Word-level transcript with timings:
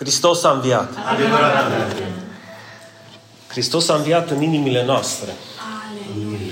Hristos 0.00 0.44
a 0.44 0.50
înviat. 0.50 0.94
Adevărat. 1.12 1.70
Hristos 3.48 3.88
a 3.88 3.94
înviat 3.94 4.30
în 4.30 4.42
inimile 4.42 4.84
noastre. 4.84 5.30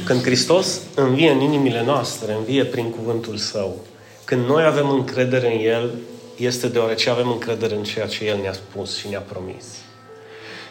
Când 0.05 0.23
Hristos 0.23 0.81
învie 0.95 1.31
în 1.31 1.41
inimile 1.41 1.83
noastre, 1.85 2.33
învie 2.33 2.65
prin 2.65 2.91
cuvântul 2.91 3.37
Său. 3.37 3.77
Când 4.25 4.47
noi 4.47 4.65
avem 4.65 4.91
încredere 4.91 5.55
în 5.55 5.65
El, 5.65 5.91
este 6.37 6.69
deoarece 6.69 7.11
avem 7.11 7.31
încredere 7.31 7.75
în 7.75 7.83
ceea 7.83 8.07
ce 8.07 8.25
El 8.25 8.39
ne-a 8.41 8.53
spus 8.53 8.97
și 8.97 9.09
ne-a 9.09 9.21
promis. 9.21 9.65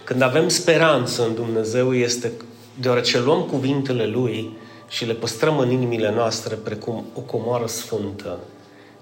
Când 0.04 0.22
avem 0.22 0.50
speranță 0.50 1.26
în 1.26 1.34
Dumnezeu, 1.34 1.96
este 1.96 2.32
deoarece 2.80 3.20
luăm 3.20 3.42
cuvintele 3.42 4.06
Lui 4.06 4.58
și 4.88 5.06
le 5.06 5.14
păstrăm 5.14 5.58
în 5.58 5.72
inimile 5.72 6.12
noastre 6.12 6.56
precum 6.56 7.06
o 7.14 7.20
comoară 7.20 7.66
sfântă. 7.66 8.40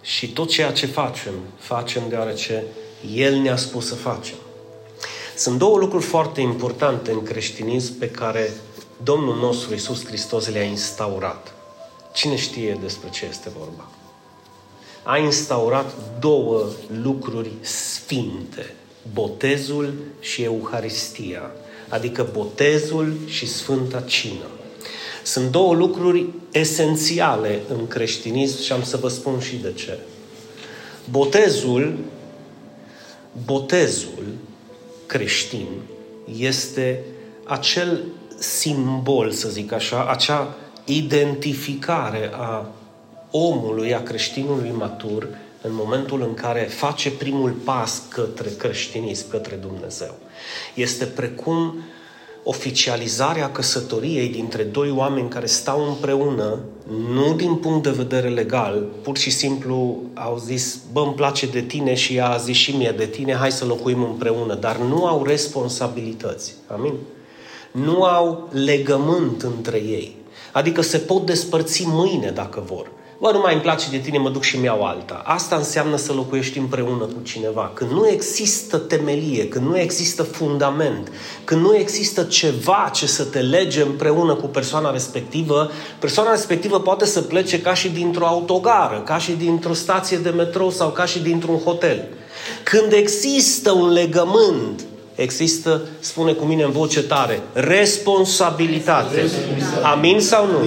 Și 0.02 0.28
tot 0.28 0.50
ceea 0.50 0.72
ce 0.72 0.86
facem, 0.86 1.34
facem 1.58 2.02
deoarece 2.10 2.64
El 3.14 3.36
ne-a 3.36 3.56
spus 3.56 3.88
să 3.88 3.96
facem. 3.96 4.36
Sunt 5.38 5.58
două 5.58 5.78
lucruri 5.78 6.04
foarte 6.04 6.42
importante 6.42 7.12
în 7.12 7.24
creștinism 7.24 7.98
pe 7.98 8.10
care 8.10 8.54
Domnul 9.04 9.36
nostru 9.36 9.74
Isus 9.74 10.06
Hristos 10.06 10.50
le-a 10.50 10.64
instaurat. 10.64 11.54
Cine 12.14 12.36
știe 12.36 12.78
despre 12.82 13.10
ce 13.10 13.26
este 13.30 13.52
vorba? 13.58 13.90
A 15.04 15.18
instaurat 15.18 15.94
două 16.20 16.66
lucruri 17.04 17.52
sfinte. 17.62 18.76
Botezul 19.14 19.94
și 20.20 20.44
Euharistia. 20.44 21.52
Adică 21.90 22.30
botezul 22.34 23.14
și 23.26 23.48
Sfânta 23.48 24.02
Cină. 24.02 24.46
Sunt 25.24 25.52
două 25.52 25.74
lucruri 25.74 26.26
esențiale 26.52 27.62
în 27.70 27.88
creștinism 27.88 28.62
și 28.62 28.72
am 28.72 28.84
să 28.84 28.98
vă 28.98 29.08
spun 29.08 29.40
și 29.40 29.56
de 29.56 29.74
ce. 29.74 30.00
Botezul, 31.10 31.98
botezul 33.44 34.24
creștin 35.06 35.68
este 36.38 37.04
acel 37.44 38.04
simbol, 38.40 39.32
să 39.32 39.50
zic 39.50 39.72
așa, 39.72 40.10
acea 40.10 40.56
identificare 40.86 42.30
a 42.34 42.66
omului, 43.32 43.94
a 43.94 44.04
creștinului 44.04 44.72
matur, 44.72 45.28
în 45.62 45.74
momentul 45.74 46.22
în 46.22 46.34
care 46.34 46.60
face 46.60 47.12
primul 47.12 47.52
pas 47.52 48.02
către 48.10 48.50
creștinism, 48.58 49.30
către 49.30 49.56
Dumnezeu. 49.56 50.16
Este 50.74 51.06
precum 51.06 51.84
oficializarea 52.48 53.52
căsătoriei 53.52 54.28
dintre 54.28 54.64
doi 54.64 54.92
oameni 54.92 55.30
care 55.30 55.46
stau 55.46 55.88
împreună, 55.88 56.60
nu 57.14 57.34
din 57.34 57.56
punct 57.56 57.84
de 57.84 57.90
vedere 57.90 58.30
legal, 58.30 58.86
pur 59.02 59.18
și 59.18 59.30
simplu 59.30 60.02
au 60.14 60.38
zis, 60.38 60.80
bă, 60.92 61.00
îmi 61.00 61.14
place 61.14 61.46
de 61.46 61.62
tine 61.62 61.94
și 61.94 62.16
ea 62.16 62.30
a 62.30 62.38
zis 62.38 62.56
și 62.56 62.76
mie 62.76 62.94
de 62.98 63.06
tine, 63.06 63.34
hai 63.36 63.52
să 63.52 63.66
locuim 63.66 64.04
împreună, 64.04 64.56
dar 64.56 64.78
nu 64.78 65.06
au 65.06 65.24
responsabilități. 65.24 66.54
Amin? 66.68 66.94
Nu 67.72 68.04
au 68.04 68.50
legământ 68.52 69.42
între 69.42 69.78
ei. 69.78 70.16
Adică 70.52 70.82
se 70.82 70.98
pot 70.98 71.26
despărți 71.26 71.84
mâine 71.88 72.30
dacă 72.30 72.64
vor. 72.66 72.92
Bă, 73.20 73.32
nu 73.32 73.40
mai 73.40 73.54
îmi 73.54 73.62
place 73.62 73.86
de 73.90 73.98
tine, 73.98 74.18
mă 74.18 74.30
duc 74.30 74.44
și 74.44 74.58
mi-au 74.58 74.84
alta. 74.84 75.22
Asta 75.26 75.56
înseamnă 75.56 75.96
să 75.96 76.14
locuiești 76.14 76.58
împreună 76.58 77.04
cu 77.04 77.22
cineva. 77.24 77.72
Când 77.74 77.92
nu 77.92 78.08
există 78.08 78.78
temelie, 78.78 79.48
când 79.48 79.68
nu 79.68 79.78
există 79.78 80.24
fundament, 80.24 81.12
când 81.44 81.62
nu 81.62 81.76
există 81.76 82.24
ceva 82.24 82.90
ce 82.94 83.08
să 83.08 83.24
te 83.24 83.40
lege 83.40 83.82
împreună 83.82 84.34
cu 84.34 84.48
persoana 84.48 84.92
respectivă, 84.92 85.72
persoana 86.00 86.32
respectivă 86.32 86.80
poate 86.80 87.06
să 87.06 87.22
plece 87.22 87.62
ca 87.62 87.74
și 87.74 87.90
dintr-o 87.90 88.26
autogară, 88.26 89.02
ca 89.06 89.18
și 89.18 89.32
dintr-o 89.32 89.74
stație 89.74 90.18
de 90.18 90.30
metrou 90.30 90.70
sau 90.70 90.90
ca 90.90 91.06
și 91.06 91.20
dintr-un 91.20 91.58
hotel. 91.58 92.08
Când 92.64 92.92
există 92.92 93.72
un 93.72 93.92
legământ, 93.92 94.82
există, 95.16 95.82
spune 96.00 96.32
cu 96.32 96.46
mine 96.46 96.64
în 96.64 96.72
voce 96.72 97.04
tare, 97.04 97.42
responsabilitate. 97.54 99.30
Amin 99.84 100.20
sau 100.20 100.46
nu? 100.48 100.60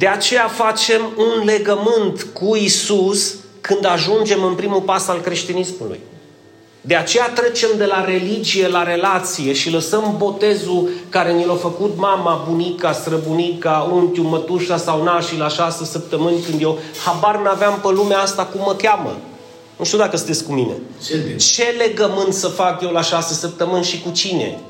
De 0.00 0.06
aceea 0.06 0.48
facem 0.48 1.00
un 1.16 1.44
legământ 1.44 2.26
cu 2.32 2.56
Isus 2.56 3.34
când 3.60 3.84
ajungem 3.86 4.44
în 4.44 4.54
primul 4.54 4.80
pas 4.80 5.08
al 5.08 5.20
creștinismului. 5.20 6.00
De 6.80 6.94
aceea 6.94 7.28
trecem 7.28 7.68
de 7.76 7.84
la 7.84 8.04
religie 8.04 8.68
la 8.68 8.82
relație 8.82 9.52
și 9.52 9.70
lăsăm 9.70 10.14
botezul 10.18 10.88
care 11.08 11.32
ni 11.32 11.44
l-a 11.44 11.54
făcut 11.54 11.92
mama, 11.96 12.44
bunica, 12.48 12.92
străbunica, 12.92 13.90
unchiul, 13.92 14.24
mătușa 14.24 14.76
sau 14.76 15.02
nașii 15.02 15.38
la 15.38 15.48
șase 15.48 15.84
săptămâni 15.84 16.40
când 16.40 16.62
eu 16.62 16.78
habar 17.04 17.40
n-aveam 17.40 17.78
pe 17.82 17.88
lumea 17.88 18.18
asta 18.18 18.44
cum 18.44 18.60
mă 18.64 18.74
cheamă. 18.74 19.16
Nu 19.76 19.84
știu 19.84 19.98
dacă 19.98 20.16
sunteți 20.16 20.44
cu 20.44 20.52
mine. 20.52 20.72
Ce 21.36 21.74
legământ 21.78 22.32
să 22.32 22.48
fac 22.48 22.82
eu 22.82 22.90
la 22.90 23.02
șase 23.02 23.34
săptămâni 23.34 23.84
și 23.84 24.00
cu 24.00 24.10
cine? 24.10 24.60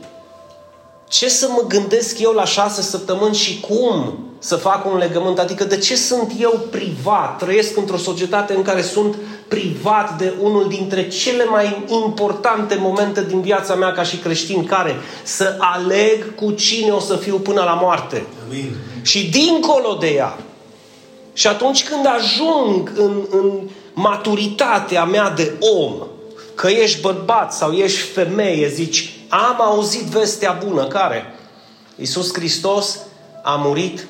Ce 1.10 1.28
să 1.28 1.48
mă 1.48 1.64
gândesc 1.68 2.18
eu 2.18 2.32
la 2.32 2.44
șase 2.44 2.82
săptămâni 2.82 3.34
și 3.34 3.60
cum 3.60 4.18
să 4.38 4.56
fac 4.56 4.86
un 4.86 4.98
legământ? 4.98 5.38
Adică 5.38 5.64
de 5.64 5.78
ce 5.78 5.96
sunt 5.96 6.32
eu 6.40 6.60
privat? 6.70 7.38
Trăiesc 7.38 7.76
într-o 7.76 7.96
societate 7.96 8.54
în 8.54 8.62
care 8.62 8.82
sunt 8.82 9.16
privat 9.48 10.18
de 10.18 10.32
unul 10.40 10.68
dintre 10.68 11.08
cele 11.08 11.44
mai 11.44 11.84
importante 12.04 12.74
momente 12.74 13.24
din 13.24 13.40
viața 13.40 13.74
mea 13.74 13.92
ca 13.92 14.02
și 14.02 14.16
creștin, 14.16 14.64
care 14.64 14.96
să 15.22 15.56
aleg 15.58 16.34
cu 16.34 16.52
cine 16.52 16.90
o 16.90 17.00
să 17.00 17.16
fiu 17.16 17.38
până 17.38 17.62
la 17.62 17.78
moarte. 17.82 18.26
Amin. 18.48 18.76
Și 19.02 19.28
dincolo 19.28 19.96
de 20.00 20.08
ea. 20.08 20.38
Și 21.32 21.46
atunci 21.46 21.84
când 21.84 22.06
ajung 22.06 22.92
în, 22.96 23.22
în 23.30 23.50
maturitatea 23.92 25.04
mea 25.04 25.30
de 25.30 25.52
om, 25.60 25.92
că 26.54 26.68
ești 26.68 27.00
bărbat 27.00 27.52
sau 27.52 27.72
ești 27.72 27.98
femeie, 27.98 28.68
zici, 28.68 29.19
am 29.30 29.60
auzit 29.60 30.02
vestea 30.02 30.58
bună. 30.66 30.86
Care? 30.86 31.34
Iisus 31.96 32.32
Hristos 32.34 32.98
a 33.42 33.54
murit 33.64 34.06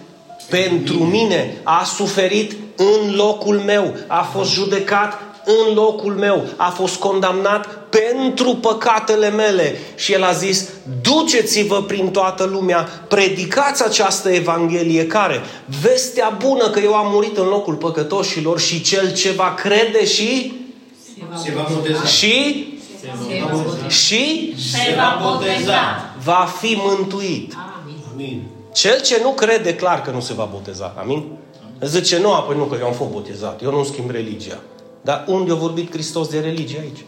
pentru 0.48 0.98
mine, 0.98 1.60
a 1.62 1.84
suferit 1.84 2.56
în 2.76 3.14
locul 3.14 3.58
meu, 3.58 3.94
a 4.06 4.22
fost 4.22 4.52
judecat 4.52 5.18
în 5.44 5.74
locul 5.74 6.14
meu, 6.14 6.46
a 6.56 6.68
fost 6.68 6.96
condamnat 6.96 7.66
pentru 7.88 8.54
păcatele 8.54 9.30
mele. 9.30 9.78
Și 9.94 10.12
el 10.12 10.22
a 10.24 10.32
zis, 10.32 10.68
duceți-vă 11.02 11.82
prin 11.82 12.10
toată 12.10 12.44
lumea, 12.44 12.88
predicați 13.08 13.84
această 13.84 14.30
Evanghelie. 14.30 15.06
Care, 15.06 15.40
vestea 15.80 16.36
bună 16.46 16.70
că 16.70 16.80
eu 16.80 16.94
am 16.94 17.12
murit 17.12 17.36
în 17.36 17.46
locul 17.46 17.74
păcătoșilor 17.74 18.60
și 18.60 18.82
cel 18.82 19.14
ce 19.14 19.30
va 19.30 19.54
crede 19.54 20.04
și 20.04 20.52
Se 21.44 21.52
va 21.54 21.68
boteza. 21.74 22.04
și 22.04 22.66
și 23.88 24.54
Se 24.58 24.94
va 24.96 25.30
boteza. 25.30 25.72
va 26.24 26.48
fi 26.60 26.78
mântuit. 26.84 27.54
Amin. 28.12 28.42
Cel 28.72 29.00
ce 29.00 29.20
nu 29.22 29.30
crede, 29.30 29.74
clar 29.74 30.02
că 30.02 30.10
nu 30.10 30.20
se 30.20 30.34
va 30.34 30.44
boteza. 30.52 30.94
Amin? 31.00 31.24
Zice, 31.82 32.18
nu, 32.18 32.32
apoi 32.32 32.56
nu, 32.56 32.64
că 32.64 32.76
eu 32.80 32.86
am 32.86 32.92
fost 32.92 33.10
botezat. 33.10 33.62
Eu 33.62 33.70
nu 33.70 33.84
schimb 33.84 34.10
religia. 34.10 34.58
Dar 35.00 35.24
unde 35.28 35.52
a 35.52 35.54
vorbit 35.54 35.92
Hristos 35.92 36.28
de 36.28 36.38
religie 36.40 36.78
aici? 36.80 37.04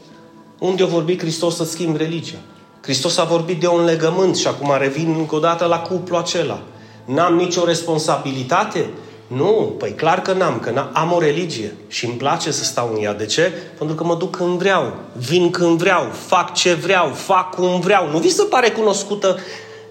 Unde 0.59 0.83
a 0.83 0.87
vorbit 0.87 1.21
Hristos 1.21 1.57
să 1.57 1.65
schimb 1.65 1.97
religia? 1.97 2.39
Hristos 2.83 3.19
a 3.19 3.25
vorbit 3.25 3.61
de 3.61 3.67
un 3.67 3.85
legământ 3.85 4.37
și 4.37 4.47
acum 4.47 4.75
revin 4.79 5.15
încă 5.19 5.35
o 5.35 5.39
dată 5.39 5.65
la 5.65 5.79
cuplu 5.79 6.17
acela. 6.17 6.61
N-am 7.05 7.35
nicio 7.35 7.65
responsabilitate? 7.65 8.91
Nu, 9.37 9.75
păi 9.79 9.91
clar 9.91 10.23
că 10.23 10.33
n-am, 10.33 10.59
că 10.59 10.71
n-am, 10.71 10.91
am 10.93 11.13
o 11.13 11.19
religie 11.19 11.75
și 11.89 12.05
îmi 12.05 12.15
place 12.15 12.51
să 12.51 12.65
stau 12.65 12.91
în 12.95 13.03
ea. 13.03 13.15
De 13.15 13.27
ce? 13.27 13.53
Pentru 13.79 13.97
că 13.97 14.05
mă 14.05 14.15
duc 14.15 14.37
când 14.37 14.59
vreau, 14.59 14.93
vin 15.13 15.51
când 15.51 15.79
vreau, 15.79 16.11
fac 16.27 16.55
ce 16.55 16.73
vreau, 16.73 17.09
fac 17.09 17.55
cum 17.55 17.81
vreau. 17.81 18.09
Nu 18.09 18.19
vi 18.19 18.31
se 18.31 18.43
pare 18.43 18.71
cunoscută 18.71 19.39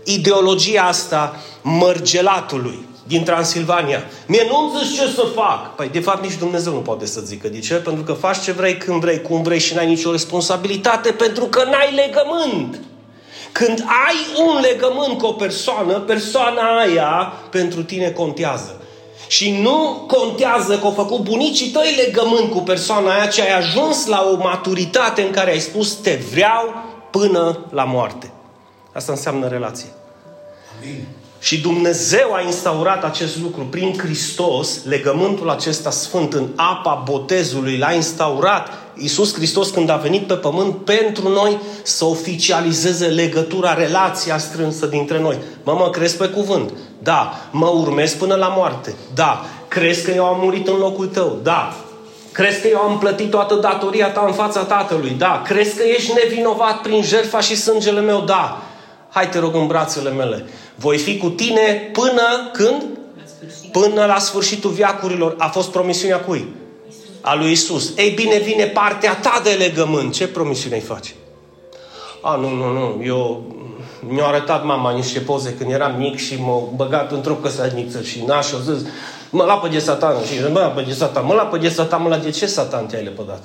ideologia 0.03 0.81
asta 0.81 1.35
mărgelatului 1.61 2.85
din 3.07 3.23
Transilvania. 3.23 4.03
Mie 4.25 4.47
nu-mi 4.49 4.85
zici 4.85 4.99
ce 4.99 5.07
să 5.07 5.25
fac. 5.35 5.75
Păi, 5.75 5.89
de 5.89 5.99
fapt, 5.99 6.23
nici 6.23 6.37
Dumnezeu 6.37 6.73
nu 6.73 6.79
poate 6.79 7.05
să 7.05 7.21
zică. 7.21 7.47
De 7.47 7.59
ce? 7.59 7.73
Pentru 7.73 8.03
că 8.03 8.13
faci 8.13 8.41
ce 8.41 8.51
vrei, 8.51 8.77
când 8.77 9.01
vrei, 9.01 9.21
cum 9.21 9.41
vrei 9.41 9.59
și 9.59 9.73
n-ai 9.73 9.87
nicio 9.87 10.11
responsabilitate, 10.11 11.11
pentru 11.11 11.45
că 11.45 11.63
n-ai 11.63 11.93
legământ. 11.95 12.79
Când 13.51 13.85
ai 14.07 14.45
un 14.47 14.59
legământ 14.61 15.17
cu 15.17 15.25
o 15.25 15.31
persoană, 15.31 15.93
persoana 15.93 16.79
aia 16.79 17.33
pentru 17.49 17.83
tine 17.83 18.09
contează. 18.09 18.80
Și 19.31 19.51
nu 19.61 20.05
contează 20.07 20.79
că 20.79 20.85
au 20.85 20.91
făcut 20.91 21.19
bunicii 21.19 21.69
tăi 21.69 22.03
legământ 22.05 22.51
cu 22.51 22.59
persoana 22.59 23.13
aia, 23.13 23.27
ci 23.27 23.39
ai 23.39 23.57
ajuns 23.57 24.05
la 24.05 24.29
o 24.31 24.35
maturitate 24.35 25.21
în 25.21 25.31
care 25.31 25.51
ai 25.51 25.59
spus 25.59 25.93
te 25.93 26.19
vreau 26.31 26.73
până 27.11 27.65
la 27.69 27.83
moarte. 27.83 28.31
Asta 28.93 29.11
înseamnă 29.11 29.47
relație. 29.47 29.89
Amin. 30.77 31.07
Și 31.39 31.61
Dumnezeu 31.61 32.33
a 32.33 32.41
instaurat 32.41 33.03
acest 33.03 33.37
lucru 33.37 33.63
prin 33.63 33.97
Hristos, 33.97 34.83
legământul 34.83 35.49
acesta 35.49 35.89
sfânt 35.89 36.33
în 36.33 36.47
apa 36.55 37.03
botezului, 37.05 37.77
l-a 37.77 37.93
instaurat 37.93 38.69
Iisus 38.95 39.33
Hristos 39.33 39.69
când 39.69 39.89
a 39.89 39.95
venit 39.95 40.27
pe 40.27 40.33
pământ 40.33 40.75
pentru 40.75 41.29
noi 41.29 41.59
să 41.83 42.05
oficializeze 42.05 43.05
legătura, 43.05 43.73
relația 43.73 44.37
strânsă 44.37 44.85
dintre 44.85 45.19
noi. 45.19 45.37
Mă, 45.63 45.73
mă 45.73 45.89
crezi 45.89 46.17
pe 46.17 46.27
cuvânt? 46.27 46.71
Da. 46.99 47.33
Mă 47.51 47.67
urmezi 47.67 48.17
până 48.17 48.35
la 48.35 48.47
moarte? 48.47 48.95
Da. 49.13 49.45
Crezi 49.67 50.03
că 50.03 50.11
eu 50.11 50.25
am 50.25 50.39
murit 50.41 50.67
în 50.67 50.77
locul 50.77 51.05
tău? 51.05 51.39
Da. 51.43 51.73
Crezi 52.31 52.61
că 52.61 52.67
eu 52.67 52.79
am 52.79 52.97
plătit 52.97 53.29
toată 53.29 53.55
datoria 53.55 54.11
ta 54.11 54.23
în 54.27 54.33
fața 54.33 54.63
Tatălui? 54.63 55.15
Da. 55.17 55.41
Crezi 55.45 55.75
că 55.75 55.83
ești 55.83 56.13
nevinovat 56.23 56.81
prin 56.81 57.03
jertfa 57.03 57.39
și 57.39 57.55
sângele 57.55 58.01
meu? 58.01 58.21
Da. 58.21 58.61
Hai 59.09 59.29
te 59.29 59.39
rog 59.39 59.55
în 59.55 59.67
brațele 59.67 60.09
mele. 60.09 60.45
Voi 60.75 60.97
fi 60.97 61.17
cu 61.17 61.29
tine 61.29 61.89
până 61.93 62.49
când? 62.53 62.83
Până 63.71 64.05
la 64.05 64.19
sfârșitul 64.19 64.71
viacurilor. 64.71 65.35
A 65.37 65.47
fost 65.47 65.69
promisiunea 65.69 66.19
cui? 66.19 66.47
A 67.21 67.35
lui 67.35 67.51
Isus. 67.51 67.93
Ei 67.97 68.09
bine, 68.09 68.37
vine 68.37 68.65
partea 68.65 69.15
ta 69.15 69.41
de 69.43 69.49
legământ. 69.49 70.13
Ce 70.13 70.27
promisiune 70.27 70.75
îi 70.75 70.81
faci? 70.81 71.15
A, 72.21 72.35
nu, 72.35 72.49
nu, 72.49 72.71
nu. 72.71 73.03
Eu 73.05 73.43
mi-a 74.07 74.25
arătat 74.25 74.65
mama 74.65 74.91
niște 74.91 75.19
poze 75.19 75.53
când 75.53 75.71
eram 75.71 75.95
mic 75.97 76.17
și 76.17 76.41
m-a 76.41 76.63
băgat 76.75 77.11
într-o 77.11 77.33
căsăniță 77.33 78.01
și 78.01 78.23
n-aș 78.25 78.47
zis, 78.47 78.87
mă 79.29 79.43
lapă 79.43 79.67
de 79.67 79.79
satan 79.79 80.15
și 80.25 80.51
mă 80.51 80.59
lapă 80.59 80.81
de 80.81 80.93
satan, 80.93 81.25
mă 81.25 81.33
lapă 81.33 81.57
de 81.57 81.69
satan, 81.69 82.01
mă 82.01 82.09
la 82.09 82.17
de 82.17 82.29
ce 82.29 82.45
satan 82.45 82.85
te-ai 82.85 83.03
lepădat? 83.03 83.43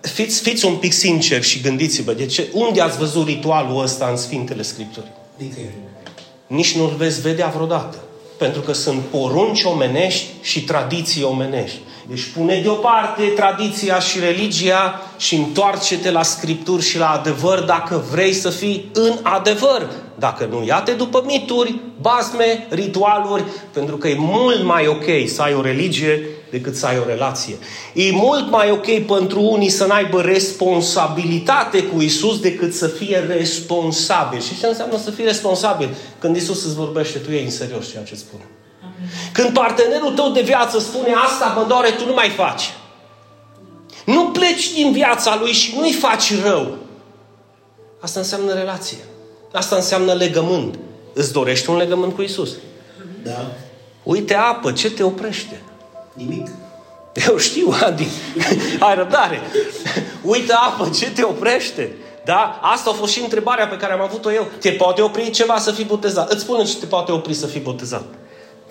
Fiți, 0.00 0.40
fiți 0.40 0.64
un 0.64 0.76
pic 0.76 0.92
sinceri 0.92 1.44
și 1.44 1.60
gândiți-vă, 1.60 2.12
de 2.12 2.26
ce, 2.26 2.48
unde 2.52 2.80
ați 2.80 2.98
văzut 2.98 3.26
ritualul 3.26 3.82
ăsta 3.82 4.06
în 4.06 4.16
Sfintele 4.16 4.62
Scripturi? 4.62 5.06
Nicăieri. 5.36 5.74
Nici 6.46 6.76
nu-l 6.76 6.94
veți 6.96 7.20
vedea 7.20 7.48
vreodată. 7.54 7.96
Pentru 8.38 8.60
că 8.60 8.72
sunt 8.72 9.00
porunci 9.00 9.62
omenești 9.62 10.26
și 10.40 10.64
tradiții 10.64 11.22
omenești. 11.22 11.78
Deci 12.08 12.24
pune 12.24 12.60
deoparte 12.62 13.22
tradiția 13.22 13.98
și 13.98 14.18
religia 14.18 15.00
și 15.16 15.34
întoarce-te 15.34 16.10
la 16.10 16.22
Scripturi 16.22 16.82
și 16.82 16.98
la 16.98 17.10
adevăr 17.10 17.60
dacă 17.60 18.04
vrei 18.10 18.32
să 18.32 18.50
fii 18.50 18.90
în 18.92 19.18
adevăr. 19.22 19.90
Dacă 20.18 20.48
nu, 20.50 20.64
ia-te 20.64 20.92
după 20.92 21.22
mituri, 21.26 21.80
basme, 22.00 22.66
ritualuri, 22.70 23.44
pentru 23.72 23.96
că 23.96 24.08
e 24.08 24.16
mult 24.18 24.64
mai 24.64 24.86
ok 24.86 25.04
să 25.26 25.42
ai 25.42 25.54
o 25.54 25.60
religie 25.60 26.26
decât 26.50 26.76
să 26.76 26.86
ai 26.86 26.98
o 26.98 27.08
relație. 27.08 27.54
E 27.94 28.10
mult 28.12 28.50
mai 28.50 28.70
ok 28.70 29.06
pentru 29.06 29.40
unii 29.40 29.68
să 29.68 29.86
n-aibă 29.86 30.20
responsabilitate 30.20 31.82
cu 31.82 32.00
Isus 32.00 32.40
decât 32.40 32.74
să 32.74 32.86
fie 32.86 33.18
responsabil. 33.18 34.40
Și 34.40 34.58
ce 34.58 34.66
înseamnă 34.66 34.98
să 34.98 35.10
fii 35.10 35.24
responsabil? 35.24 35.88
Când 36.18 36.36
Isus 36.36 36.64
îți 36.64 36.74
vorbește, 36.74 37.18
tu 37.18 37.30
iei 37.30 37.44
în 37.44 37.50
serios 37.50 37.90
ceea 37.90 38.02
ce 38.02 38.14
spune. 38.14 38.42
Când 39.32 39.52
partenerul 39.52 40.12
tău 40.12 40.30
de 40.30 40.40
viață 40.40 40.78
spune 40.78 41.12
asta 41.24 41.54
mă 41.56 41.64
doare, 41.68 41.90
tu 41.90 42.06
nu 42.06 42.12
mai 42.12 42.28
faci. 42.28 42.72
Nu 44.04 44.24
pleci 44.24 44.72
din 44.72 44.92
viața 44.92 45.36
lui 45.40 45.52
și 45.52 45.76
nu-i 45.76 45.92
faci 45.92 46.42
rău. 46.42 46.76
Asta 48.00 48.20
înseamnă 48.20 48.52
relație. 48.52 48.98
Asta 49.52 49.76
înseamnă 49.76 50.12
legământ. 50.12 50.78
Îți 51.12 51.32
dorești 51.32 51.70
un 51.70 51.76
legământ 51.76 52.14
cu 52.14 52.22
Isus. 52.22 52.50
Da. 53.22 53.46
Uite 54.02 54.34
apă, 54.34 54.72
ce 54.72 54.90
te 54.90 55.02
oprește? 55.02 55.60
Nimic. 56.12 56.48
Eu 57.28 57.36
știu, 57.36 57.74
Adi. 57.80 58.06
Ai 58.86 58.94
răbdare. 58.94 59.40
Uite 60.22 60.52
apă, 60.52 60.90
ce 60.94 61.10
te 61.10 61.22
oprește? 61.22 61.96
Da? 62.24 62.58
Asta 62.62 62.90
a 62.90 62.92
fost 62.92 63.12
și 63.12 63.20
întrebarea 63.20 63.68
pe 63.68 63.76
care 63.76 63.92
am 63.92 64.00
avut-o 64.00 64.32
eu. 64.32 64.46
Te 64.60 64.70
poate 64.70 65.02
opri 65.02 65.30
ceva 65.30 65.58
să 65.58 65.70
fii 65.70 65.84
botezat? 65.84 66.32
Îți 66.32 66.42
spune 66.42 66.64
ce 66.64 66.76
te 66.76 66.86
poate 66.86 67.12
opri 67.12 67.34
să 67.34 67.46
fii 67.46 67.60
botezat. 67.60 68.04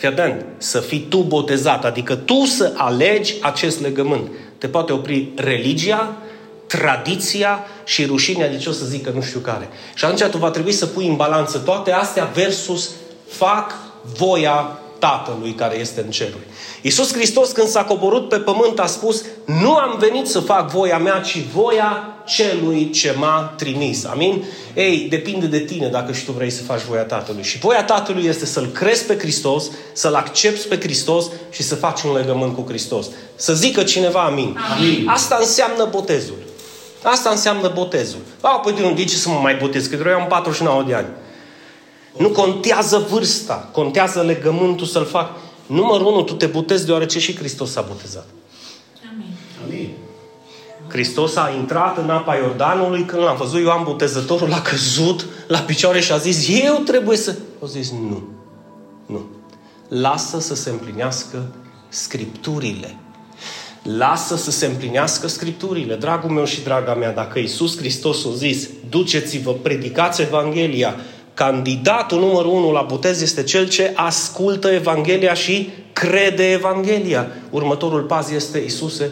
Fii 0.04 0.12
atent, 0.12 0.46
să 0.58 0.80
fii 0.80 1.06
tu 1.10 1.18
botezat, 1.18 1.86
adică 1.86 2.16
tu 2.16 2.46
să 2.46 2.74
alegi 2.76 3.36
acest 3.42 3.82
legământ. 3.82 4.32
Te 4.58 4.68
poate 4.68 4.92
opri 4.92 5.30
religia, 5.36 6.16
tradiția 6.68 7.60
și 7.84 8.06
rușinea 8.06 8.50
de 8.50 8.58
ce 8.58 8.70
o 8.70 8.72
să 8.72 8.86
zică 8.86 9.12
nu 9.16 9.22
știu 9.22 9.40
care. 9.40 9.70
Și 9.94 10.06
atunci 10.06 10.24
tu 10.24 10.38
va 10.38 10.50
trebui 10.50 10.72
să 10.72 10.86
pui 10.86 11.08
în 11.08 11.16
balanță 11.16 11.58
toate 11.58 11.92
astea 11.92 12.32
versus 12.34 12.90
fac 13.28 13.74
voia 14.18 14.80
Tatălui 15.10 15.54
care 15.54 15.80
este 15.80 16.02
în 16.02 16.12
ceruri. 16.12 16.48
Iisus 16.82 17.14
Hristos 17.14 17.52
când 17.52 17.68
s-a 17.68 17.84
coborât 17.84 18.30
pe 18.30 18.38
pământ 18.38 18.80
a 18.80 18.86
spus 18.86 19.24
nu 19.46 19.76
am 19.76 19.98
venit 20.00 20.28
să 20.28 20.40
fac 20.40 20.72
voia 20.72 20.98
mea, 20.98 21.20
ci 21.20 21.38
voia 21.54 22.18
celui 22.26 22.90
ce 22.90 23.16
m-a 23.18 23.54
trimis. 23.58 24.06
Amin? 24.06 24.44
Ei, 24.74 25.08
depinde 25.10 25.46
de 25.46 25.60
tine 25.60 25.88
dacă 25.88 26.12
și 26.12 26.26
tu 26.26 26.32
vrei 26.32 26.50
să 26.50 26.64
faci 26.64 26.82
voia 26.82 27.04
Tatălui. 27.04 27.44
Și 27.44 27.58
voia 27.58 27.84
Tatălui 27.84 28.26
este 28.26 28.46
să-L 28.46 28.66
crezi 28.66 29.06
pe 29.06 29.18
Hristos, 29.18 29.70
să-L 29.94 30.14
accepti 30.14 30.68
pe 30.68 30.80
Hristos 30.80 31.26
și 31.52 31.64
să 31.64 31.76
faci 31.76 32.02
un 32.02 32.14
legământ 32.14 32.56
cu 32.56 32.66
Hristos. 32.68 33.08
Să 33.36 33.54
zică 33.54 33.84
cineva 33.84 34.24
amin. 34.24 34.58
Amin. 34.78 35.08
Asta 35.08 35.38
înseamnă 35.40 35.88
botezul. 35.92 36.38
Asta 37.02 37.30
înseamnă 37.30 37.72
botezul. 37.74 38.20
A, 38.42 38.50
păi 38.50 38.94
de 38.96 39.04
ce 39.04 39.16
să 39.16 39.30
mă 39.30 39.40
mai 39.42 39.56
botez? 39.56 39.86
Că 39.86 39.98
eu 40.08 40.20
am 40.20 40.28
49 40.28 40.84
de 40.88 40.94
ani. 40.94 41.08
Nu 42.18 42.30
contează 42.30 43.06
vârsta, 43.10 43.70
contează 43.72 44.22
legământul 44.22 44.86
să-l 44.86 45.06
fac. 45.06 45.30
Numărul 45.66 46.08
unu, 46.08 46.22
tu 46.22 46.34
te 46.34 46.46
botezi 46.46 46.86
deoarece 46.86 47.20
și 47.20 47.36
Hristos 47.36 47.72
s-a 47.72 47.82
botezat. 47.82 48.28
Amin. 49.66 49.90
Hristos 50.88 51.36
a 51.36 51.54
intrat 51.60 51.98
în 51.98 52.10
apa 52.10 52.36
Iordanului 52.36 53.06
când 53.06 53.22
l-am 53.22 53.38
văzut 53.38 53.60
Ioan 53.60 53.84
Botezătorul, 53.84 54.50
l-a 54.50 54.62
căzut 54.62 55.26
la 55.48 55.60
picioare 55.60 56.00
și 56.00 56.12
a 56.12 56.18
zis, 56.18 56.48
eu 56.64 56.76
trebuie 56.76 57.18
să... 57.18 57.36
O 57.60 57.66
zis, 57.66 57.92
nu. 57.92 58.24
Nu. 59.06 59.26
Lasă 59.88 60.40
să 60.40 60.56
se 60.56 60.70
împlinească 60.70 61.54
Scripturile. 61.90 62.98
Lasă 63.84 64.36
să 64.36 64.52
se 64.52 64.66
împlinească 64.66 65.28
Scripturile. 65.28 65.96
Dragul 65.96 66.30
meu 66.30 66.46
și 66.46 66.62
draga 66.62 66.94
mea, 66.94 67.12
dacă 67.12 67.40
Iisus 67.40 67.78
Hristos 67.78 68.26
a 68.26 68.30
zis, 68.36 68.70
duceți-vă, 68.90 69.52
predicați 69.52 70.22
Evanghelia, 70.22 70.96
candidatul 71.34 72.20
numărul 72.20 72.52
unu 72.52 72.72
la 72.72 72.82
botez 72.82 73.22
este 73.22 73.44
cel 73.44 73.68
ce 73.68 73.92
ascultă 73.96 74.68
Evanghelia 74.68 75.34
și 75.34 75.70
crede 75.94 76.52
Evanghelia. 76.52 77.28
Următorul 77.50 78.02
pas 78.02 78.32
este, 78.32 78.58
Iisuse, 78.58 79.12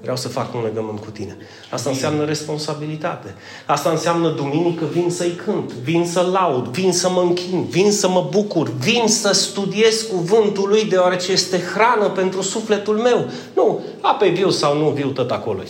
vreau 0.00 0.16
să 0.16 0.28
fac 0.28 0.54
un 0.54 0.62
legământ 0.62 0.98
cu 0.98 1.10
tine. 1.10 1.36
Asta 1.70 1.90
înseamnă 1.90 2.24
responsabilitate. 2.24 3.34
Asta 3.66 3.90
înseamnă 3.90 4.28
duminică 4.28 4.84
vin 4.92 5.10
să-i 5.10 5.40
cânt, 5.44 5.72
vin 5.72 6.06
să 6.06 6.28
laud, 6.32 6.66
vin 6.66 6.92
să 6.92 7.10
mă 7.10 7.20
închin, 7.20 7.64
vin 7.64 7.92
să 7.92 8.08
mă 8.08 8.26
bucur, 8.30 8.68
vin 8.68 9.04
să 9.06 9.32
studiez 9.32 10.02
cuvântul 10.02 10.68
lui 10.68 10.84
deoarece 10.84 11.32
este 11.32 11.60
hrană 11.74 12.08
pentru 12.08 12.42
sufletul 12.42 12.96
meu. 12.96 13.30
Nu, 13.54 13.80
ape 14.00 14.28
viu 14.28 14.50
sau 14.50 14.78
nu 14.78 14.88
viu, 14.88 15.08
tot 15.08 15.30
acolo 15.30 15.60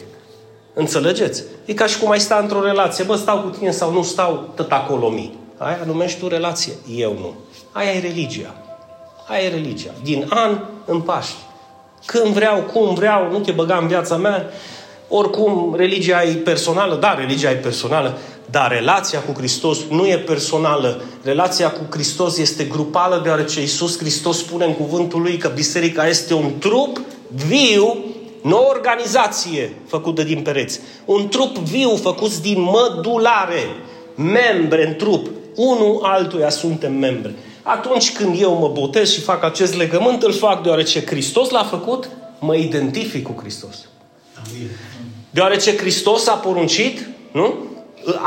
Înțelegeți? 0.75 1.43
E 1.65 1.75
ca 1.75 1.87
și 1.87 1.99
cum 1.99 2.11
ai 2.11 2.21
sta 2.21 2.39
într-o 2.43 2.63
relație. 2.63 3.05
Bă, 3.05 3.17
stau 3.17 3.41
cu 3.41 3.49
tine 3.49 3.71
sau 3.71 3.93
nu 3.93 4.03
stau, 4.03 4.53
tot 4.55 4.73
acolo 4.73 5.09
mi. 5.09 5.39
Aia 5.63 5.79
numești 5.87 6.19
tu 6.19 6.29
relație. 6.29 6.73
Eu 6.97 7.13
nu. 7.13 7.35
Aia 7.73 7.91
e 7.91 8.01
religia. 8.01 8.55
Aia 9.29 9.45
e 9.45 9.49
religia. 9.49 9.91
Din 10.03 10.27
an 10.29 10.59
în 10.85 11.01
Paști. 11.01 11.35
Când 12.05 12.27
vreau, 12.27 12.61
cum 12.61 12.95
vreau, 12.95 13.31
nu 13.31 13.39
te 13.39 13.53
băga 13.53 13.77
în 13.77 13.87
viața 13.87 14.17
mea. 14.17 14.51
Oricum, 15.09 15.75
religia 15.77 16.23
e 16.23 16.33
personală. 16.33 16.95
Da, 16.95 17.15
religia 17.15 17.51
e 17.51 17.55
personală. 17.55 18.19
Dar 18.51 18.71
relația 18.71 19.21
cu 19.21 19.33
Hristos 19.39 19.79
nu 19.91 20.07
e 20.07 20.19
personală. 20.19 21.03
Relația 21.23 21.71
cu 21.71 21.87
Hristos 21.91 22.39
este 22.39 22.65
grupală, 22.65 23.21
deoarece 23.23 23.61
Iisus 23.61 23.99
Hristos 23.99 24.39
spune 24.39 24.65
în 24.65 24.75
cuvântul 24.75 25.23
Lui 25.23 25.37
că 25.37 25.49
biserica 25.55 26.07
este 26.07 26.35
un 26.35 26.59
trup 26.59 27.01
viu, 27.47 28.05
nu 28.43 28.57
o 28.57 28.67
organizație 28.69 29.73
făcută 29.87 30.23
din 30.23 30.43
pereți. 30.43 30.81
Un 31.05 31.29
trup 31.29 31.57
viu 31.57 31.97
făcut 31.97 32.39
din 32.39 32.61
mădulare, 32.61 33.63
membre 34.21 34.87
în 34.87 34.95
trup. 34.95 35.31
Unul 35.55 36.01
altuia 36.03 36.51
suntem 36.51 36.95
membre. 36.95 37.35
Atunci 37.63 38.13
când 38.13 38.41
eu 38.41 38.59
mă 38.59 38.69
botez 38.69 39.13
și 39.13 39.21
fac 39.21 39.45
acest 39.45 39.75
legământ, 39.75 40.23
îl 40.23 40.33
fac 40.33 40.63
deoarece 40.63 41.07
Hristos 41.07 41.51
l-a 41.51 41.65
făcut, 41.65 42.09
mă 42.39 42.57
identific 42.57 43.23
cu 43.23 43.35
Hristos. 43.41 43.77
Amin. 44.47 44.71
Deoarece 45.31 45.77
Hristos 45.77 46.27
a 46.27 46.33
poruncit, 46.33 47.09
nu? 47.33 47.55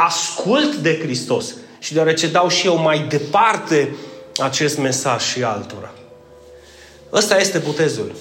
Ascult 0.07 0.75
de 0.75 1.00
Hristos. 1.03 1.55
Și 1.79 1.93
deoarece 1.93 2.27
dau 2.27 2.50
și 2.50 2.65
eu 2.65 2.77
mai 2.77 3.05
departe 3.09 3.95
acest 4.38 4.77
mesaj 4.77 5.23
și 5.23 5.43
altora. 5.43 5.93
Ăsta 7.13 7.39
este 7.39 7.57
botezul. 7.57 8.12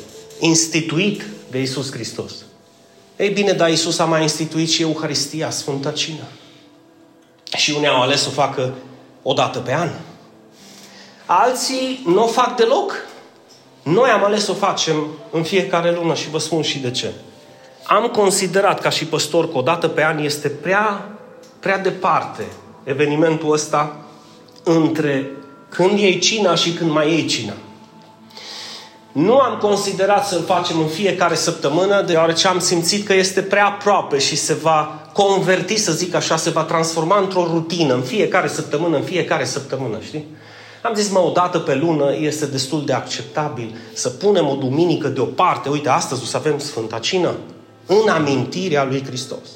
Instituit 0.40 1.26
de 1.50 1.60
Isus 1.60 1.92
Hristos. 1.92 2.32
Ei 3.16 3.28
bine, 3.28 3.52
dar 3.52 3.70
Isus 3.70 3.98
a 3.98 4.04
mai 4.04 4.22
instituit 4.22 4.70
și 4.70 4.82
Euharistia, 4.82 5.50
Sfânta 5.50 5.90
Cină. 5.90 6.24
Și 7.56 7.74
unii 7.76 7.88
au 7.88 8.00
ales 8.00 8.22
să 8.22 8.28
o 8.28 8.32
facă 8.32 8.72
o 9.22 9.32
dată 9.32 9.58
pe 9.58 9.74
an. 9.74 9.88
Alții 11.26 12.02
nu 12.06 12.22
o 12.22 12.26
fac 12.26 12.56
deloc. 12.56 12.94
Noi 13.82 14.10
am 14.10 14.24
ales 14.24 14.44
să 14.44 14.50
o 14.50 14.54
facem 14.54 15.06
în 15.30 15.42
fiecare 15.42 15.92
lună 15.92 16.14
și 16.14 16.30
vă 16.30 16.38
spun 16.38 16.62
și 16.62 16.78
de 16.78 16.90
ce. 16.90 17.12
Am 17.82 18.06
considerat 18.06 18.80
ca 18.80 18.88
și 18.90 19.06
păstor 19.06 19.50
că 19.50 19.58
o 19.58 19.62
dată 19.62 19.88
pe 19.88 20.04
an 20.04 20.18
este 20.18 20.48
prea, 20.48 21.08
prea 21.60 21.78
departe 21.78 22.46
evenimentul 22.84 23.52
ăsta 23.52 23.96
între 24.62 25.30
când 25.68 25.98
iei 25.98 26.18
cina 26.18 26.54
și 26.54 26.72
când 26.72 26.90
mai 26.90 27.10
iei 27.10 27.26
cina. 27.26 27.52
Nu 29.12 29.38
am 29.38 29.58
considerat 29.58 30.26
să-l 30.26 30.44
facem 30.44 30.80
în 30.80 30.88
fiecare 30.88 31.34
săptămână, 31.34 32.02
deoarece 32.02 32.48
am 32.48 32.58
simțit 32.58 33.06
că 33.06 33.14
este 33.14 33.42
prea 33.42 33.66
aproape 33.66 34.18
și 34.18 34.36
se 34.36 34.54
va 34.54 35.01
converti, 35.12 35.76
să 35.76 35.92
zic 35.92 36.14
așa, 36.14 36.36
se 36.36 36.50
va 36.50 36.62
transforma 36.62 37.18
într-o 37.18 37.48
rutină 37.50 37.94
în 37.94 38.02
fiecare 38.02 38.48
săptămână, 38.48 38.96
în 38.96 39.02
fiecare 39.02 39.44
săptămână, 39.44 39.98
știi? 40.00 40.26
Am 40.82 40.94
zis, 40.94 41.10
mă, 41.10 41.18
o 41.18 41.30
dată 41.30 41.58
pe 41.58 41.74
lună 41.74 42.16
este 42.16 42.46
destul 42.46 42.84
de 42.84 42.92
acceptabil 42.92 43.74
să 43.92 44.08
punem 44.08 44.48
o 44.48 44.54
duminică 44.54 45.08
deoparte. 45.08 45.68
Uite, 45.68 45.88
astăzi 45.88 46.22
o 46.22 46.26
să 46.26 46.36
avem 46.36 46.58
Sfânta 46.58 46.98
Cină 46.98 47.34
în 47.86 48.08
amintirea 48.08 48.84
lui 48.84 49.04
Hristos. 49.04 49.48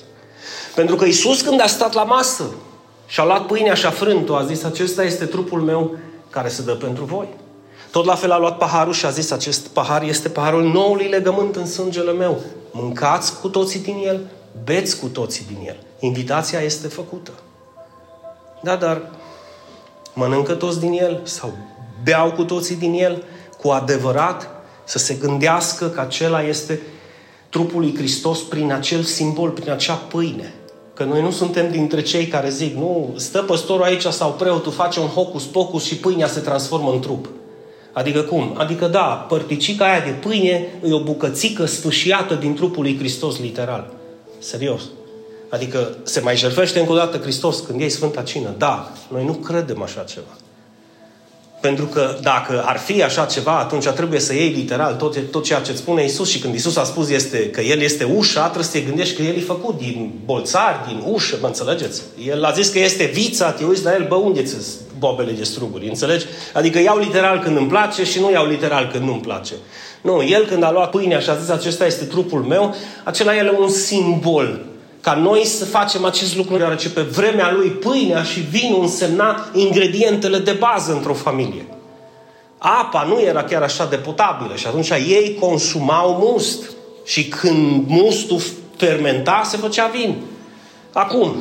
Pentru 0.75 0.97
că 0.97 1.05
Isus 1.05 1.41
când 1.41 1.61
a 1.61 1.67
stat 1.67 1.93
la 1.93 2.05
masă 2.05 2.45
și 3.07 3.21
a 3.21 3.25
luat 3.25 3.47
pâinea 3.47 3.75
și 3.75 3.87
a 3.87 3.91
frânt-o, 3.91 4.35
a 4.35 4.45
zis, 4.45 4.65
acesta 4.65 5.05
este 5.05 5.25
trupul 5.25 5.61
meu 5.61 5.97
care 6.31 6.49
se 6.49 6.63
dă 6.63 6.73
pentru 6.73 7.05
voi. 7.05 7.29
Tot 7.91 8.05
la 8.05 8.15
fel 8.15 8.31
a 8.31 8.39
luat 8.39 8.59
paharul 8.59 8.93
și 8.93 9.07
a 9.07 9.11
zis, 9.11 9.31
acest 9.31 9.67
pahar 9.67 10.03
este 10.03 10.29
paharul 10.29 10.63
noului 10.63 11.09
legământ 11.09 11.57
în 11.57 11.67
sângele 11.67 12.13
meu. 12.13 12.41
Mâncați 12.71 13.41
cu 13.41 13.49
toții 13.49 13.81
din 13.81 14.03
el, 14.05 14.21
beți 14.65 14.99
cu 14.99 15.07
toții 15.07 15.45
din 15.47 15.67
el. 15.67 15.77
Invitația 16.01 16.61
este 16.61 16.89
făcută. 16.89 17.31
Da, 18.63 18.77
dar 18.77 19.11
mănâncă 20.15 20.55
toți 20.55 20.81
din 20.81 20.93
el 20.93 21.21
sau 21.25 21.53
beau 22.05 22.33
cu 22.33 22.45
toții 22.45 22.77
din 22.77 22.93
el 22.93 23.25
cu 23.63 23.69
adevărat 23.69 24.49
să 24.85 24.99
se 24.99 25.15
gândească 25.15 25.89
că 25.89 26.01
acela 26.01 26.43
este 26.43 26.81
trupul 27.49 27.81
lui 27.81 27.95
Hristos 27.97 28.43
prin 28.43 28.73
acel 28.73 29.03
simbol, 29.03 29.51
prin 29.51 29.71
acea 29.71 29.95
pâine. 29.95 30.55
Că 30.95 31.05
noi 31.05 31.23
nu 31.23 31.31
suntem 31.31 31.71
dintre 31.71 32.03
cei 32.03 32.27
care 32.27 32.49
zic, 32.49 32.75
nu, 32.77 33.15
stă 33.17 33.43
păstorul 33.43 33.85
aici 33.85 34.07
sau 34.07 34.33
preotul, 34.33 34.73
face 34.73 35.01
un 35.01 35.07
hocus-pocus 35.07 35.85
și 35.85 35.97
pâinea 35.97 36.27
se 36.27 36.41
transformă 36.41 36.91
în 36.91 37.01
trup. 37.01 37.29
Adică 37.93 38.21
cum? 38.21 38.55
Adică 38.57 38.87
da, 38.87 39.27
părticica 39.29 39.85
aia 39.85 40.01
de 40.01 40.11
pâine 40.11 40.67
e 40.85 40.93
o 40.93 41.03
bucățică 41.03 41.65
sfâșiată 41.65 42.35
din 42.35 42.55
trupul 42.55 42.83
lui 42.83 42.99
Hristos, 42.99 43.39
literal. 43.39 43.96
Serios. 44.39 44.83
Adică 45.49 45.97
se 46.03 46.21
mai 46.21 46.37
jertfește 46.37 46.79
încă 46.79 46.93
o 46.93 46.97
dată 46.97 47.19
Hristos 47.19 47.59
când 47.59 47.81
iei 47.81 47.89
Sfânta 47.89 48.23
Cină. 48.23 48.55
Da, 48.59 48.93
noi 49.09 49.25
nu 49.25 49.33
credem 49.33 49.83
așa 49.83 50.03
ceva. 50.03 50.37
Pentru 51.61 51.85
că 51.85 52.19
dacă 52.21 52.63
ar 52.67 52.79
fi 52.79 53.03
așa 53.03 53.25
ceva, 53.25 53.59
atunci 53.59 53.87
trebuie 53.87 54.21
să 54.21 54.35
iei 54.35 54.49
literal 54.49 54.95
tot, 54.95 55.31
tot 55.31 55.45
ceea 55.45 55.61
ce 55.61 55.71
îți 55.71 55.81
spune 55.81 56.05
Isus 56.05 56.31
și 56.31 56.39
când 56.39 56.55
Isus 56.55 56.77
a 56.77 56.85
spus 56.85 57.09
este, 57.09 57.51
că 57.51 57.61
El 57.61 57.81
este 57.81 58.05
ușa, 58.05 58.43
trebuie 58.43 58.65
să 58.65 58.71
te 58.71 58.81
gândești 58.81 59.17
că 59.17 59.23
El 59.23 59.37
e 59.37 59.41
făcut 59.41 59.79
din 59.79 60.13
bolțari, 60.25 60.87
din 60.87 61.03
ușă, 61.07 61.37
mă 61.41 61.47
înțelegeți? 61.47 62.03
El 62.27 62.45
a 62.45 62.53
zis 62.53 62.69
că 62.69 62.79
este 62.79 63.05
vița, 63.05 63.51
te 63.51 63.65
uiți 63.65 63.85
la 63.85 63.95
El, 63.95 64.07
bă, 64.09 64.15
unde 64.15 64.43
ți 64.43 64.57
bobele 64.99 65.33
de 65.33 65.45
struguri, 65.45 65.89
înțelegi? 65.89 66.27
Adică 66.53 66.79
iau 66.79 66.99
literal 66.99 67.39
când 67.39 67.57
îmi 67.57 67.69
place 67.69 68.05
și 68.05 68.21
nu 68.21 68.31
iau 68.31 68.47
literal 68.47 68.89
când 68.93 69.05
nu-mi 69.05 69.21
place. 69.21 69.53
Nu, 70.01 70.23
El 70.23 70.47
când 70.47 70.63
a 70.63 70.71
luat 70.71 70.91
pâinea 70.91 71.19
și 71.19 71.31
a 71.31 71.35
zis 71.35 71.49
acesta 71.49 71.87
este 71.87 72.05
trupul 72.05 72.43
meu, 72.43 72.75
acela 73.05 73.37
e 73.37 73.57
un 73.59 73.69
simbol 73.69 74.65
ca 75.07 75.15
noi 75.15 75.45
să 75.45 75.65
facem 75.65 76.05
acest 76.05 76.37
lucru, 76.37 76.57
deoarece 76.57 76.91
pe 76.91 77.01
vremea 77.01 77.53
lui 77.53 77.69
pâinea 77.69 78.23
și 78.23 78.41
vinul 78.41 78.83
însemna 78.83 79.47
ingredientele 79.53 80.39
de 80.39 80.53
bază 80.53 80.93
într-o 80.93 81.15
familie. 81.15 81.67
Apa 82.59 83.03
nu 83.03 83.21
era 83.21 83.45
chiar 83.45 83.63
așa 83.63 83.87
de 83.87 83.97
potabilă 83.97 84.55
și 84.55 84.67
atunci 84.67 84.91
ei 84.91 85.37
consumau 85.41 86.17
must. 86.21 86.71
Și 87.05 87.29
când 87.29 87.85
mustul 87.87 88.41
fermenta, 88.77 89.43
se 89.45 89.57
făcea 89.57 89.87
vin. 89.87 90.17
Acum, 90.93 91.37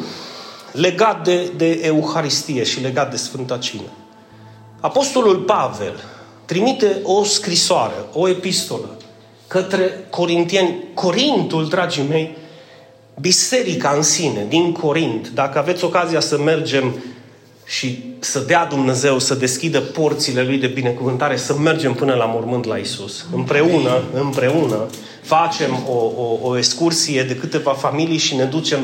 legat 0.71 1.23
de, 1.23 1.51
de 1.57 1.79
Euharistie 1.83 2.63
și 2.63 2.81
legat 2.81 3.11
de 3.11 3.17
Sfânta 3.17 3.57
Cină. 3.57 3.89
Apostolul 4.79 5.35
Pavel 5.35 6.03
trimite 6.45 6.99
o 7.03 7.23
scrisoare, 7.23 7.93
o 8.13 8.29
epistolă 8.29 8.97
către 9.47 10.05
corintieni. 10.09 10.83
Corintul, 10.93 11.67
dragii 11.67 12.05
mei, 12.09 12.37
biserica 13.19 13.89
în 13.95 14.01
sine, 14.01 14.45
din 14.49 14.71
Corint, 14.71 15.29
dacă 15.29 15.57
aveți 15.57 15.83
ocazia 15.83 16.19
să 16.19 16.37
mergem 16.37 17.03
și 17.65 18.03
să 18.19 18.39
dea 18.39 18.65
Dumnezeu 18.65 19.19
să 19.19 19.35
deschidă 19.35 19.79
porțile 19.81 20.43
Lui 20.43 20.57
de 20.57 20.67
binecuvântare, 20.67 21.37
să 21.37 21.55
mergem 21.57 21.93
până 21.93 22.13
la 22.13 22.25
mormânt 22.25 22.65
la 22.65 22.77
Isus. 22.77 23.25
Împreună, 23.33 24.03
împreună, 24.13 24.85
facem 25.21 25.83
o, 25.87 26.21
o, 26.21 26.39
o 26.41 26.57
excursie 26.57 27.23
de 27.23 27.35
câteva 27.35 27.71
familii 27.71 28.17
și 28.17 28.35
ne 28.35 28.43
ducem 28.43 28.79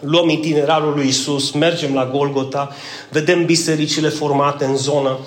luăm 0.00 0.28
itinerarul 0.28 0.94
lui 0.94 1.06
Isus, 1.06 1.50
mergem 1.50 1.94
la 1.94 2.10
Golgota, 2.12 2.74
vedem 3.10 3.44
bisericile 3.44 4.08
formate 4.08 4.64
în 4.64 4.76
zonă. 4.76 5.18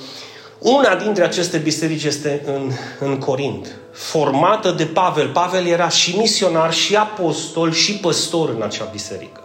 Una 0.64 0.96
dintre 0.96 1.24
aceste 1.24 1.58
biserici 1.58 2.04
este 2.04 2.42
în, 2.46 2.72
în 3.00 3.18
Corint 3.18 3.76
formată 3.92 4.72
de 4.72 4.86
Pavel. 4.86 5.28
Pavel 5.28 5.66
era 5.66 5.90
și 5.90 6.18
misionar, 6.18 6.74
și 6.74 6.96
apostol, 6.96 7.72
și 7.72 7.98
păstor 7.98 8.50
în 8.50 8.62
acea 8.62 8.88
biserică. 8.92 9.42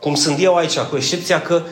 Cum 0.00 0.14
sunt 0.14 0.36
eu 0.40 0.54
aici, 0.54 0.78
cu 0.78 0.96
excepția 0.96 1.42
că, 1.42 1.62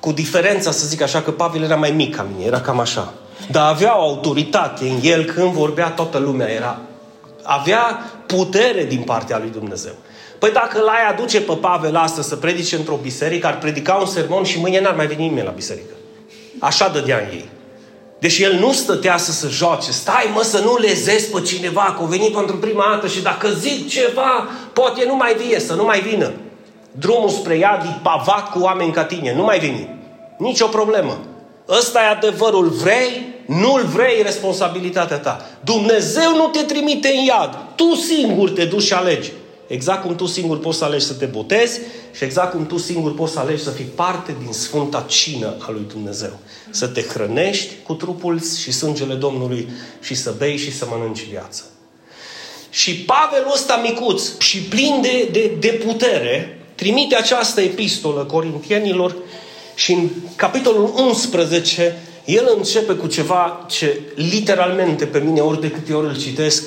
cu 0.00 0.12
diferența 0.12 0.70
să 0.70 0.86
zic 0.86 1.00
așa, 1.00 1.22
că 1.22 1.30
Pavel 1.30 1.62
era 1.62 1.76
mai 1.76 1.90
mic 1.90 2.16
ca 2.16 2.26
mine, 2.32 2.44
era 2.46 2.60
cam 2.60 2.80
așa. 2.80 3.12
Dar 3.50 3.68
avea 3.68 3.98
o 3.98 4.02
autoritate 4.02 4.84
în 4.84 4.98
el 5.02 5.24
când 5.24 5.52
vorbea 5.52 5.90
toată 5.90 6.18
lumea, 6.18 6.48
era, 6.48 6.80
avea 7.42 8.12
putere 8.26 8.84
din 8.84 9.02
partea 9.02 9.38
lui 9.38 9.50
Dumnezeu. 9.50 9.94
Păi 10.38 10.50
dacă 10.50 10.80
l-ai 10.80 11.10
aduce 11.10 11.40
pe 11.40 11.52
Pavel 11.52 11.96
astăzi 11.96 12.28
să 12.28 12.36
predice 12.36 12.76
într-o 12.76 12.98
biserică, 13.02 13.46
ar 13.46 13.58
predica 13.58 13.94
un 13.94 14.06
sermon 14.06 14.44
și 14.44 14.58
mâine 14.58 14.80
n-ar 14.80 14.94
mai 14.94 15.06
veni 15.06 15.22
nimeni 15.22 15.46
la 15.46 15.52
biserică. 15.52 15.94
Așa 16.58 16.88
dădea 16.88 17.18
în 17.18 17.36
ei. 17.36 17.48
Deși 18.22 18.42
el 18.42 18.54
nu 18.58 18.72
stătea 18.72 19.16
să 19.16 19.32
se 19.32 19.48
joace. 19.48 19.90
Stai 19.90 20.30
mă 20.34 20.42
să 20.42 20.58
nu 20.58 20.76
lezezi 20.76 21.30
pe 21.30 21.40
cineva, 21.40 21.94
că 21.96 22.02
a 22.02 22.06
venit 22.06 22.32
pentru 22.32 22.56
prima 22.56 22.84
dată 22.90 23.06
și 23.06 23.22
dacă 23.22 23.48
zic 23.48 23.88
ceva, 23.88 24.48
poate 24.72 25.04
nu 25.06 25.16
mai 25.16 25.34
vie, 25.34 25.60
să 25.60 25.74
nu 25.74 25.84
mai 25.84 26.00
vină. 26.00 26.32
Drumul 26.92 27.28
spre 27.28 27.56
iad 27.56 27.82
e 27.84 27.98
pavat 28.02 28.50
cu 28.50 28.58
oameni 28.58 28.92
ca 28.92 29.04
tine, 29.04 29.34
nu 29.34 29.42
mai 29.42 29.58
veni. 29.58 29.88
Nici 30.38 30.60
o 30.60 30.66
problemă. 30.66 31.18
Ăsta 31.68 32.00
e 32.02 32.08
adevărul, 32.08 32.68
vrei, 32.68 33.26
nu-l 33.46 33.84
vrei, 33.84 34.22
responsabilitatea 34.22 35.18
ta. 35.18 35.46
Dumnezeu 35.60 36.36
nu 36.36 36.46
te 36.46 36.62
trimite 36.62 37.08
în 37.08 37.24
iad. 37.24 37.58
Tu 37.74 37.94
singur 37.94 38.50
te 38.50 38.64
duci 38.64 38.82
și 38.82 38.92
alegi. 38.92 39.32
Exact 39.72 40.02
cum 40.02 40.14
tu 40.16 40.26
singur 40.26 40.58
poți 40.58 40.78
să 40.78 40.84
alegi 40.84 41.04
să 41.04 41.12
te 41.12 41.24
botezi 41.24 41.80
și 42.12 42.24
exact 42.24 42.52
cum 42.52 42.66
tu 42.66 42.78
singur 42.78 43.14
poți 43.14 43.32
să 43.32 43.38
alegi 43.38 43.62
să 43.62 43.70
fii 43.70 43.84
parte 43.84 44.36
din 44.44 44.52
Sfânta 44.52 45.04
Cină 45.08 45.54
a 45.58 45.70
lui 45.70 45.84
Dumnezeu. 45.88 46.38
Să 46.70 46.86
te 46.86 47.02
hrănești 47.02 47.72
cu 47.82 47.94
trupul 47.94 48.42
și 48.42 48.72
sângele 48.72 49.14
Domnului 49.14 49.68
și 50.00 50.14
să 50.14 50.34
bei 50.38 50.56
și 50.56 50.76
să 50.76 50.86
mănânci 50.90 51.26
viață. 51.30 51.62
Și 52.70 52.94
Pavel 52.94 53.46
ăsta 53.52 53.80
micuț 53.82 54.38
și 54.38 54.58
plin 54.58 55.00
de, 55.02 55.28
de, 55.32 55.56
de 55.58 55.68
putere 55.68 56.58
trimite 56.74 57.16
această 57.16 57.60
epistolă 57.60 58.24
corintienilor 58.24 59.16
și 59.74 59.92
în 59.92 60.08
capitolul 60.36 60.94
11 60.96 61.98
el 62.24 62.54
începe 62.56 62.92
cu 62.92 63.06
ceva 63.06 63.66
ce 63.68 64.00
literalmente 64.14 65.06
pe 65.06 65.18
mine 65.18 65.40
ori 65.40 65.60
de 65.60 65.70
câte 65.70 65.92
ori 65.92 66.06
îl 66.06 66.18
citesc 66.18 66.64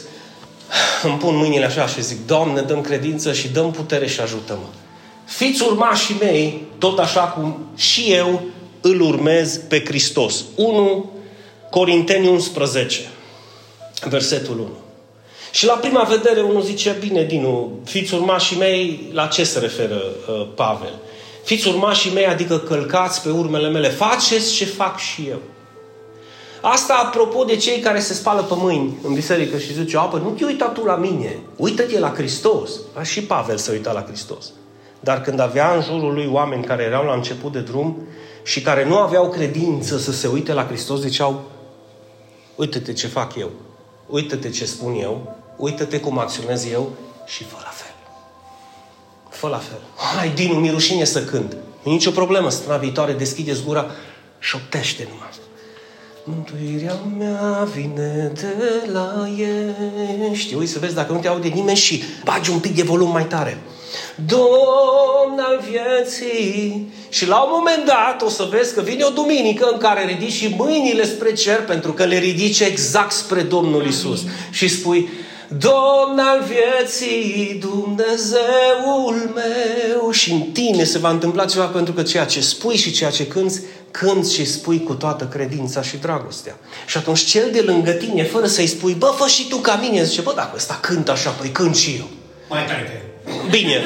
îmi 1.04 1.18
pun 1.18 1.36
mâinile 1.36 1.66
așa 1.66 1.88
și 1.88 2.04
zic, 2.04 2.28
Doamne, 2.28 2.62
dăm 2.62 2.82
credință 2.82 3.34
și 3.34 3.48
dăm 3.48 3.72
putere 3.72 4.08
și 4.08 4.20
ajută-mă. 4.20 4.68
Fiți 5.26 5.64
urmașii 5.64 6.16
mei, 6.20 6.64
tot 6.78 7.00
așa 7.00 7.22
cum 7.22 7.68
și 7.76 8.12
eu 8.12 8.44
îl 8.82 9.02
urmez 9.02 9.58
pe 9.58 9.84
Hristos. 9.86 10.44
1 10.56 11.12
Corinteni 11.70 12.28
11, 12.28 13.00
versetul 14.10 14.60
1. 14.60 14.68
Și 15.52 15.66
la 15.66 15.74
prima 15.74 16.04
vedere 16.04 16.42
unul 16.42 16.62
zice, 16.62 16.96
bine, 17.00 17.24
Dinu, 17.24 17.80
fiți 17.86 18.14
urmașii 18.14 18.58
mei, 18.58 19.10
la 19.12 19.26
ce 19.26 19.44
se 19.44 19.60
referă 19.60 19.96
uh, 19.96 20.48
Pavel? 20.56 20.94
Fiți 21.44 21.68
urmașii 21.68 22.12
mei, 22.12 22.26
adică 22.26 22.58
călcați 22.60 23.22
pe 23.22 23.30
urmele 23.30 23.70
mele, 23.70 23.90
faceți 23.90 24.54
ce 24.54 24.66
fac 24.66 25.00
și 25.00 25.26
eu. 25.30 25.42
Asta 26.68 26.94
apropo 26.94 27.44
de 27.44 27.56
cei 27.56 27.80
care 27.80 28.00
se 28.00 28.14
spală 28.14 28.42
pe 28.42 28.54
mâini 28.58 28.98
în 29.04 29.14
biserică 29.14 29.58
și 29.58 29.74
zice, 29.74 29.98
apă, 29.98 30.18
nu 30.18 30.30
te 30.30 30.46
uita 30.46 30.66
tu 30.66 30.84
la 30.84 30.96
mine, 30.96 31.40
uită-te 31.56 32.00
la 32.00 32.14
Hristos. 32.14 32.72
A, 32.94 33.04
și 33.04 33.24
Pavel 33.24 33.58
se 33.58 33.72
uita 33.72 33.92
la 33.92 34.02
Hristos. 34.02 34.52
Dar 35.00 35.22
când 35.22 35.40
avea 35.40 35.76
în 35.76 35.82
jurul 35.82 36.14
lui 36.14 36.30
oameni 36.32 36.64
care 36.64 36.84
erau 36.84 37.06
la 37.06 37.14
început 37.14 37.52
de 37.52 37.60
drum 37.60 38.08
și 38.44 38.62
care 38.62 38.86
nu 38.86 38.98
aveau 38.98 39.30
credință 39.30 39.98
să 39.98 40.12
se 40.12 40.28
uite 40.28 40.54
la 40.54 40.66
Hristos, 40.66 41.00
ziceau, 41.00 41.44
uită-te 42.56 42.94
ce 42.94 43.08
fac 43.08 43.36
eu, 43.36 43.52
uită-te 44.08 44.50
ce 44.50 44.66
spun 44.66 44.94
eu, 45.02 45.36
uită-te 45.58 46.00
cum 46.00 46.18
acționez 46.18 46.72
eu 46.72 46.92
și 47.26 47.44
fă 47.44 47.56
la 47.60 47.72
fel. 47.74 47.96
Fă 49.30 49.48
la 49.48 49.58
fel. 49.58 49.82
Hai, 50.16 50.30
Dinu, 50.30 50.54
mi 50.54 50.70
rușine 50.70 51.04
să 51.04 51.24
cânt. 51.24 51.58
E 51.84 51.90
nicio 51.90 52.12
problemă, 52.12 52.50
săptămâna 52.50 52.80
viitoare 52.80 53.14
deschideți 53.14 53.64
gura 53.64 53.86
și 54.40 54.50
șoptește 54.50 55.08
numai. 55.12 55.26
Mântuirea 56.28 57.00
mea 57.18 57.68
vine 57.76 58.32
de 58.34 58.90
la 58.92 59.28
ești. 60.32 60.56
Ui 60.56 60.66
să 60.66 60.80
vezi 60.80 60.96
dacă 60.96 61.14
nu 61.14 61.20
te 61.20 61.28
aude 61.28 61.48
nimeni 61.48 61.78
și 61.78 62.04
bagi 62.24 62.52
un 62.52 62.60
pic 62.60 62.76
de 62.76 62.82
volum 62.82 63.12
mai 63.12 63.26
tare. 63.26 63.58
Domn 64.16 65.40
al 65.40 65.64
vieții. 65.70 66.90
Și 67.10 67.28
la 67.28 67.42
un 67.42 67.50
moment 67.52 67.86
dat 67.86 68.22
o 68.22 68.30
să 68.30 68.48
vezi 68.52 68.74
că 68.74 68.82
vine 68.82 69.04
o 69.04 69.10
duminică 69.10 69.70
în 69.72 69.78
care 69.78 70.06
ridici 70.06 70.32
și 70.32 70.56
mâinile 70.58 71.06
spre 71.06 71.34
cer 71.34 71.64
pentru 71.66 71.94
că 71.94 72.04
le 72.04 72.20
ridici 72.20 72.60
exact 72.60 73.12
spre 73.12 73.42
Domnul 73.42 73.86
Isus. 73.86 74.22
Și 74.52 74.68
spui, 74.68 75.10
Domn 75.48 76.20
al 76.20 76.44
vieții, 76.44 77.60
Dumnezeul 77.60 79.34
meu. 79.36 80.12
Și 80.12 80.32
în 80.32 80.42
tine 80.42 80.84
se 80.84 80.98
va 80.98 81.10
întâmpla 81.10 81.46
ceva 81.46 81.66
pentru 81.66 81.94
că 81.94 82.02
ceea 82.02 82.26
ce 82.26 82.42
spui 82.42 82.76
și 82.76 82.92
ceea 82.92 83.10
ce 83.10 83.28
cânți 83.28 83.62
cânți 84.00 84.34
și 84.34 84.46
spui 84.46 84.84
cu 84.84 84.94
toată 84.94 85.26
credința 85.26 85.82
și 85.82 85.98
dragostea. 85.98 86.56
Și 86.86 86.98
atunci 86.98 87.20
cel 87.20 87.50
de 87.52 87.62
lângă 87.62 87.92
tine, 87.92 88.24
fără 88.24 88.46
să-i 88.46 88.68
spui, 88.68 88.94
bă, 88.94 89.14
fă 89.18 89.28
și 89.28 89.48
tu 89.48 89.58
ca 89.58 89.80
mine, 89.82 90.04
zice, 90.04 90.22
bă, 90.22 90.34
dacă 90.36 90.52
ăsta 90.56 90.78
cântă 90.82 91.12
așa, 91.12 91.30
păi 91.30 91.50
cânt 91.50 91.76
și 91.76 91.96
eu. 91.98 92.08
Mai 92.50 92.66
tare 92.66 93.06
Bine, 93.50 93.82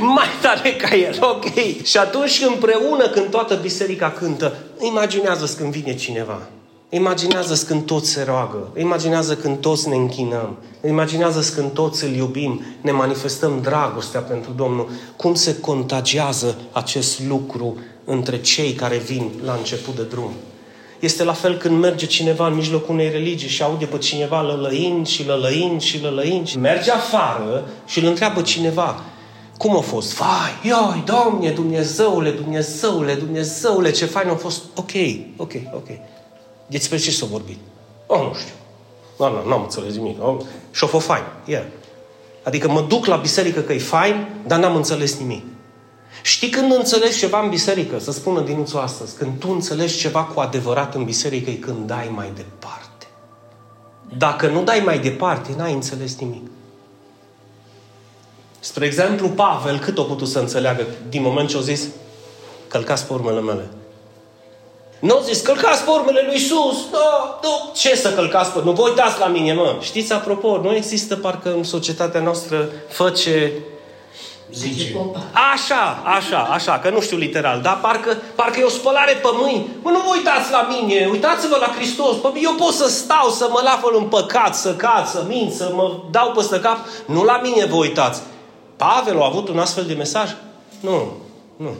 mai 0.00 0.28
tare 0.42 0.76
ca 0.76 0.94
el, 0.94 1.16
ok. 1.20 1.82
Și 1.82 1.98
atunci 1.98 2.42
împreună 2.48 3.08
când 3.08 3.26
toată 3.30 3.54
biserica 3.54 4.10
cântă, 4.10 4.56
imaginează 4.80 5.54
când 5.56 5.72
vine 5.72 5.94
cineva. 5.94 6.42
Imaginează 6.90 7.64
când 7.66 7.86
toți 7.86 8.10
se 8.10 8.22
roagă, 8.22 8.72
imaginează 8.76 9.36
când 9.36 9.58
toți 9.58 9.88
ne 9.88 9.94
închinăm, 9.94 10.56
imaginează 10.86 11.52
când 11.54 11.70
toți 11.70 12.04
îl 12.04 12.10
iubim, 12.10 12.62
ne 12.80 12.90
manifestăm 12.90 13.60
dragostea 13.62 14.20
pentru 14.20 14.50
Domnul. 14.56 14.90
Cum 15.16 15.34
se 15.34 15.56
contagiază 15.60 16.58
acest 16.72 17.20
lucru 17.28 17.76
între 18.10 18.40
cei 18.40 18.72
care 18.72 18.96
vin 18.96 19.30
la 19.44 19.52
început 19.52 19.96
de 19.96 20.02
drum? 20.02 20.32
Este 21.00 21.24
la 21.24 21.32
fel 21.32 21.56
când 21.56 21.80
merge 21.80 22.06
cineva 22.06 22.46
în 22.46 22.54
mijlocul 22.54 22.94
unei 22.94 23.10
religii 23.10 23.48
și 23.48 23.62
aude 23.62 23.84
pe 23.84 23.98
cineva 23.98 24.40
lălăind 24.40 25.06
și 25.06 25.26
lălăind 25.26 25.80
și 25.80 26.02
lălăind 26.02 26.46
și 26.46 26.58
merge 26.58 26.90
afară 26.90 27.68
și 27.86 27.98
îl 27.98 28.06
întreabă 28.06 28.42
cineva, 28.42 29.04
cum 29.56 29.76
a 29.76 29.80
fost? 29.80 30.16
Vai, 30.16 30.58
ioi, 30.62 31.02
Doamne, 31.04 31.50
Dumnezeule, 31.50 32.30
Dumnezeule, 32.30 33.14
Dumnezeule, 33.14 33.90
ce 33.90 34.04
fain 34.04 34.28
a 34.28 34.34
fost. 34.34 34.62
Ok, 34.74 34.92
ok, 35.36 35.52
ok. 35.72 35.88
Despre 36.66 36.96
ce 36.96 37.10
s-a 37.10 37.26
vorbit? 37.26 37.58
Oh, 38.06 38.20
nu 38.20 38.34
știu. 38.34 38.54
Nu, 39.18 39.28
nu, 39.30 39.46
nu 39.46 39.54
am 39.54 39.62
înțeles 39.62 39.94
nimic. 39.94 40.24
Oh, 40.24 40.36
și-o 40.70 40.86
fost 40.86 41.06
fain. 41.06 41.22
Yeah. 41.44 41.64
Adică 42.42 42.68
mă 42.68 42.84
duc 42.88 43.06
la 43.06 43.16
biserică 43.16 43.60
că 43.60 43.72
e 43.72 43.78
fain, 43.78 44.28
dar 44.46 44.58
n-am 44.58 44.76
înțeles 44.76 45.18
nimic. 45.18 45.44
Știi 46.22 46.48
când 46.48 46.72
înțelegi 46.72 47.18
ceva 47.18 47.40
în 47.40 47.48
biserică, 47.48 47.98
să 47.98 48.12
spună 48.12 48.40
din 48.40 48.66
astăzi, 48.74 49.16
când 49.16 49.38
tu 49.38 49.50
înțelegi 49.50 49.98
ceva 49.98 50.22
cu 50.24 50.40
adevărat 50.40 50.94
în 50.94 51.04
biserică, 51.04 51.50
e 51.50 51.54
când 51.54 51.86
dai 51.86 52.10
mai 52.14 52.30
departe. 52.34 53.06
Dacă 54.16 54.46
nu 54.46 54.62
dai 54.62 54.80
mai 54.84 54.98
departe, 54.98 55.54
n-ai 55.56 55.72
înțeles 55.72 56.16
nimic. 56.16 56.50
Spre 58.58 58.86
exemplu, 58.86 59.28
Pavel, 59.28 59.78
cât 59.78 59.98
a 59.98 60.02
putut 60.02 60.28
să 60.28 60.38
înțeleagă 60.38 60.86
din 61.08 61.22
moment 61.22 61.48
ce 61.48 61.56
a 61.56 61.60
zis, 61.60 61.88
călcați 62.68 63.06
pe 63.06 63.12
urmele 63.12 63.40
mele. 63.40 63.68
Nu 65.00 65.14
au 65.14 65.22
zis, 65.22 65.40
călcați 65.40 65.84
pe 65.84 65.90
urmele 65.90 66.22
lui 66.24 66.34
Iisus. 66.34 66.76
Nu, 66.92 66.98
nu, 67.42 67.72
ce 67.74 67.96
să 67.96 68.12
călcați 68.12 68.50
pe... 68.50 68.60
Nu 68.64 68.72
vă 68.72 68.82
uitați 68.82 69.18
la 69.18 69.26
mine, 69.26 69.52
mă. 69.52 69.76
Știți, 69.80 70.12
apropo, 70.12 70.60
nu 70.62 70.74
există 70.74 71.16
parcă 71.16 71.52
în 71.52 71.62
societatea 71.62 72.20
noastră 72.20 72.70
fă 72.88 73.10
ce 73.10 73.52
Zice. 74.52 74.96
Așa, 75.52 76.02
așa, 76.16 76.38
așa, 76.38 76.78
că 76.78 76.90
nu 76.90 77.00
știu 77.00 77.16
literal, 77.16 77.60
dar 77.60 77.78
parcă, 77.82 78.16
parcă 78.34 78.60
e 78.60 78.64
o 78.64 78.68
spălare 78.68 79.12
pe 79.12 79.28
mâini. 79.32 79.66
Mă, 79.82 79.90
nu 79.90 79.98
vă 79.98 80.12
uitați 80.16 80.50
la 80.50 80.68
mine, 80.70 81.08
uitați-vă 81.10 81.56
la 81.60 81.72
Hristos. 81.76 82.16
Pă, 82.16 82.32
eu 82.42 82.52
pot 82.52 82.72
să 82.72 82.88
stau, 82.88 83.28
să 83.28 83.48
mă 83.50 83.60
lafăl 83.64 83.94
în 83.98 84.04
păcat, 84.04 84.54
să 84.54 84.74
cad, 84.74 85.06
să 85.06 85.24
mint, 85.28 85.52
să 85.52 85.72
mă 85.74 86.00
dau 86.10 86.30
peste 86.30 86.60
cap. 86.60 86.78
Nu 87.06 87.24
la 87.24 87.40
mine 87.42 87.64
vă 87.64 87.76
uitați. 87.76 88.20
Pavel 88.76 89.20
a 89.20 89.26
avut 89.26 89.48
un 89.48 89.58
astfel 89.58 89.84
de 89.84 89.94
mesaj? 89.94 90.30
Nu, 90.80 91.12
nu. 91.56 91.70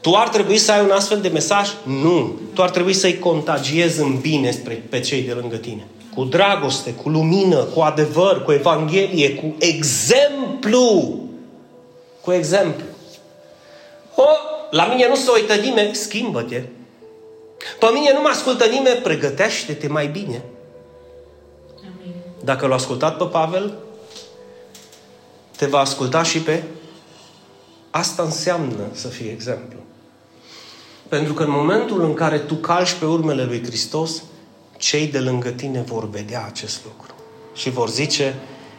Tu 0.00 0.14
ar 0.14 0.28
trebui 0.28 0.58
să 0.58 0.72
ai 0.72 0.84
un 0.84 0.90
astfel 0.90 1.20
de 1.20 1.28
mesaj? 1.28 1.68
Nu. 1.82 2.34
Tu 2.54 2.62
ar 2.62 2.70
trebui 2.70 2.92
să-i 2.92 3.18
contagiezi 3.18 4.00
în 4.00 4.18
bine 4.20 4.50
spre, 4.50 4.84
pe 4.90 5.00
cei 5.00 5.22
de 5.22 5.32
lângă 5.40 5.56
tine. 5.56 5.86
Cu 6.14 6.24
dragoste, 6.24 6.90
cu 6.90 7.08
lumină, 7.08 7.56
cu 7.56 7.80
adevăr, 7.80 8.42
cu 8.42 8.52
evanghelie, 8.52 9.34
cu 9.34 9.54
exemplu. 9.58 11.18
Cu 12.26 12.32
exemplu. 12.32 12.84
O, 14.14 14.24
la 14.70 14.86
mine 14.86 15.08
nu 15.08 15.14
se 15.14 15.30
uită 15.34 15.54
nimeni, 15.54 15.94
schimbă-te. 15.94 16.62
Pe 17.78 17.86
mine 17.92 18.12
nu 18.12 18.20
mă 18.20 18.28
ascultă 18.28 18.64
nimeni, 18.64 19.00
pregătește-te 19.00 19.88
mai 19.88 20.06
bine. 20.06 20.42
Dacă 22.40 22.66
l-a 22.66 22.74
ascultat 22.74 23.16
pe 23.16 23.24
Pavel, 23.24 23.74
te 25.56 25.66
va 25.66 25.78
asculta 25.78 26.22
și 26.22 26.40
pe... 26.40 26.62
Asta 27.90 28.22
înseamnă 28.22 28.88
să 28.92 29.08
fii 29.08 29.30
exemplu. 29.30 29.78
Pentru 31.08 31.34
că 31.34 31.42
în 31.42 31.50
momentul 31.50 32.02
în 32.02 32.14
care 32.14 32.38
tu 32.38 32.54
calci 32.54 32.92
pe 32.92 33.04
urmele 33.04 33.44
lui 33.44 33.64
Hristos, 33.64 34.22
cei 34.76 35.06
de 35.06 35.18
lângă 35.18 35.50
tine 35.50 35.80
vor 35.80 36.10
vedea 36.10 36.44
acest 36.46 36.84
lucru. 36.84 37.14
Și 37.54 37.70
vor 37.70 37.88
zice, 37.88 38.34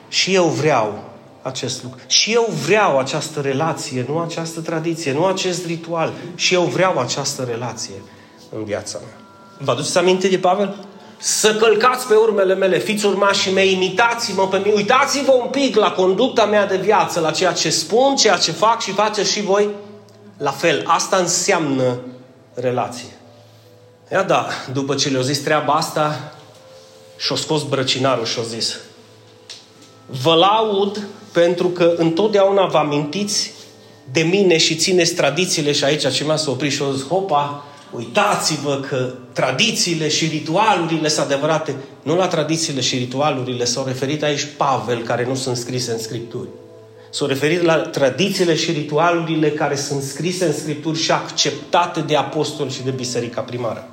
și 0.07 0.33
eu 0.33 0.45
vreau 0.45 1.06
acest 1.47 1.83
lucru. 1.83 1.99
Și 2.07 2.33
eu 2.33 2.49
vreau 2.65 2.97
această 2.97 3.41
relație, 3.41 4.05
nu 4.07 4.19
această 4.19 4.59
tradiție, 4.59 5.13
nu 5.13 5.25
acest 5.25 5.65
ritual. 5.65 6.13
Și 6.35 6.53
eu 6.53 6.61
vreau 6.61 6.99
această 6.99 7.43
relație 7.43 8.01
în 8.55 8.63
viața 8.63 8.97
mea. 8.97 9.17
Vă 9.59 9.71
aduceți 9.71 9.97
aminte 9.97 10.27
de 10.27 10.37
Pavel? 10.37 10.75
Să 11.17 11.55
călcați 11.55 12.07
pe 12.07 12.13
urmele 12.13 12.55
mele, 12.55 12.79
fiți 12.79 13.05
urmașii 13.05 13.53
mei, 13.53 13.73
imitați-mă 13.73 14.47
pe 14.47 14.57
mine, 14.57 14.73
uitați-vă 14.75 15.31
un 15.31 15.49
pic 15.49 15.75
la 15.75 15.91
conducta 15.91 16.45
mea 16.45 16.65
de 16.65 16.77
viață, 16.77 17.19
la 17.19 17.31
ceea 17.31 17.51
ce 17.53 17.69
spun, 17.69 18.15
ceea 18.15 18.37
ce 18.37 18.51
fac 18.51 18.81
și 18.81 18.91
faceți 18.91 19.31
și 19.31 19.41
voi. 19.41 19.69
La 20.37 20.51
fel, 20.51 20.83
asta 20.87 21.17
înseamnă 21.17 21.99
relație. 22.53 23.09
Ia 24.11 24.23
da, 24.23 24.47
după 24.73 24.95
ce 24.95 25.09
le-au 25.09 25.23
zis 25.23 25.39
treaba 25.39 25.73
asta, 25.73 26.33
și-o 27.17 27.35
scos 27.35 27.63
brăcinarul 27.63 28.25
și-o 28.25 28.41
zis 28.41 28.77
Vă 30.05 30.33
laud 30.33 31.07
pentru 31.39 31.67
că 31.67 31.93
întotdeauna 31.97 32.65
vă 32.65 32.77
amintiți 32.77 33.51
de 34.11 34.21
mine 34.21 34.57
și 34.57 34.75
țineți 34.75 35.13
tradițiile 35.13 35.71
și 35.71 35.83
aici 35.83 36.13
ce 36.13 36.23
mi-a 36.23 36.35
să 36.35 36.49
opri 36.49 36.69
și 36.69 36.81
o 36.81 36.91
zis, 36.91 37.07
hopa, 37.07 37.65
uitați-vă 37.91 38.79
că 38.89 39.13
tradițiile 39.33 40.07
și 40.07 40.25
ritualurile 40.25 41.07
sunt 41.07 41.25
adevărate. 41.25 41.75
Nu 42.03 42.15
la 42.15 42.27
tradițiile 42.27 42.81
și 42.81 42.97
ritualurile 42.97 43.65
s-au 43.65 43.85
referit 43.85 44.23
aici 44.23 44.47
Pavel, 44.57 45.03
care 45.03 45.25
nu 45.25 45.35
sunt 45.35 45.57
scrise 45.57 45.91
în 45.91 45.99
Scripturi. 45.99 46.49
S-au 47.09 47.27
referit 47.27 47.61
la 47.61 47.75
tradițiile 47.75 48.55
și 48.55 48.71
ritualurile 48.71 49.51
care 49.51 49.75
sunt 49.75 50.01
scrise 50.01 50.45
în 50.45 50.53
Scripturi 50.53 50.99
și 50.99 51.11
acceptate 51.11 51.99
de 51.99 52.15
apostoli 52.15 52.71
și 52.71 52.83
de 52.83 52.91
biserica 52.91 53.41
primară. 53.41 53.89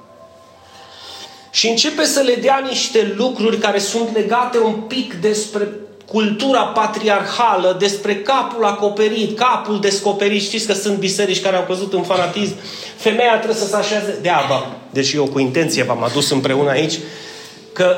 Și 1.51 1.69
începe 1.69 2.05
să 2.05 2.21
le 2.21 2.35
dea 2.35 2.65
niște 2.69 3.15
lucruri 3.17 3.59
care 3.59 3.79
sunt 3.79 4.15
legate 4.15 4.59
un 4.59 4.75
pic 4.75 5.15
despre 5.15 5.69
cultura 6.07 6.61
patriarhală, 6.61 7.77
despre 7.79 8.17
capul 8.17 8.65
acoperit, 8.65 9.39
capul 9.39 9.81
descoperit. 9.81 10.43
Știți 10.43 10.67
că 10.67 10.73
sunt 10.73 10.99
biserici 10.99 11.43
care 11.43 11.57
au 11.57 11.65
căzut 11.65 11.93
în 11.93 12.03
fanatism. 12.03 12.55
Femeia 12.97 13.37
trebuie 13.37 13.59
să 13.59 13.67
se 13.67 13.77
așeze 13.77 14.19
deaba. 14.23 14.67
Deci 14.91 15.13
eu 15.13 15.25
cu 15.25 15.39
intenție 15.39 15.83
v-am 15.83 16.03
adus 16.03 16.31
împreună 16.31 16.71
aici. 16.71 16.99
Că 17.73 17.97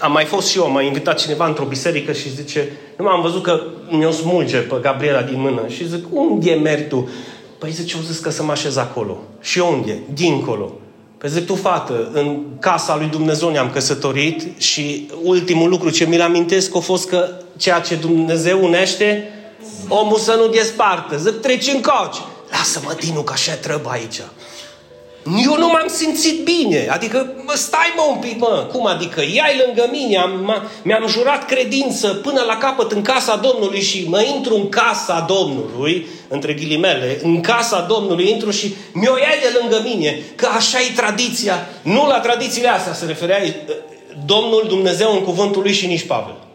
am 0.00 0.12
mai 0.12 0.24
fost 0.24 0.48
și 0.48 0.58
eu, 0.58 0.70
m-a 0.70 0.82
invitat 0.82 1.20
cineva 1.20 1.46
într-o 1.46 1.64
biserică 1.64 2.12
și 2.12 2.34
zice, 2.34 2.72
nu 2.96 3.04
m-am 3.04 3.20
văzut 3.20 3.42
că 3.42 3.62
mi-o 3.88 4.10
smulge 4.10 4.56
pe 4.56 4.76
Gabriela 4.80 5.22
din 5.22 5.40
mână. 5.40 5.62
Și 5.68 5.88
zic, 5.88 6.04
unde 6.10 6.52
mergi 6.52 6.84
tu? 6.88 7.08
Păi 7.58 7.70
zice, 7.70 7.96
eu 7.96 8.02
zis 8.02 8.18
că 8.18 8.30
să 8.30 8.42
mă 8.42 8.52
așez 8.52 8.76
acolo. 8.76 9.18
Și 9.40 9.58
unde? 9.58 9.98
Dincolo. 10.12 10.72
Păi 11.20 11.30
zic, 11.30 11.46
tu 11.46 11.54
fată, 11.54 12.10
în 12.12 12.40
casa 12.60 12.96
lui 12.96 13.06
Dumnezeu 13.06 13.50
ne-am 13.50 13.70
căsătorit 13.70 14.60
și 14.60 15.10
ultimul 15.22 15.68
lucru 15.68 15.90
ce 15.90 16.04
mi-l 16.04 16.20
amintesc 16.20 16.76
a 16.76 16.78
fost 16.78 17.08
că 17.08 17.28
ceea 17.56 17.80
ce 17.80 17.94
Dumnezeu 17.94 18.64
unește, 18.64 19.28
omul 19.88 20.18
să 20.18 20.34
nu 20.34 20.46
despartă. 20.46 21.16
Zic, 21.16 21.40
treci 21.40 21.66
în 21.66 21.80
coci. 21.80 22.16
Lasă-mă, 22.50 22.96
Dinu, 23.00 23.22
că 23.22 23.32
așa 23.32 23.52
trebuie 23.52 23.92
aici. 23.92 24.20
Eu 25.24 25.56
nu 25.58 25.66
m-am 25.66 25.86
simțit 25.86 26.44
bine. 26.44 26.88
Adică, 26.90 27.32
mă, 27.46 27.52
stai 27.54 27.92
mă 27.96 28.02
un 28.10 28.18
pic, 28.18 28.38
mă. 28.38 28.68
Cum 28.72 28.86
adică? 28.86 29.20
Ia-i 29.20 29.62
lângă 29.64 29.88
mine. 29.92 30.16
Am, 30.16 30.62
mi-am 30.82 31.06
jurat 31.06 31.46
credință 31.46 32.08
până 32.08 32.42
la 32.46 32.56
capăt 32.56 32.92
în 32.92 33.02
casa 33.02 33.36
Domnului 33.36 33.80
și 33.80 34.06
mă 34.08 34.22
intru 34.34 34.54
în 34.54 34.68
casa 34.68 35.24
Domnului, 35.28 36.06
între 36.28 36.52
ghilimele, 36.52 37.18
în 37.22 37.40
casa 37.40 37.86
Domnului 37.88 38.30
intru 38.30 38.50
și 38.50 38.74
mi-o 38.92 39.16
iai 39.16 39.38
de 39.40 39.58
lângă 39.60 39.80
mine. 39.84 40.18
Că 40.34 40.48
așa 40.56 40.78
e 40.80 40.92
tradiția. 40.96 41.66
Nu 41.82 42.06
la 42.06 42.20
tradițiile 42.20 42.68
astea 42.68 42.94
se 42.94 43.06
referea 43.06 43.38
Domnul 44.24 44.64
Dumnezeu 44.68 45.12
în 45.12 45.22
cuvântul 45.22 45.62
lui 45.62 45.72
și 45.72 45.86
nici 45.86 46.06
Pavel. 46.06 46.49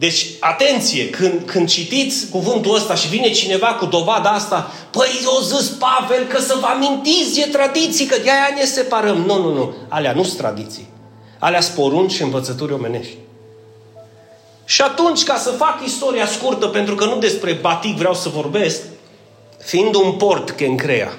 Deci, 0.00 0.26
atenție, 0.38 1.10
când, 1.10 1.42
când 1.44 1.68
citiți 1.68 2.26
cuvântul 2.30 2.74
ăsta 2.74 2.94
și 2.94 3.08
vine 3.08 3.30
cineva 3.30 3.66
cu 3.66 3.86
dovada 3.86 4.30
asta, 4.30 4.70
păi 4.90 5.20
o 5.38 5.40
zis 5.40 5.68
Pavel 5.68 6.26
că 6.26 6.40
să 6.40 6.56
vă 6.60 6.66
amintiți, 6.66 7.40
e 7.40 7.46
tradiții, 7.46 8.06
că 8.06 8.16
de-aia 8.22 8.50
ne 8.54 8.64
separăm. 8.64 9.16
Nu, 9.16 9.42
nu, 9.42 9.54
nu. 9.54 9.74
Alea 9.88 10.12
nu 10.12 10.22
sunt 10.22 10.38
tradiții. 10.38 10.88
Alea 11.38 11.60
sunt 11.60 11.74
porunci 11.74 12.12
și 12.12 12.22
învățături 12.22 12.72
omenești. 12.72 13.14
Și 14.64 14.82
atunci, 14.82 15.22
ca 15.22 15.36
să 15.36 15.50
fac 15.50 15.80
istoria 15.84 16.26
scurtă, 16.26 16.66
pentru 16.66 16.94
că 16.94 17.04
nu 17.04 17.18
despre 17.18 17.52
batic 17.52 17.96
vreau 17.96 18.14
să 18.14 18.28
vorbesc, 18.28 18.80
fiind 19.64 19.94
un 19.94 20.12
port 20.12 20.50
Kencrea, 20.50 21.12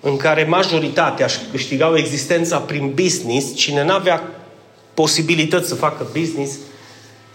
în 0.00 0.16
care 0.16 0.44
majoritatea 0.44 1.26
își 1.26 1.38
câștigau 1.50 1.96
existența 1.96 2.58
prin 2.58 2.92
business, 2.94 3.54
cine 3.54 3.84
n-avea 3.84 4.22
posibilități 4.94 5.68
să 5.68 5.74
facă 5.74 6.06
business, 6.18 6.56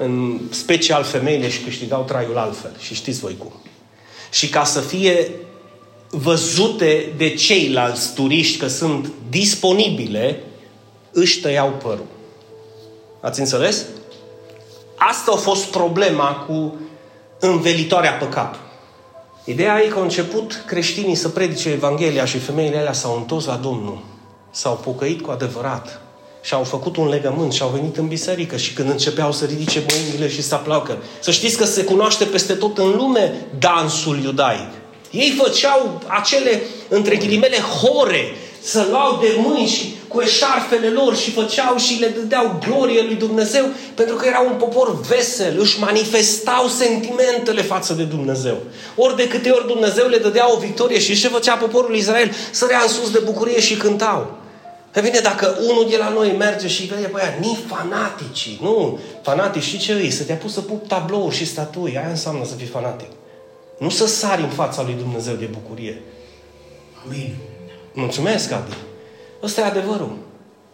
în 0.03 0.39
special 0.49 1.03
femeile 1.03 1.49
și 1.49 1.59
câștigau 1.59 2.03
traiul 2.03 2.37
altfel. 2.37 2.71
Și 2.79 2.93
știți 2.93 3.19
voi 3.19 3.35
cum. 3.37 3.51
Și 4.31 4.49
ca 4.49 4.63
să 4.63 4.79
fie 4.79 5.31
văzute 6.09 7.13
de 7.17 7.29
ceilalți 7.29 8.13
turiști 8.13 8.57
că 8.57 8.67
sunt 8.67 9.11
disponibile, 9.29 10.43
își 11.11 11.39
tăiau 11.39 11.69
părul. 11.69 12.05
Ați 13.19 13.39
înțeles? 13.39 13.85
Asta 14.95 15.31
a 15.31 15.35
fost 15.35 15.65
problema 15.65 16.33
cu 16.33 16.75
învelitoarea 17.39 18.13
păcatului. 18.13 18.69
Ideea 19.45 19.81
e 19.81 19.87
că 19.87 19.97
au 19.97 20.03
început 20.03 20.63
creștinii 20.65 21.15
să 21.15 21.29
predice 21.29 21.69
Evanghelia 21.69 22.25
și 22.25 22.37
femeile 22.37 22.77
alea 22.77 22.93
s-au 22.93 23.17
întors 23.17 23.45
la 23.45 23.55
Domnul. 23.55 24.03
S-au 24.51 24.75
pocăit 24.75 25.21
cu 25.21 25.31
adevărat. 25.31 26.01
Și 26.41 26.53
au 26.53 26.63
făcut 26.63 26.97
un 26.97 27.09
legământ 27.09 27.53
și 27.53 27.61
au 27.61 27.69
venit 27.69 27.97
în 27.97 28.07
biserică 28.07 28.57
și 28.57 28.73
când 28.73 28.89
începeau 28.89 29.31
să 29.31 29.45
ridice 29.45 29.83
mâinile 29.89 30.29
și 30.29 30.41
să 30.41 30.55
aplaucă. 30.55 30.97
Să 31.19 31.31
știți 31.31 31.57
că 31.57 31.65
se 31.65 31.83
cunoaște 31.83 32.23
peste 32.23 32.53
tot 32.53 32.77
în 32.77 32.95
lume 32.95 33.45
dansul 33.59 34.19
iudaic. 34.23 34.69
Ei 35.11 35.33
făceau 35.43 36.01
acele, 36.07 36.61
între 36.87 37.15
ghilimele, 37.15 37.57
hore, 37.57 38.35
să 38.61 38.87
luau 38.89 39.17
de 39.21 39.35
mâini 39.37 39.67
și 39.67 39.95
cu 40.07 40.21
eșarfele 40.21 40.87
lor 40.87 41.15
și 41.15 41.31
făceau 41.31 41.77
și 41.77 41.99
le 41.99 42.07
dădeau 42.07 42.59
glorie 42.67 43.01
lui 43.01 43.15
Dumnezeu 43.15 43.65
pentru 43.93 44.15
că 44.15 44.25
erau 44.27 44.45
un 44.47 44.57
popor 44.57 44.99
vesel, 45.01 45.59
își 45.59 45.79
manifestau 45.79 46.67
sentimentele 46.67 47.61
față 47.61 47.93
de 47.93 48.03
Dumnezeu. 48.03 48.57
Ori 48.95 49.15
de 49.15 49.27
câte 49.27 49.49
ori 49.49 49.67
Dumnezeu 49.67 50.07
le 50.07 50.17
dădea 50.17 50.53
o 50.53 50.59
victorie 50.59 50.99
și 50.99 51.19
ce 51.19 51.27
făcea 51.27 51.55
poporul 51.55 51.95
Israel? 51.95 52.31
Sărea 52.51 52.79
în 52.81 52.87
sus 52.87 53.11
de 53.11 53.19
bucurie 53.25 53.59
și 53.59 53.77
cântau. 53.77 54.40
E 54.93 55.01
bine, 55.01 55.19
dacă 55.19 55.57
unul 55.69 55.87
de 55.89 55.97
la 55.97 56.09
noi 56.09 56.35
merge 56.37 56.67
și 56.67 56.85
vede 56.85 57.07
pe 57.07 57.21
aia, 57.21 57.33
ni 57.39 57.59
fanatici, 57.67 58.57
nu, 58.61 58.99
fanatici, 59.21 59.63
și 59.63 59.77
ce 59.77 59.93
îi? 59.93 60.11
Să 60.11 60.23
te 60.23 60.33
apuci 60.33 60.49
să 60.49 60.61
pup 60.61 60.87
tablouri 60.87 61.35
și 61.35 61.45
statui, 61.45 61.97
aia 61.97 62.09
înseamnă 62.09 62.45
să 62.45 62.55
fii 62.55 62.65
fanatic. 62.65 63.09
Nu 63.77 63.89
să 63.89 64.07
sari 64.07 64.41
în 64.41 64.49
fața 64.49 64.83
lui 64.83 64.93
Dumnezeu 64.93 65.33
de 65.33 65.45
bucurie. 65.45 66.01
Amin. 67.05 67.35
Mulțumesc, 67.93 68.51
Adi. 68.51 68.75
Ăsta 69.43 69.61
e 69.61 69.63
adevărul. 69.63 70.17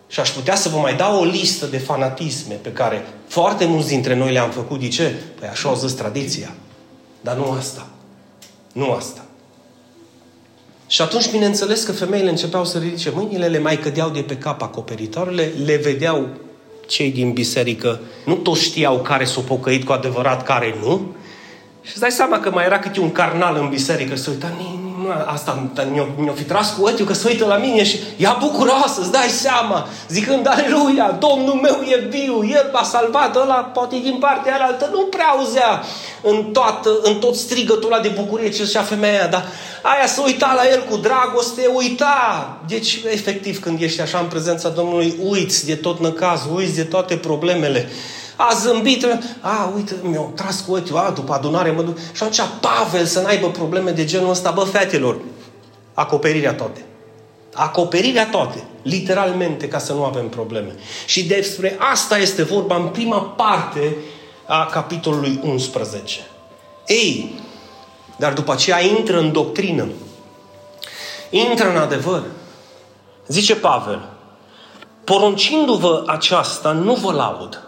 Și 0.07 0.19
aș 0.19 0.29
putea 0.29 0.55
să 0.55 0.69
vă 0.69 0.77
mai 0.77 0.95
dau 0.95 1.19
o 1.19 1.23
listă 1.23 1.65
de 1.65 1.77
fanatisme 1.77 2.53
pe 2.53 2.71
care 2.71 3.05
foarte 3.27 3.65
mulți 3.65 3.87
dintre 3.87 4.15
noi 4.15 4.31
le-am 4.31 4.49
făcut. 4.49 4.79
De 4.79 4.87
ce? 4.87 5.15
Păi 5.39 5.47
așa 5.47 5.71
o 5.71 5.75
zis 5.75 5.93
tradiția. 5.93 6.53
Dar 7.21 7.35
nu 7.35 7.51
asta. 7.51 7.87
Nu 8.73 8.91
asta. 8.91 9.25
Și 10.87 11.01
atunci, 11.01 11.31
bineînțeles 11.31 11.83
că 11.83 11.91
femeile 11.91 12.29
începeau 12.29 12.65
să 12.65 12.77
ridice 12.77 13.11
mâinile, 13.13 13.47
le 13.47 13.59
mai 13.59 13.79
cădeau 13.79 14.09
de 14.09 14.21
pe 14.21 14.37
cap 14.37 14.61
acoperitoarele, 14.61 15.51
le 15.65 15.75
vedeau 15.75 16.27
cei 16.87 17.11
din 17.11 17.31
biserică, 17.31 17.99
nu 18.25 18.35
toți 18.35 18.63
știau 18.63 18.99
care 18.99 19.25
s-au 19.25 19.43
pocăit 19.43 19.83
cu 19.85 19.91
adevărat, 19.91 20.43
care 20.43 20.75
nu. 20.81 21.15
Și 21.81 21.91
îți 21.91 21.99
dai 21.99 22.11
seama 22.11 22.39
că 22.39 22.51
mai 22.51 22.65
era 22.65 22.79
câte 22.79 22.99
un 22.99 23.11
carnal 23.11 23.57
în 23.61 23.69
biserică, 23.69 24.15
să 24.15 24.29
uita, 24.29 24.51
asta 25.25 25.69
mi-o, 26.17 26.33
fi 26.33 26.43
tras 26.43 26.73
cu 26.73 26.81
ochiul 26.81 27.05
că 27.05 27.13
se 27.13 27.27
uită 27.27 27.45
la 27.45 27.57
mine 27.57 27.83
și 27.83 27.99
ea 28.17 28.37
bucuroasă, 28.39 29.01
îți 29.01 29.11
dai 29.11 29.27
seama, 29.27 29.87
zicând, 30.09 30.47
aleluia, 30.47 31.17
Domnul 31.19 31.53
meu 31.53 31.79
e 31.87 32.07
viu, 32.09 32.43
El 32.43 32.69
m-a 32.73 32.83
salvat, 32.83 33.35
ăla 33.35 33.53
poate 33.53 33.99
din 34.03 34.17
partea 34.19 34.53
aia 34.53 34.65
altă, 34.65 34.89
nu 34.91 35.01
prea 35.01 35.25
auzea 35.25 35.83
în, 36.21 36.43
toată, 36.43 36.89
în 37.01 37.15
tot 37.15 37.35
strigătul 37.35 37.91
ăla 37.91 38.01
de 38.01 38.11
bucurie 38.15 38.49
ce 38.49 38.63
zicea 38.63 38.81
femeia, 38.81 39.27
dar 39.27 39.45
aia 39.81 40.07
să 40.07 40.21
uita 40.25 40.53
la 40.55 40.71
El 40.71 40.85
cu 40.89 40.97
dragoste, 40.97 41.69
uita. 41.73 42.57
Deci, 42.67 42.99
efectiv, 43.11 43.59
când 43.59 43.81
ești 43.81 44.01
așa 44.01 44.17
în 44.17 44.25
prezența 44.25 44.69
Domnului, 44.69 45.15
uiți 45.23 45.65
de 45.65 45.75
tot 45.75 45.99
năcazul, 45.99 46.55
uiți 46.55 46.75
de 46.75 46.83
toate 46.83 47.15
problemele 47.15 47.89
a 48.37 48.53
zâmbit, 48.53 49.05
a, 49.41 49.71
uite, 49.75 49.95
mi-au 50.01 50.31
tras 50.35 50.61
cu 50.61 50.75
ochiul, 50.75 50.97
a, 50.97 51.09
după 51.09 51.33
adunare 51.33 51.71
mă 51.71 51.81
duc. 51.81 51.97
Și 51.97 52.23
atunci 52.23 52.41
Pavel 52.61 53.05
să 53.05 53.21
n-aibă 53.21 53.49
probleme 53.49 53.91
de 53.91 54.05
genul 54.05 54.29
ăsta, 54.29 54.51
bă, 54.51 54.63
fetelor, 54.63 55.17
acoperirea 55.93 56.53
toate. 56.53 56.85
Acoperirea 57.53 58.27
toate, 58.29 58.63
literalmente, 58.81 59.67
ca 59.67 59.77
să 59.77 59.93
nu 59.93 60.03
avem 60.03 60.29
probleme. 60.29 60.75
Și 61.05 61.25
despre 61.25 61.77
asta 61.91 62.17
este 62.17 62.43
vorba 62.43 62.75
în 62.75 62.87
prima 62.87 63.19
parte 63.19 63.95
a 64.45 64.65
capitolului 64.65 65.39
11. 65.43 66.19
Ei, 66.87 67.39
dar 68.17 68.33
după 68.33 68.51
aceea 68.51 68.83
intră 68.83 69.19
în 69.19 69.31
doctrină. 69.31 69.87
Intră 71.29 71.69
în 71.69 71.77
adevăr. 71.77 72.23
Zice 73.27 73.55
Pavel, 73.55 74.09
poruncindu-vă 75.03 76.03
aceasta, 76.05 76.71
nu 76.71 76.93
vă 76.93 77.11
laud, 77.11 77.66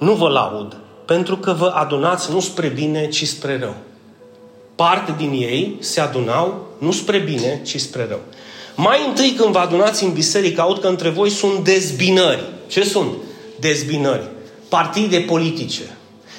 nu 0.00 0.12
vă 0.12 0.28
laud, 0.28 0.76
pentru 1.04 1.36
că 1.36 1.52
vă 1.52 1.72
adunați 1.74 2.32
nu 2.32 2.40
spre 2.40 2.68
bine, 2.68 3.08
ci 3.08 3.26
spre 3.26 3.58
rău. 3.58 3.74
Parte 4.74 5.14
din 5.16 5.30
ei 5.30 5.76
se 5.80 6.00
adunau 6.00 6.66
nu 6.78 6.92
spre 6.92 7.18
bine, 7.18 7.60
ci 7.64 7.80
spre 7.80 8.06
rău. 8.08 8.18
Mai 8.74 8.98
întâi 9.08 9.30
când 9.30 9.52
vă 9.52 9.58
adunați 9.58 10.04
în 10.04 10.12
biserică, 10.12 10.60
aud 10.60 10.80
că 10.80 10.86
între 10.86 11.08
voi 11.08 11.30
sunt 11.30 11.64
dezbinări. 11.64 12.44
Ce 12.66 12.84
sunt? 12.84 13.12
Dezbinări. 13.58 14.28
Partide 14.68 15.18
politice. 15.18 15.82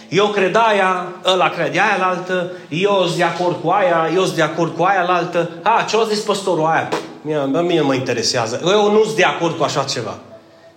Eu 0.09 0.27
cred 0.27 0.55
aia, 0.55 1.07
ăla 1.25 1.49
crede 1.49 1.79
aia 1.79 1.97
la 1.99 2.07
altă, 2.07 2.51
eu 2.69 3.03
sunt 3.05 3.17
de 3.17 3.23
acord 3.23 3.55
cu 3.63 3.69
aia, 3.69 4.09
eu 4.15 4.23
sunt 4.23 4.35
de 4.35 4.41
acord 4.41 4.75
cu 4.75 4.83
aia 4.83 5.01
la 5.01 5.13
altă. 5.13 5.49
A, 5.61 5.85
ce 5.89 5.95
o 5.95 6.03
zis 6.03 6.19
păstorul 6.19 6.65
aia? 6.65 6.89
Mie, 7.21 7.61
mie 7.61 7.81
mă 7.81 7.93
interesează. 7.93 8.61
Eu 8.65 8.91
nu 8.91 9.03
sunt 9.03 9.15
de 9.15 9.23
acord 9.23 9.57
cu 9.57 9.63
așa 9.63 9.83
ceva. 9.83 10.19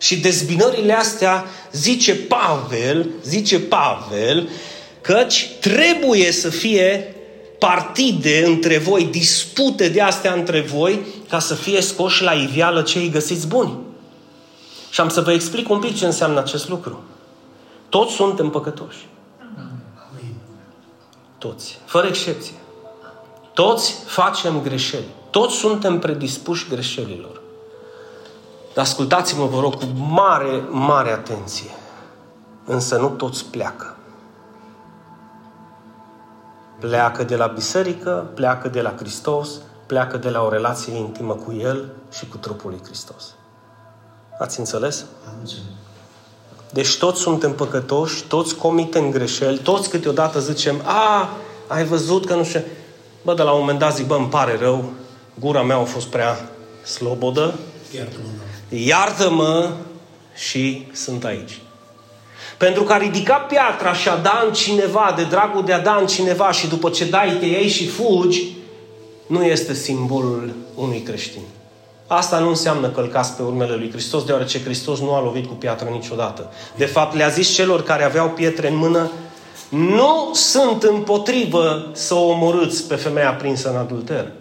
Și 0.05 0.21
dezbinările 0.21 0.93
astea, 0.93 1.45
zice 1.73 2.15
Pavel, 2.15 3.11
zice 3.23 3.61
Pavel, 3.61 4.49
căci 5.01 5.51
trebuie 5.61 6.33
să 6.33 6.49
fie 6.49 7.15
partide 7.59 8.45
între 8.47 8.79
voi, 8.79 9.05
dispute 9.05 9.89
de 9.89 10.01
astea 10.01 10.33
între 10.33 10.61
voi, 10.61 11.07
ca 11.29 11.39
să 11.39 11.55
fie 11.55 11.81
scoși 11.81 12.23
la 12.23 12.33
iveală 12.33 12.83
cei 12.83 13.11
găsiți 13.11 13.47
buni. 13.47 13.77
Și 14.91 15.01
am 15.01 15.09
să 15.09 15.21
vă 15.21 15.33
explic 15.33 15.69
un 15.69 15.79
pic 15.79 15.97
ce 15.97 16.05
înseamnă 16.05 16.39
acest 16.39 16.69
lucru. 16.69 17.03
Toți 17.89 18.15
suntem 18.15 18.51
păcătoși. 18.51 19.09
Toți. 21.39 21.79
Fără 21.85 22.07
excepție. 22.07 22.55
Toți 23.55 23.95
facem 24.07 24.61
greșeli. 24.63 25.09
Toți 25.31 25.55
suntem 25.55 25.99
predispuși 25.99 26.67
greșelilor. 26.69 27.43
Dar 28.75 28.85
ascultați-mă, 28.85 29.47
vă 29.47 29.61
rog, 29.61 29.75
cu 29.75 29.87
mare, 29.97 30.65
mare 30.71 31.11
atenție. 31.11 31.71
Însă 32.65 32.97
nu 32.97 33.09
toți 33.09 33.45
pleacă. 33.45 33.97
Pleacă 36.79 37.25
de 37.25 37.37
la 37.37 37.47
biserică, 37.47 38.31
pleacă 38.35 38.69
de 38.69 38.81
la 38.81 38.95
Hristos, 38.97 39.49
pleacă 39.87 40.17
de 40.17 40.29
la 40.29 40.43
o 40.43 40.49
relație 40.49 40.97
intimă 40.97 41.33
cu 41.33 41.53
El 41.53 41.93
și 42.13 42.29
cu 42.29 42.37
trupul 42.37 42.71
lui 42.71 42.81
Hristos. 42.85 43.35
Ați 44.39 44.59
înțeles? 44.59 45.05
Deci 46.73 46.99
toți 46.99 47.21
suntem 47.21 47.55
păcătoși, 47.55 48.25
toți 48.25 48.55
comitem 48.55 49.11
greșeli, 49.11 49.59
toți 49.59 49.89
câteodată 49.89 50.41
zicem, 50.41 50.81
a, 50.85 51.29
ai 51.67 51.85
văzut 51.85 52.27
că 52.27 52.35
nu 52.35 52.45
știu... 52.45 52.63
Bă, 53.25 53.35
de 53.35 53.43
la 53.43 53.53
un 53.53 53.59
moment 53.59 53.79
dat 53.79 53.95
zic, 53.95 54.07
bă, 54.07 54.15
îmi 54.15 54.29
pare 54.29 54.59
rău, 54.59 54.85
gura 55.39 55.63
mea 55.63 55.77
a 55.77 55.85
fost 55.85 56.07
prea 56.07 56.37
slobodă, 56.85 57.55
Iartă-mă, 58.69 59.43
iartă-mă 59.43 59.71
și 60.35 60.87
sunt 60.93 61.25
aici. 61.25 61.59
Pentru 62.59 62.83
că 62.83 62.93
a 62.93 62.97
ridicat 62.97 63.47
piatra 63.47 63.93
și 63.93 64.09
a 64.09 64.17
da 64.17 64.43
în 64.47 64.53
cineva, 64.53 65.13
de 65.17 65.25
dragul 65.25 65.65
de 65.65 65.73
a 65.73 65.81
da 65.81 65.97
în 65.97 66.07
cineva 66.07 66.53
și 66.53 66.67
după 66.67 66.91
ce 66.91 67.05
dai 67.05 67.37
te 67.41 67.47
iei 67.47 67.69
și 67.69 67.87
fugi, 67.87 68.47
nu 69.27 69.45
este 69.45 69.75
simbolul 69.75 70.55
unui 70.75 71.01
creștin. 71.01 71.41
Asta 72.07 72.39
nu 72.39 72.49
înseamnă 72.49 72.89
călcați 72.89 73.33
pe 73.33 73.43
urmele 73.43 73.75
lui 73.75 73.91
Hristos, 73.91 74.25
deoarece 74.25 74.63
Hristos 74.63 75.01
nu 75.01 75.15
a 75.15 75.23
lovit 75.23 75.47
cu 75.47 75.55
piatră 75.55 75.89
niciodată. 75.89 76.53
De 76.77 76.85
fapt, 76.85 77.17
le-a 77.17 77.29
zis 77.29 77.55
celor 77.55 77.83
care 77.83 78.05
aveau 78.05 78.29
pietre 78.29 78.69
în 78.69 78.77
mână, 78.77 79.11
nu 79.69 80.31
sunt 80.33 80.83
împotrivă 80.83 81.87
să 81.93 82.15
o 82.15 82.29
omorâți 82.29 82.87
pe 82.87 82.95
femeia 82.95 83.33
prinsă 83.33 83.71
în 83.71 83.77
adulter. 83.77 84.33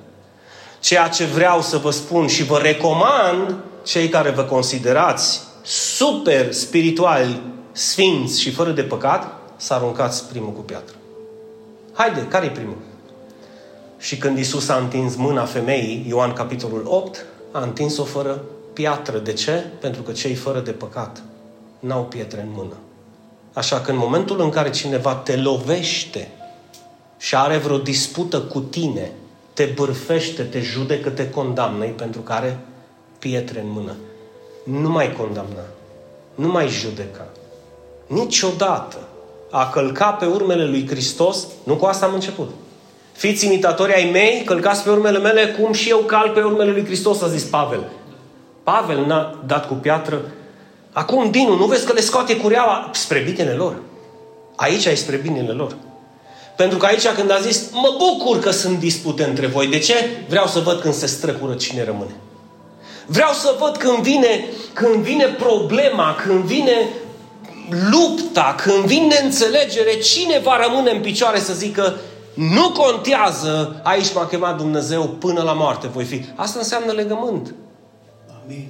Ceea 0.80 1.08
ce 1.08 1.26
vreau 1.26 1.62
să 1.62 1.78
vă 1.78 1.92
spun 1.92 2.28
și 2.28 2.44
vă 2.44 2.58
recomand 2.58 3.56
cei 3.84 4.10
care 4.10 4.30
vă 4.30 4.44
considerați 4.44 5.42
super 5.64 6.54
spirituali, 6.54 7.42
sfinți 7.72 8.42
și 8.42 8.52
fără 8.52 8.72
de 8.72 8.84
păcat, 8.84 9.42
să 9.56 9.74
aruncați 9.74 10.28
primul 10.28 10.52
cu 10.52 10.62
piatră. 10.62 10.96
Haide, 11.94 12.28
care 12.28 12.46
e 12.46 12.50
primul? 12.50 12.78
Și 13.98 14.18
când 14.18 14.38
Isus 14.38 14.70
a 14.70 14.76
întins 14.76 15.16
mâna 15.16 15.46
femeii, 15.46 16.06
Ioan 16.08 16.34
capitolul 16.34 16.84
8, 16.86 17.26
a 17.52 17.62
întins-o 17.62 18.04
fără 18.04 18.44
piatră. 18.74 19.18
De 19.18 19.34
ce? 19.34 19.66
Pentru 19.80 20.02
că 20.02 20.12
cei 20.12 20.34
fără 20.34 20.60
de 20.60 20.72
păcat 20.72 21.24
n-au 21.80 22.04
pietre 22.04 22.42
în 22.42 22.48
mână. 22.52 22.74
Așa 23.54 23.82
că 23.82 23.92
în 23.92 23.98
momentul 23.98 24.42
în 24.42 24.50
care 24.50 24.70
cineva 24.70 25.16
te 25.16 25.36
lovește 25.36 26.32
și 27.18 27.36
are 27.36 27.58
vreo 27.58 27.78
dispută 27.78 28.42
cu 28.42 28.60
tine, 28.60 29.12
te 29.54 29.66
bârfește, 29.76 30.44
te 30.44 30.60
judecă, 30.60 31.10
te 31.10 31.30
condamnă, 31.30 31.86
pentru 31.86 32.22
care 32.22 32.60
pietre 33.24 33.60
în 33.60 33.72
mână. 33.72 33.96
Nu 34.64 34.90
mai 34.90 35.16
condamna. 35.18 35.66
Nu 36.36 36.48
mai 36.48 36.68
judeca. 36.68 37.28
Niciodată 38.08 38.98
a 39.52 39.70
călca 39.70 40.12
pe 40.12 40.26
urmele 40.26 40.66
lui 40.66 40.88
Hristos, 40.88 41.48
nu 41.64 41.76
cu 41.76 41.86
asta 41.86 42.06
am 42.06 42.14
început. 42.14 42.50
Fiți 43.12 43.46
imitatori 43.46 43.94
ai 43.94 44.10
mei, 44.12 44.44
călcați 44.46 44.84
pe 44.84 44.90
urmele 44.90 45.20
mele, 45.20 45.48
cum 45.48 45.74
și 45.74 45.90
eu 45.90 45.98
cal 45.98 46.30
pe 46.30 46.42
urmele 46.42 46.72
lui 46.72 46.86
Hristos, 46.86 47.22
a 47.22 47.28
zis 47.28 47.44
Pavel. 47.44 47.84
Pavel 48.64 49.06
n-a 49.06 49.44
dat 49.46 49.68
cu 49.68 49.74
piatră. 49.74 50.22
Acum, 50.92 51.32
Dinu, 51.32 51.56
nu 51.56 51.66
vezi 51.66 51.86
că 51.86 51.94
le 51.94 52.02
scoate 52.02 52.38
cureaua 52.38 52.90
spre 52.94 53.20
binele 53.20 53.54
lor? 53.54 53.76
Aici 54.56 54.86
e 54.86 54.96
spre 54.96 55.16
binele 55.16 55.52
lor. 55.52 55.76
Pentru 56.58 56.78
că 56.78 56.86
aici 56.86 57.08
când 57.08 57.32
a 57.32 57.40
zis, 57.40 57.70
mă 57.72 57.96
bucur 57.98 58.40
că 58.40 58.52
sunt 58.52 58.80
dispute 58.80 59.24
între 59.24 59.48
voi. 59.48 59.68
De 59.68 59.80
ce? 59.80 59.94
Vreau 60.30 60.48
să 60.48 60.60
văd 60.60 60.80
când 60.80 60.94
se 60.94 61.06
străcură 61.06 61.54
cine 61.54 61.84
rămâne. 61.84 62.16
Vreau 63.06 63.32
să 63.32 63.56
văd 63.60 63.78
când 63.78 63.98
vine, 63.98 64.46
când 64.74 64.96
vine 64.96 65.26
problema, 65.26 66.16
când 66.26 66.44
vine 66.44 66.90
lupta, 67.92 68.56
când 68.58 68.86
vine 68.86 69.20
înțelegere, 69.24 69.98
cine 69.98 70.40
va 70.40 70.60
rămâne 70.68 70.92
în 70.92 71.02
picioare 71.02 71.40
să 71.40 71.54
zică 71.54 71.96
nu 72.34 72.72
contează, 72.72 73.82
aici 73.84 74.14
m-a 74.14 74.26
chemat 74.26 74.58
Dumnezeu 74.58 75.04
până 75.04 75.42
la 75.42 75.54
moarte 75.54 75.88
voi 75.88 76.04
fi. 76.04 76.26
Asta 76.36 76.60
înseamnă 76.60 76.92
legământ. 76.92 77.54
Amin. 78.44 78.68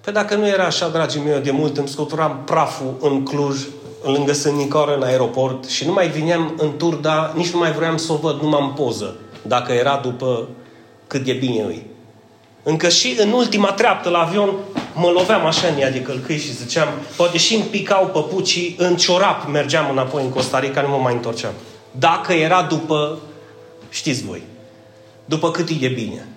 Păi 0.00 0.12
dacă 0.12 0.34
nu 0.34 0.46
era 0.46 0.64
așa, 0.64 0.88
dragii 0.88 1.20
mei, 1.20 1.32
eu 1.32 1.40
de 1.40 1.50
mult 1.50 1.76
îmi 1.76 1.88
scuturam 1.88 2.42
praful 2.44 2.96
în 3.00 3.24
Cluj, 3.24 3.66
lângă 4.02 4.32
Sânicoră, 4.32 4.96
în 4.96 5.02
aeroport 5.02 5.64
și 5.64 5.86
nu 5.86 5.92
mai 5.92 6.08
vineam 6.08 6.54
în 6.58 6.76
Turda, 6.76 7.32
nici 7.36 7.50
nu 7.50 7.58
mai 7.58 7.72
vreau 7.72 7.98
să 7.98 8.12
o 8.12 8.16
văd 8.16 8.40
numai 8.40 8.62
în 8.62 8.68
poză, 8.68 9.16
dacă 9.42 9.72
era 9.72 10.00
după 10.02 10.48
cât 11.06 11.24
de 11.24 11.32
bine 11.32 11.62
îi. 11.62 11.86
Încă 12.68 12.88
și 12.88 13.14
în 13.18 13.32
ultima 13.32 13.72
treaptă 13.72 14.08
la 14.08 14.18
avion 14.18 14.54
mă 14.94 15.08
loveam 15.08 15.46
așa 15.46 15.68
în 15.68 15.80
ea 15.80 15.90
de 15.90 16.00
călcâi 16.00 16.38
și 16.38 16.52
ziceam, 16.52 16.88
poate 17.16 17.38
și 17.38 17.54
îmi 17.54 17.64
picau 17.64 18.06
păpucii, 18.06 18.74
în 18.78 18.96
ciorap 18.96 19.48
mergeam 19.48 19.90
înapoi 19.90 20.22
în 20.22 20.30
Costa 20.30 20.58
Rica, 20.58 20.80
nu 20.80 20.88
mă 20.88 20.96
mai 20.96 21.12
întorceam. 21.12 21.52
Dacă 21.90 22.32
era 22.32 22.62
după, 22.62 23.18
știți 23.90 24.24
voi, 24.24 24.42
după 25.24 25.50
cât 25.50 25.68
e 25.68 25.74
de 25.80 25.88
bine. 25.88 26.28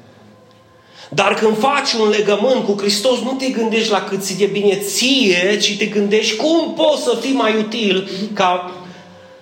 Dar 1.10 1.34
când 1.34 1.58
faci 1.58 1.94
un 1.94 2.10
legământ 2.10 2.66
cu 2.66 2.76
Hristos, 2.78 3.20
nu 3.20 3.32
te 3.32 3.50
gândești 3.50 3.92
la 3.92 4.02
cât 4.04 4.24
ți 4.24 4.38
de 4.38 4.46
bine 4.46 4.76
ție, 4.76 5.58
ci 5.62 5.78
te 5.78 5.86
gândești 5.86 6.36
cum 6.36 6.74
poți 6.74 7.04
să 7.04 7.18
fii 7.22 7.34
mai 7.34 7.58
util 7.58 8.10
ca 8.34 8.72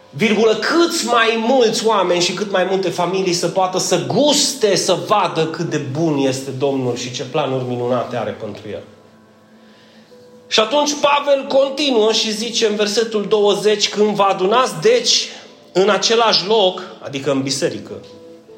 virgulă, 0.09 0.55
câți 0.55 1.05
mai 1.05 1.43
mulți 1.47 1.85
oameni 1.85 2.21
și 2.21 2.33
cât 2.33 2.51
mai 2.51 2.67
multe 2.69 2.89
familii 2.89 3.33
să 3.33 3.47
poată 3.47 3.77
să 3.77 4.05
guste, 4.05 4.75
să 4.75 4.97
vadă 5.07 5.45
cât 5.45 5.69
de 5.69 5.77
bun 5.77 6.17
este 6.17 6.49
Domnul 6.49 6.95
și 6.95 7.11
ce 7.11 7.23
planuri 7.23 7.63
minunate 7.67 8.17
are 8.17 8.31
pentru 8.31 8.69
el. 8.71 8.83
Și 10.47 10.59
atunci 10.59 10.91
Pavel 11.01 11.45
continuă 11.47 12.11
și 12.11 12.33
zice 12.33 12.67
în 12.67 12.75
versetul 12.75 13.25
20, 13.29 13.89
când 13.89 14.15
vă 14.15 14.23
adunați, 14.23 14.73
deci, 14.81 15.27
în 15.71 15.89
același 15.89 16.47
loc, 16.47 16.81
adică 16.99 17.31
în 17.31 17.41
biserică, 17.41 17.91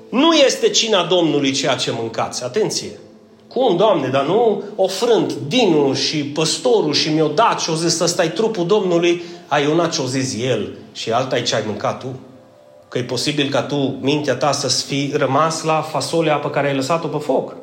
nu 0.10 0.34
este 0.34 0.70
cina 0.70 1.04
Domnului 1.04 1.52
ceea 1.52 1.76
ce 1.76 1.92
mâncați. 1.92 2.44
Atenție! 2.44 3.00
Cum, 3.48 3.78
Doamne, 3.78 4.08
dar 4.08 4.26
nu 4.26 4.64
ofrând 4.76 5.34
Dinu 5.48 5.94
și 5.94 6.24
păstorul 6.24 6.94
și 6.94 7.10
mi-o 7.10 7.28
dat 7.28 7.60
și 7.60 7.70
o 7.70 7.76
zis, 7.76 8.00
ăsta 8.00 8.24
e 8.24 8.28
trupul 8.28 8.66
Domnului, 8.66 9.24
ai 9.48 9.66
una 9.66 9.88
ce 9.88 10.02
o 10.02 10.06
zis 10.06 10.36
el 10.42 10.78
și 11.00 11.12
alta 11.12 11.38
e 11.38 11.42
ce 11.42 11.56
ai 11.56 11.64
mâncat 11.66 12.00
tu. 12.00 12.20
Că 12.88 12.98
e 12.98 13.04
posibil 13.04 13.50
ca 13.50 13.62
tu, 13.62 13.98
mintea 14.02 14.36
ta, 14.36 14.52
să 14.52 14.68
fi 14.68 15.12
rămas 15.16 15.64
la 15.64 15.82
fasolea 15.82 16.36
pe 16.36 16.50
care 16.50 16.68
ai 16.68 16.76
lăsat-o 16.76 17.08
pe 17.08 17.18
foc. 17.18 17.56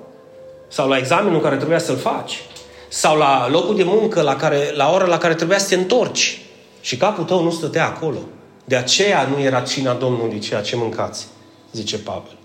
Sau 0.69 0.89
la 0.89 0.97
examenul 0.97 1.41
care 1.41 1.57
trebuia 1.57 1.79
să-l 1.79 1.97
faci. 1.97 2.43
Sau 2.89 3.17
la 3.17 3.49
locul 3.49 3.77
de 3.77 3.83
muncă, 3.83 4.21
la, 4.21 4.37
care, 4.37 4.73
la 4.75 4.91
ora 4.91 5.05
la 5.05 5.19
care 5.19 5.35
trebuia 5.35 5.59
să 5.59 5.69
te 5.69 5.75
întorci. 5.75 6.41
Și 6.81 6.97
capul 6.97 7.25
tău 7.25 7.43
nu 7.43 7.51
stătea 7.51 7.87
acolo. 7.87 8.19
De 8.65 8.77
aceea 8.77 9.29
nu 9.37 9.43
era 9.43 9.61
cina 9.61 9.93
Domnului 9.93 10.39
ceea 10.39 10.61
ce 10.61 10.77
mâncați, 10.77 11.27
zice 11.73 11.99
Pavel. 11.99 12.37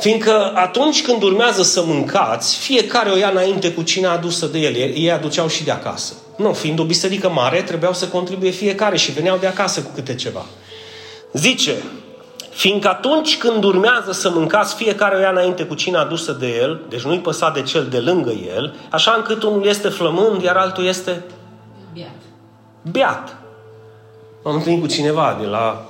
Fiindcă 0.00 0.52
atunci 0.54 1.02
când 1.02 1.22
urmează 1.22 1.62
să 1.62 1.82
mâncați, 1.86 2.56
fiecare 2.56 3.10
o 3.10 3.16
ia 3.16 3.28
înainte 3.28 3.72
cu 3.72 3.82
cina 3.82 4.12
adusă 4.12 4.46
de 4.46 4.58
el. 4.58 4.74
Ei 4.74 5.10
aduceau 5.10 5.48
și 5.48 5.64
de 5.64 5.70
acasă. 5.70 6.14
Nu, 6.36 6.52
fiind 6.52 6.78
o 6.78 6.84
biserică 6.84 7.28
mare, 7.28 7.62
trebuiau 7.62 7.92
să 7.92 8.08
contribuie 8.08 8.50
fiecare 8.50 8.96
și 8.96 9.12
veneau 9.12 9.36
de 9.36 9.46
acasă 9.46 9.82
cu 9.82 9.90
câte 9.94 10.14
ceva. 10.14 10.44
Zice, 11.32 11.74
fiindcă 12.50 12.88
atunci 12.88 13.38
când 13.38 13.64
urmează 13.64 14.12
să 14.12 14.30
mâncați, 14.30 14.74
fiecare 14.74 15.16
o 15.16 15.18
ia 15.18 15.30
înainte 15.30 15.64
cu 15.64 15.74
cina 15.74 16.00
adusă 16.00 16.32
de 16.32 16.56
el, 16.60 16.80
deci 16.88 17.02
nu-i 17.02 17.18
păsa 17.18 17.50
de 17.50 17.62
cel 17.62 17.86
de 17.90 17.98
lângă 17.98 18.30
el, 18.54 18.74
așa 18.90 19.14
încât 19.16 19.42
unul 19.42 19.66
este 19.66 19.88
flămând, 19.88 20.42
iar 20.42 20.56
altul 20.56 20.86
este 20.86 21.24
Beat. 21.94 22.10
beat. 22.90 23.36
M-am 24.44 24.54
întâlnit 24.54 24.80
cu 24.80 24.86
cineva 24.86 25.36
de 25.40 25.46
la, 25.46 25.89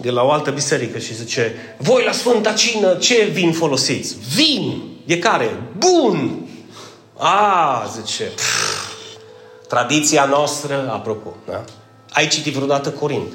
de 0.00 0.10
la 0.10 0.22
o 0.22 0.30
altă 0.30 0.50
biserică 0.50 0.98
și 0.98 1.14
zice, 1.14 1.54
voi 1.78 2.02
la 2.04 2.12
Sfânta 2.12 2.52
Cină 2.52 2.94
ce 2.94 3.24
vin 3.24 3.52
folosiți? 3.52 4.16
Vin! 4.34 4.82
De 5.06 5.18
care? 5.18 5.62
Bun! 5.78 6.46
A, 7.16 7.84
zice, 8.00 8.24
pff, 8.24 8.96
tradiția 9.68 10.24
noastră, 10.24 10.90
apropo, 10.92 11.34
da? 11.46 11.64
Ai 12.10 12.26
citit 12.26 12.52
vreodată 12.52 12.90
Corint? 12.90 13.32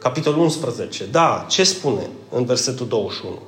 Capitolul 0.00 0.40
11. 0.40 1.04
Da, 1.04 1.46
ce 1.48 1.64
spune 1.64 2.08
în 2.30 2.44
versetul 2.44 2.88
21? 2.88 3.38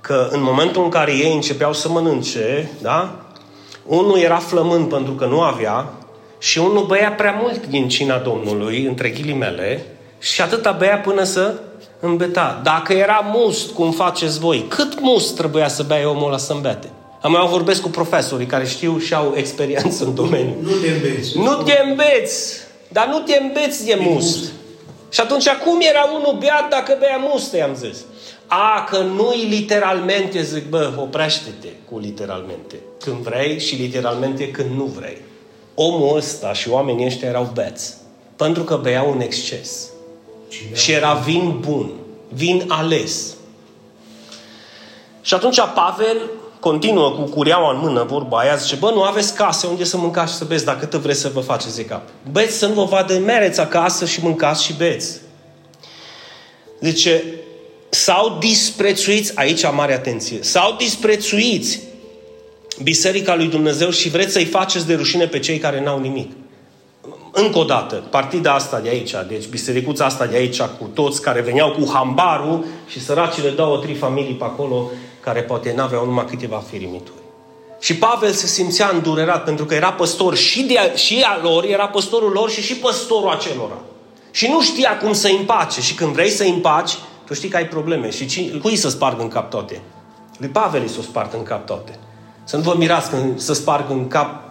Că 0.00 0.28
în 0.30 0.42
momentul 0.42 0.82
în 0.84 0.90
care 0.90 1.12
ei 1.12 1.34
începeau 1.34 1.72
să 1.72 1.88
mănânce, 1.88 2.70
da? 2.82 3.26
Unul 3.86 4.18
era 4.18 4.38
flămând 4.38 4.88
pentru 4.88 5.12
că 5.12 5.24
nu 5.24 5.40
avea 5.40 5.92
și 6.38 6.58
unul 6.58 6.84
băia 6.84 7.12
prea 7.12 7.38
mult 7.42 7.66
din 7.66 7.88
cina 7.88 8.18
Domnului, 8.18 8.84
între 8.84 9.08
ghilimele, 9.08 9.86
și 10.24 10.40
atâta 10.40 10.72
băia 10.72 10.98
până 10.98 11.22
să 11.22 11.54
îmbeta. 12.00 12.60
Dacă 12.62 12.92
era 12.92 13.30
must, 13.32 13.70
cum 13.70 13.92
faceți 13.92 14.38
voi, 14.38 14.66
cât 14.68 15.00
must 15.00 15.36
trebuia 15.36 15.68
să 15.68 15.82
bea 15.82 16.10
omul 16.10 16.26
ăla 16.26 16.36
să 16.36 16.52
îmbete? 16.52 16.90
Am 17.20 17.32
mai 17.32 17.46
vorbesc 17.46 17.80
cu 17.80 17.88
profesorii 17.88 18.46
care 18.46 18.66
știu 18.66 18.98
și 18.98 19.14
au 19.14 19.32
experiență 19.36 20.04
în 20.04 20.14
domeniu. 20.14 20.54
Nu 20.62 20.70
te 20.70 20.90
înveți. 20.90 21.38
Nu 21.38 21.62
te 21.62 21.82
îmbeți, 21.88 22.54
dar 22.88 23.06
nu 23.06 23.18
te 23.18 23.38
îmbeți 23.42 23.84
de 23.84 23.98
must. 24.00 24.36
must. 24.36 24.52
Și 25.10 25.20
atunci, 25.20 25.48
cum 25.48 25.78
era 25.80 26.10
unul 26.14 26.36
beat 26.38 26.68
dacă 26.70 26.96
bea 27.00 27.16
must, 27.16 27.54
i-am 27.54 27.74
zis? 27.74 27.98
A, 28.46 28.84
că 28.90 28.98
nu-i 28.98 29.46
literalmente, 29.48 30.42
zic, 30.42 30.68
bă, 30.68 30.92
oprește-te 30.96 31.68
cu 31.90 31.98
literalmente. 31.98 32.76
Când 32.98 33.16
vrei 33.16 33.60
și 33.60 33.74
literalmente 33.74 34.50
când 34.50 34.70
nu 34.76 34.84
vrei. 34.84 35.18
Omul 35.74 36.16
ăsta 36.16 36.52
și 36.52 36.70
oamenii 36.70 37.06
ăștia 37.06 37.28
erau 37.28 37.50
beți. 37.54 37.94
Pentru 38.36 38.62
că 38.62 38.76
beau 38.82 39.12
în 39.12 39.20
exces. 39.20 39.88
Cine 40.56 40.76
Și 40.76 40.92
era 40.92 41.12
vin 41.12 41.60
bun, 41.60 41.90
vin 42.28 42.64
ales. 42.68 43.34
Și 45.22 45.34
atunci 45.34 45.58
Pavel 45.74 46.30
continuă 46.60 47.10
cu 47.10 47.22
cureaua 47.22 47.72
în 47.72 47.78
mână, 47.78 48.02
vorba 48.02 48.38
aia, 48.38 48.56
zice, 48.56 48.74
bă, 48.74 48.90
nu 48.90 49.02
aveți 49.02 49.34
case 49.34 49.66
unde 49.66 49.84
să 49.84 49.96
mâncați 49.96 50.32
și 50.32 50.38
să 50.38 50.44
beți, 50.44 50.64
dacă 50.64 50.86
cât 50.86 51.00
vreți 51.00 51.20
să 51.20 51.30
vă 51.34 51.40
faceți 51.40 51.76
de 51.76 51.84
cap. 51.84 52.02
Beți 52.30 52.56
să 52.56 52.66
nu 52.66 52.74
vă 52.74 52.84
vadă, 52.84 53.18
mereți 53.18 53.60
acasă 53.60 54.04
și 54.04 54.22
mâncați 54.22 54.64
și 54.64 54.72
beți. 54.72 55.20
Zice, 56.80 57.24
s-au 57.88 58.36
disprețuiți, 58.38 59.36
aici 59.36 59.70
mare 59.72 59.94
atenție, 59.94 60.38
s-au 60.42 60.74
disprețuiți 60.78 61.80
Biserica 62.82 63.34
lui 63.34 63.46
Dumnezeu 63.46 63.90
și 63.90 64.08
vreți 64.08 64.32
să-i 64.32 64.44
faceți 64.44 64.86
de 64.86 64.94
rușine 64.94 65.26
pe 65.26 65.38
cei 65.38 65.58
care 65.58 65.82
n-au 65.82 66.00
nimic. 66.00 66.32
Încă 67.36 67.58
o 67.58 67.64
dată, 67.64 68.02
partida 68.10 68.54
asta 68.54 68.80
de 68.80 68.88
aici, 68.88 69.14
deci 69.28 69.46
bisericuța 69.46 70.04
asta 70.04 70.26
de 70.26 70.36
aici 70.36 70.60
cu 70.60 70.90
toți 70.94 71.22
care 71.22 71.40
veneau 71.40 71.70
cu 71.70 71.90
hambarul 71.92 72.64
și 72.86 73.00
săracile 73.00 73.48
două, 73.48 73.78
trei 73.78 73.94
familii 73.94 74.34
pe 74.34 74.44
acolo 74.44 74.90
care 75.20 75.40
poate 75.40 75.72
n-aveau 75.76 76.04
numai 76.04 76.24
câteva 76.24 76.62
firimituri. 76.70 77.16
Și 77.80 77.96
Pavel 77.96 78.30
se 78.32 78.46
simțea 78.46 78.90
îndurerat 78.92 79.44
pentru 79.44 79.64
că 79.64 79.74
era 79.74 79.92
păstor 79.92 80.36
și, 80.36 80.62
de, 80.62 80.96
și 80.96 81.24
a 81.26 81.38
lor, 81.42 81.64
era 81.64 81.86
păstorul 81.86 82.32
lor 82.32 82.50
și 82.50 82.62
și 82.62 82.76
păstorul 82.76 83.30
acelora. 83.30 83.78
Și 84.30 84.48
nu 84.48 84.62
știa 84.62 84.98
cum 84.98 85.12
să 85.12 85.28
împace. 85.28 85.80
Și 85.80 85.94
când 85.94 86.12
vrei 86.12 86.30
să 86.30 86.44
împaci, 86.44 86.92
tu 87.26 87.34
știi 87.34 87.48
că 87.48 87.56
ai 87.56 87.66
probleme. 87.66 88.10
Și 88.10 88.26
cine, 88.26 88.58
cui 88.58 88.76
să 88.76 88.88
sparg 88.88 89.20
în 89.20 89.28
cap 89.28 89.50
toate? 89.50 89.80
Lui 90.36 90.48
Pavel 90.48 90.82
îi 90.82 90.88
să 90.88 90.96
o 90.98 91.02
sparg 91.02 91.34
în 91.34 91.42
cap 91.42 91.66
toate. 91.66 91.98
Să 92.44 92.56
nu 92.56 92.62
vă 92.62 92.74
mirați 92.76 93.10
când 93.10 93.40
să 93.40 93.52
sparg 93.52 93.90
în 93.90 94.08
cap 94.08 94.43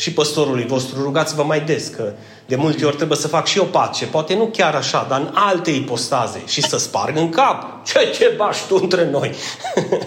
și 0.00 0.12
păstorului 0.12 0.66
vostru, 0.66 1.02
rugați-vă 1.02 1.42
mai 1.42 1.60
des, 1.60 1.86
că 1.88 2.12
de 2.46 2.56
multe 2.56 2.84
ori 2.84 2.96
trebuie 2.96 3.18
să 3.18 3.28
fac 3.28 3.46
și 3.46 3.58
eu 3.58 3.64
pace, 3.64 4.06
poate 4.06 4.34
nu 4.34 4.46
chiar 4.46 4.74
așa, 4.74 5.06
dar 5.08 5.20
în 5.20 5.30
alte 5.34 5.70
ipostaze 5.70 6.42
și 6.46 6.62
să 6.62 6.78
sparg 6.78 7.16
în 7.16 7.28
cap. 7.28 7.84
Ce 7.86 8.10
ce 8.14 8.34
bași 8.36 8.66
tu 8.66 8.78
între 8.80 9.10
noi? 9.10 9.34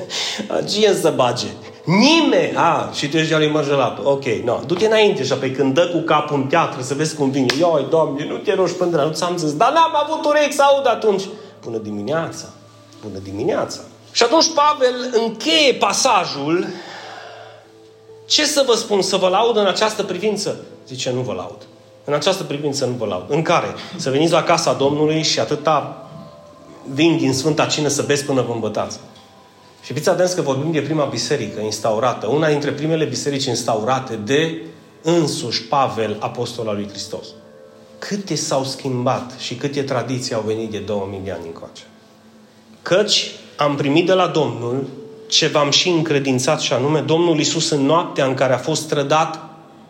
Cine 0.72 0.94
să 0.94 1.14
bage? 1.16 1.48
Nimeni! 1.84 2.56
A, 2.56 2.90
și 2.94 3.10
tu 3.10 3.18
ești 3.18 3.34
al 3.34 3.40
lui 3.40 3.50
Mărgelatul. 3.50 4.06
Ok, 4.06 4.24
no. 4.26 4.60
Du-te 4.66 4.86
înainte 4.86 5.24
și 5.24 5.32
apoi 5.32 5.52
când 5.52 5.74
dă 5.74 5.88
cu 5.88 6.00
capul 6.00 6.36
în 6.36 6.48
teatru 6.48 6.82
să 6.82 6.94
vezi 6.94 7.16
cum 7.16 7.30
vine. 7.30 7.54
Ioi, 7.58 7.88
Doamne, 7.90 8.26
nu 8.26 8.38
te 8.38 8.54
rogi 8.54 8.74
până 8.74 9.04
nu 9.04 9.12
ți-am 9.12 9.38
zis. 9.38 9.54
Dar 9.54 9.72
n-am 9.72 9.96
avut 10.04 10.26
urechi 10.26 10.54
să 10.54 10.62
aud 10.62 10.88
atunci. 10.88 11.24
Bună 11.64 11.78
dimineața! 11.78 12.46
Bună 13.02 13.20
dimineața! 13.24 13.80
Și 14.12 14.24
atunci 14.24 14.46
Pavel 14.54 15.14
încheie 15.26 15.74
pasajul 15.74 16.68
ce 18.26 18.46
să 18.46 18.64
vă 18.68 18.74
spun? 18.74 19.02
Să 19.02 19.18
vă 19.18 19.28
laud 19.28 19.58
în 19.58 19.66
această 19.66 20.04
privință? 20.04 20.60
Zice, 20.88 21.12
nu 21.12 21.22
vă 21.22 21.34
laud. 21.34 21.68
În 22.04 22.14
această 22.14 22.44
privință 22.44 22.86
nu 22.86 22.94
vă 22.94 23.06
laud. 23.06 23.26
În 23.28 23.42
care? 23.42 23.68
Să 23.96 24.10
veniți 24.10 24.32
la 24.32 24.44
casa 24.44 24.74
Domnului 24.74 25.24
și 25.24 25.40
atâta 25.40 26.08
vin 26.94 27.18
din 27.18 27.34
Sfânta 27.34 27.66
Cină 27.66 27.88
să 27.88 28.02
beți 28.02 28.26
până 28.26 28.42
vă 28.42 28.54
îmbătați. 28.54 29.00
Și 29.84 29.94
fiți 29.94 30.10
atenți 30.10 30.36
că 30.36 30.42
vorbim 30.42 30.72
de 30.72 30.82
prima 30.82 31.06
biserică 31.06 31.62
instaurată, 31.62 32.28
una 32.28 32.48
dintre 32.48 32.72
primele 32.72 33.06
biserici 33.06 33.46
instaurate 33.46 34.16
de 34.16 34.62
însuși 35.02 35.64
Pavel, 35.64 36.18
apostol 36.20 36.68
al 36.68 36.76
lui 36.76 36.90
Hristos. 36.90 37.28
Câte 38.00 38.36
s-au 38.36 38.64
schimbat 38.64 39.32
și 39.38 39.56
câte 39.56 39.84
tradiții 39.84 40.36
au 40.36 40.44
venit 40.46 40.72
de 40.72 40.78
2000 40.78 41.22
de 41.24 41.32
ani 41.32 41.46
încoace. 41.46 41.84
Căci 42.82 43.32
am 43.56 43.76
primit 43.76 44.06
de 44.06 44.14
la 44.14 44.28
Domnul 44.28 44.88
ce 45.34 45.48
v-am 45.48 45.70
și 45.70 45.90
încredințat 45.90 46.60
și 46.60 46.74
anume 46.74 47.00
Domnul 47.00 47.40
Isus 47.40 47.70
în 47.70 47.86
noaptea 47.86 48.26
în 48.26 48.34
care 48.34 48.54
a 48.54 48.58
fost 48.58 48.88
trădat, 48.88 49.40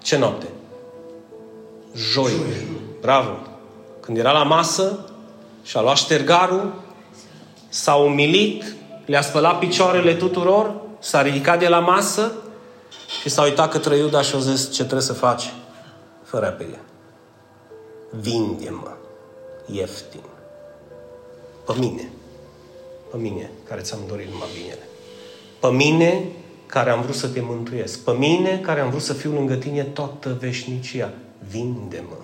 ce 0.01 0.17
noapte? 0.17 0.47
Joi. 1.95 2.31
Bravo! 3.01 3.37
Când 3.99 4.17
era 4.17 4.31
la 4.31 4.43
masă 4.43 5.05
și 5.63 5.77
a 5.77 5.81
luat 5.81 5.97
ștergarul, 5.97 6.73
s-a 7.69 7.95
umilit, 7.95 8.75
le-a 9.05 9.21
spălat 9.21 9.59
picioarele 9.59 10.13
tuturor, 10.13 10.73
s-a 10.99 11.21
ridicat 11.21 11.59
de 11.59 11.67
la 11.67 11.79
masă 11.79 12.31
și 13.21 13.29
s-a 13.29 13.43
uitat 13.43 13.71
către 13.71 13.97
Iuda 13.97 14.21
și 14.21 14.35
a 14.35 14.39
zis 14.39 14.71
ce 14.71 14.81
trebuie 14.81 15.01
să 15.01 15.13
faci? 15.13 15.53
Fără 16.23 16.55
pe 16.57 16.65
ea. 16.71 16.81
Vinde-mă 18.09 18.91
ieftin. 19.65 20.23
Pe 21.65 21.73
mine. 21.77 22.11
Pe 23.11 23.17
mine, 23.17 23.51
care 23.67 23.81
ți-am 23.81 23.99
dorit 24.07 24.31
numai 24.31 24.47
binele. 24.61 24.87
Pe 25.63 25.69
mine, 25.69 26.23
care 26.65 26.89
am 26.89 27.01
vrut 27.01 27.15
să 27.15 27.27
te 27.27 27.41
mântuiesc. 27.43 27.99
Pe 27.99 28.11
mine, 28.11 28.59
care 28.63 28.79
am 28.79 28.89
vrut 28.89 29.01
să 29.01 29.13
fiu 29.13 29.31
lângă 29.31 29.53
tine 29.53 29.83
toată 29.83 30.37
veșnicia. 30.39 31.13
Vinde-mă. 31.49 32.17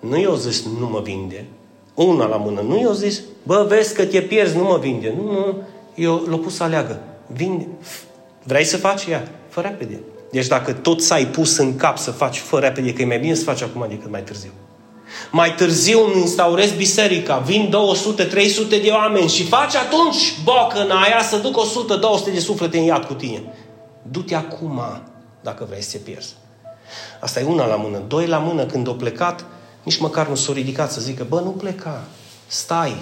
Nu 0.00 0.18
i-o 0.18 0.34
zis, 0.36 0.64
nu 0.78 0.86
mă 0.86 1.00
vinde. 1.00 1.44
Una 1.94 2.26
la 2.26 2.36
mână. 2.36 2.60
Nu 2.60 2.80
i-o 2.80 2.92
zis, 2.92 3.20
bă, 3.42 3.64
vezi 3.68 3.94
că 3.94 4.04
te 4.04 4.20
pierzi, 4.20 4.56
nu 4.56 4.62
mă 4.62 4.78
vinde. 4.78 5.14
Nu, 5.16 5.22
nu. 5.22 5.62
Eu 5.94 6.14
l-o 6.14 6.36
pus 6.36 6.54
să 6.54 6.62
aleagă. 6.62 7.02
Vinde. 7.26 7.66
Vrei 8.42 8.64
să 8.64 8.76
faci? 8.76 9.04
Ia. 9.04 9.28
Fă 9.48 9.60
repede. 9.60 10.00
Deci 10.30 10.46
dacă 10.46 10.72
tot 10.72 11.02
s-ai 11.02 11.26
pus 11.26 11.56
în 11.56 11.76
cap 11.76 11.98
să 11.98 12.10
faci 12.10 12.38
fă 12.38 12.58
repede, 12.58 12.92
că 12.92 13.02
e 13.02 13.06
mai 13.06 13.18
bine 13.18 13.34
să 13.34 13.44
faci 13.44 13.62
acum 13.62 13.86
decât 13.88 14.10
mai 14.10 14.22
târziu. 14.22 14.50
Mai 15.30 15.54
târziu 15.54 16.04
îmi 16.04 16.20
instaurez 16.20 16.72
biserica, 16.72 17.36
vin 17.36 17.74
200-300 18.16 18.68
de 18.68 18.90
oameni 18.90 19.28
și 19.28 19.46
faci 19.46 19.74
atunci 19.74 20.34
bocă 20.44 20.80
în 20.80 20.90
aia 20.90 21.22
să 21.22 21.36
duc 21.36 21.60
100-200 22.28 22.32
de 22.32 22.38
suflete 22.38 22.78
în 22.78 22.84
iad 22.84 23.04
cu 23.04 23.14
tine. 23.14 23.42
Du-te 24.02 24.34
acum 24.34 24.80
dacă 25.40 25.66
vrei 25.68 25.82
să 25.82 25.90
te 25.90 25.98
pierzi. 25.98 26.34
Asta 27.20 27.40
e 27.40 27.44
una 27.44 27.66
la 27.66 27.74
mână. 27.74 28.02
Doi 28.08 28.26
la 28.26 28.38
mână, 28.38 28.64
când 28.64 28.88
o 28.88 28.92
plecat, 28.92 29.44
nici 29.82 29.98
măcar 29.98 30.28
nu 30.28 30.34
s-o 30.34 30.52
ridicat 30.52 30.92
să 30.92 31.00
zică, 31.00 31.26
bă, 31.28 31.40
nu 31.40 31.50
pleca, 31.50 32.04
stai, 32.46 32.96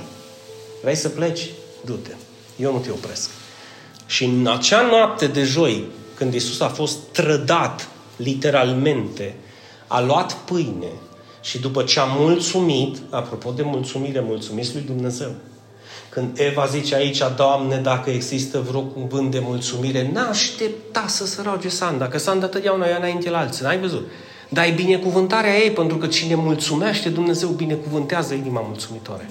vrei 0.83 0.95
să 0.95 1.09
pleci? 1.09 1.51
Du-te, 1.85 2.11
eu 2.57 2.73
nu 2.73 2.79
te 2.79 2.91
opresc. 2.91 3.31
Și 4.07 4.25
în 4.25 4.47
acea 4.47 4.81
noapte 4.81 5.27
de 5.27 5.43
joi, 5.43 5.85
când 6.15 6.35
Isus 6.35 6.61
a 6.61 6.69
fost 6.69 6.99
trădat, 7.13 7.89
literalmente, 8.17 9.35
a 9.87 10.01
luat 10.01 10.33
pâine 10.33 10.93
și 11.45 11.59
după 11.59 11.83
ce 11.83 12.01
a 12.01 12.05
mulțumit, 12.05 12.97
apropo 13.11 13.51
de 13.51 13.63
mulțumire, 13.63 14.21
mulțumiți 14.21 14.73
lui 14.73 14.83
Dumnezeu, 14.83 15.31
când 16.09 16.39
Eva 16.39 16.67
zice 16.67 16.95
aici, 16.95 17.23
Doamne, 17.37 17.77
dacă 17.77 18.11
există 18.11 18.65
vreo 18.69 18.81
cuvânt 18.81 19.31
de 19.31 19.39
mulțumire, 19.43 20.11
n-aștepta 20.13 21.05
să 21.07 21.27
se 21.27 21.43
roage 21.43 21.69
Sanda, 21.69 22.09
că 22.09 22.19
Sanda 22.19 22.47
totdeauna 22.47 22.87
ia 22.87 22.97
înainte 22.97 23.31
la 23.31 23.39
alții, 23.39 23.65
n-ai 23.65 23.79
văzut? 23.79 24.07
Dar 24.49 24.65
e 24.65 24.71
binecuvântarea 24.71 25.59
ei, 25.59 25.71
pentru 25.71 25.97
că 25.97 26.07
cine 26.07 26.35
mulțumește, 26.35 27.09
Dumnezeu 27.09 27.49
binecuvântează 27.49 28.35
inima 28.35 28.61
mulțumitoare. 28.61 29.31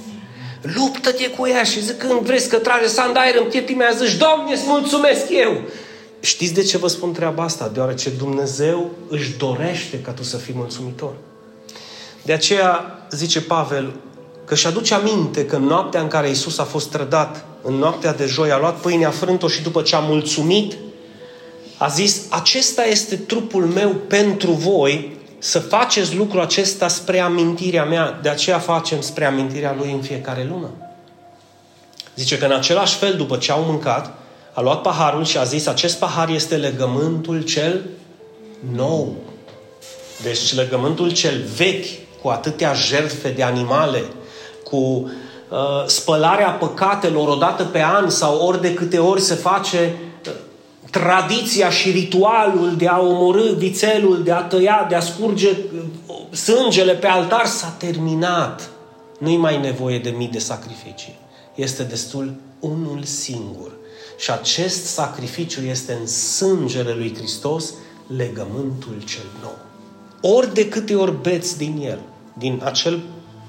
Luptă-te 0.62 1.30
cu 1.30 1.48
ea 1.48 1.64
și 1.64 1.84
zic 1.84 1.98
când 1.98 2.20
vrei 2.20 2.42
că 2.50 2.58
trage 2.58 2.88
Sanda 2.88 3.20
aer 3.20 3.36
în 3.44 3.50
piept, 3.50 3.76
mea 3.76 3.92
zici, 3.92 4.18
Doamne, 4.18 4.54
îți 4.54 4.64
mulțumesc 4.68 5.26
eu! 5.30 5.62
Știți 6.20 6.54
de 6.54 6.64
ce 6.64 6.78
vă 6.78 6.88
spun 6.88 7.14
treaba 7.14 7.44
asta? 7.44 7.68
Deoarece 7.74 8.10
Dumnezeu 8.10 8.90
își 9.10 9.38
dorește 9.38 10.00
ca 10.00 10.12
tu 10.12 10.24
să 10.24 10.38
fii 10.38 10.54
mulțumitor. 10.58 11.14
De 12.24 12.34
aceea 12.34 13.00
zice 13.10 13.42
Pavel 13.42 13.94
că 14.46 14.56
și 14.56 14.68
aduce 14.68 14.94
aminte 14.94 15.46
că 15.46 15.56
în 15.56 15.64
noaptea 15.64 16.02
în 16.02 16.08
care 16.08 16.30
Isus 16.30 16.58
a 16.58 16.64
fost 16.64 16.90
trădat, 16.90 17.46
în 17.62 17.74
noaptea 17.74 18.14
de 18.14 18.26
joi, 18.26 18.52
a 18.52 18.60
luat 18.60 18.80
pâinea, 18.80 19.08
a 19.08 19.12
frânt-o 19.12 19.48
și 19.48 19.62
după 19.62 19.82
ce 19.82 19.96
a 19.96 20.00
mulțumit, 20.00 20.74
a 21.78 21.88
zis, 21.88 22.22
acesta 22.30 22.86
este 22.86 23.16
trupul 23.16 23.66
meu 23.66 23.90
pentru 23.90 24.52
voi, 24.52 25.18
să 25.40 25.60
faceți 25.60 26.16
lucrul 26.16 26.42
acesta 26.42 26.88
spre 26.88 27.20
amintirea 27.20 27.84
mea. 27.84 28.20
De 28.22 28.30
aceea 28.30 28.60
facem 28.60 29.02
spre 29.02 29.26
amintirea 29.26 29.76
lui 29.80 29.92
în 29.92 30.02
fiecare 30.02 30.48
lună. 30.50 30.70
Zice 32.16 32.38
că 32.38 32.46
în 32.46 32.52
același 32.52 32.96
fel, 32.96 33.16
după 33.16 33.38
ce 33.38 33.52
au 33.52 33.64
mâncat, 33.64 34.14
a 34.54 34.62
luat 34.62 34.82
paharul 34.82 35.26
și 35.26 35.38
a 35.38 35.44
zis, 35.44 35.68
acest 35.68 35.98
pahar 35.98 36.30
este 36.30 36.56
legământul 36.56 37.42
cel 37.42 37.82
nou. 38.76 39.16
Deci 40.22 40.54
legământul 40.54 41.12
cel 41.12 41.42
vechi, 41.56 41.86
cu 42.24 42.30
atâtea 42.30 42.74
jertfe 42.74 43.30
de 43.30 43.44
animale, 43.44 44.04
cu 44.64 44.76
uh, 44.76 45.86
spălarea 45.86 46.50
păcatelor 46.50 47.28
odată 47.28 47.64
pe 47.64 47.84
an 47.84 48.10
sau 48.10 48.46
ori 48.46 48.62
de 48.62 48.74
câte 48.74 48.98
ori 48.98 49.22
se 49.22 49.34
face 49.34 49.96
uh, 50.28 50.32
tradiția 50.92 51.70
și 51.70 51.92
ritualul 51.92 52.76
de 52.78 52.88
a 52.88 53.00
omorâ 53.00 53.54
vițelul, 53.58 54.24
de 54.24 54.32
a 54.32 54.42
tăia, 54.42 54.86
de 54.90 54.96
a 54.96 55.00
scurge 55.00 55.50
uh, 55.50 56.16
sângele 56.32 56.94
pe 56.94 57.08
altar, 57.08 57.46
s-a 57.46 57.76
terminat. 57.78 58.70
Nu-i 59.18 59.38
mai 59.38 59.60
nevoie 59.60 60.00
de 60.00 60.10
mii 60.10 60.28
de 60.28 60.40
sacrificii. 60.40 61.20
Este 61.56 61.84
destul 61.84 62.34
unul 62.60 63.04
singur. 63.04 63.72
Și 64.18 64.32
acest 64.32 64.86
sacrificiu 64.86 65.62
este 65.62 65.98
în 66.00 66.08
sângele 66.08 66.94
lui 66.94 67.16
Hristos, 67.18 67.74
legământul 68.16 68.96
cel 69.06 69.26
nou. 69.42 69.58
Ori 70.36 70.54
de 70.54 70.70
câte 70.70 70.96
ori 70.96 71.22
beți 71.22 71.58
din 71.58 71.82
el, 71.86 72.00
din 72.34 72.62
acel 72.64 73.00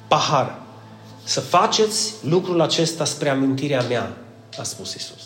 pahar, 0.09 0.59
să 1.25 1.41
faceți 1.41 2.15
lucrul 2.29 2.61
acesta 2.61 3.05
spre 3.05 3.29
amintirea 3.29 3.83
mea, 3.83 4.17
a 4.59 4.63
spus 4.63 4.95
Isus. 4.95 5.23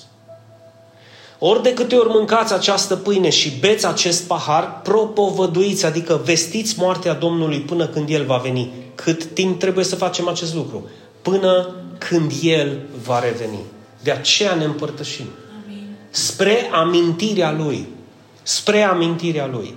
Ori 1.38 1.62
de 1.62 1.72
câte 1.72 1.96
ori 1.96 2.08
mâncați 2.08 2.52
această 2.52 2.96
pâine 2.96 3.30
și 3.30 3.58
beți 3.58 3.86
acest 3.86 4.26
pahar, 4.26 4.80
propovăduiți, 4.82 5.86
adică 5.86 6.20
vestiți 6.24 6.78
moartea 6.78 7.14
Domnului 7.14 7.60
până 7.60 7.86
când 7.86 8.08
El 8.08 8.24
va 8.24 8.36
veni. 8.36 8.70
Cât 8.94 9.24
timp 9.24 9.58
trebuie 9.58 9.84
să 9.84 9.96
facem 9.96 10.28
acest 10.28 10.54
lucru? 10.54 10.88
Până 11.22 11.74
când 11.98 12.32
El 12.42 12.78
va 13.02 13.18
reveni. 13.18 13.58
De 14.02 14.10
aceea 14.10 14.54
ne 14.54 14.64
împărtășim. 14.64 15.26
Spre 16.10 16.70
amintirea 16.72 17.52
Lui. 17.52 17.88
Spre 18.42 18.82
amintirea 18.82 19.46
Lui. 19.46 19.76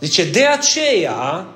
Zice, 0.00 0.30
de 0.30 0.46
aceea, 0.46 1.46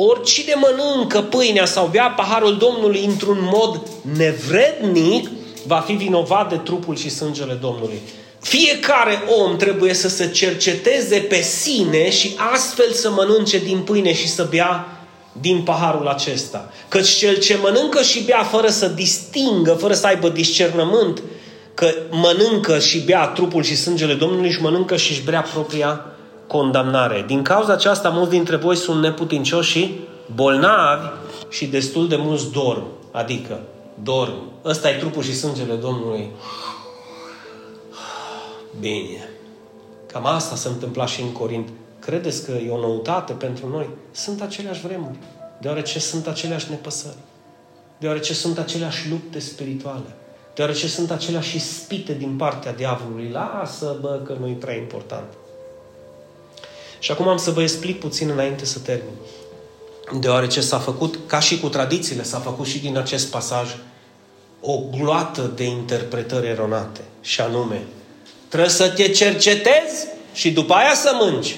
oricine 0.00 0.54
mănâncă 0.54 1.20
pâinea 1.20 1.64
sau 1.64 1.86
bea 1.86 2.08
paharul 2.16 2.56
Domnului 2.56 3.04
într-un 3.04 3.38
mod 3.52 3.80
nevrednic, 4.16 5.30
va 5.66 5.82
fi 5.86 5.92
vinovat 5.92 6.48
de 6.48 6.56
trupul 6.56 6.96
și 6.96 7.10
sângele 7.10 7.52
Domnului. 7.52 8.00
Fiecare 8.40 9.22
om 9.38 9.56
trebuie 9.56 9.94
să 9.94 10.08
se 10.08 10.30
cerceteze 10.30 11.18
pe 11.18 11.40
sine 11.40 12.10
și 12.10 12.34
astfel 12.52 12.92
să 12.92 13.10
mănânce 13.10 13.58
din 13.58 13.78
pâine 13.78 14.14
și 14.14 14.28
să 14.28 14.46
bea 14.50 14.86
din 15.40 15.62
paharul 15.62 16.06
acesta. 16.06 16.72
Căci 16.88 17.08
cel 17.08 17.36
ce 17.36 17.58
mănâncă 17.62 18.02
și 18.02 18.22
bea 18.22 18.42
fără 18.42 18.68
să 18.68 18.86
distingă, 18.86 19.72
fără 19.72 19.94
să 19.94 20.06
aibă 20.06 20.28
discernământ, 20.28 21.22
că 21.74 21.94
mănâncă 22.10 22.78
și 22.78 22.98
bea 22.98 23.26
trupul 23.26 23.62
și 23.62 23.76
sângele 23.76 24.14
Domnului 24.14 24.50
și 24.50 24.60
mănâncă 24.60 24.96
și 24.96 25.10
își 25.10 25.22
bea 25.22 25.40
propria 25.40 26.04
condamnare. 26.48 27.24
Din 27.26 27.42
cauza 27.42 27.72
aceasta, 27.72 28.08
mulți 28.08 28.30
dintre 28.30 28.56
voi 28.56 28.76
sunt 28.76 29.00
neputincioși 29.00 29.70
și 29.70 30.00
bolnavi 30.34 31.08
și 31.48 31.66
destul 31.66 32.08
de 32.08 32.16
mulți 32.16 32.52
dorm. 32.52 32.86
Adică, 33.10 33.60
dorm. 34.02 34.32
Ăsta 34.64 34.90
e 34.90 34.98
trupul 34.98 35.22
și 35.22 35.36
sângele 35.36 35.74
Domnului. 35.74 36.30
Bine. 38.80 39.28
Cam 40.12 40.26
asta 40.26 40.56
se 40.56 40.68
întâmpla 40.68 41.06
și 41.06 41.20
în 41.20 41.32
Corint. 41.32 41.68
Credeți 41.98 42.44
că 42.44 42.52
e 42.52 42.70
o 42.70 42.80
noutate 42.80 43.32
pentru 43.32 43.68
noi? 43.68 43.88
Sunt 44.10 44.42
aceleași 44.42 44.80
vremuri. 44.80 45.18
Deoarece 45.60 45.98
sunt 45.98 46.26
aceleași 46.26 46.70
nepăsări. 46.70 47.16
Deoarece 47.98 48.34
sunt 48.34 48.58
aceleași 48.58 49.10
lupte 49.10 49.38
spirituale. 49.38 50.16
Deoarece 50.54 50.88
sunt 50.88 51.10
aceleași 51.10 51.56
ispite 51.56 52.14
din 52.14 52.36
partea 52.36 52.72
diavolului. 52.72 53.30
Lasă, 53.32 53.96
bă, 54.00 54.20
că 54.24 54.36
nu-i 54.40 54.52
prea 54.52 54.74
important. 54.74 55.26
Și 56.98 57.10
acum 57.10 57.28
am 57.28 57.36
să 57.36 57.50
vă 57.50 57.62
explic 57.62 58.00
puțin 58.00 58.28
înainte 58.28 58.64
să 58.64 58.78
termin. 58.78 59.14
Deoarece 60.20 60.60
s-a 60.60 60.78
făcut, 60.78 61.18
ca 61.26 61.40
și 61.40 61.60
cu 61.60 61.68
tradițiile, 61.68 62.22
s-a 62.22 62.38
făcut 62.38 62.66
și 62.66 62.78
din 62.78 62.96
acest 62.96 63.30
pasaj 63.30 63.76
o 64.60 64.78
gloată 64.98 65.52
de 65.54 65.64
interpretări 65.64 66.46
eronate. 66.46 67.00
Și 67.20 67.40
anume, 67.40 67.82
trebuie 68.48 68.70
să 68.70 68.90
te 68.90 69.08
cercetezi 69.08 70.06
și 70.32 70.52
după 70.52 70.74
aia 70.74 70.94
să 70.94 71.16
mânci. 71.20 71.56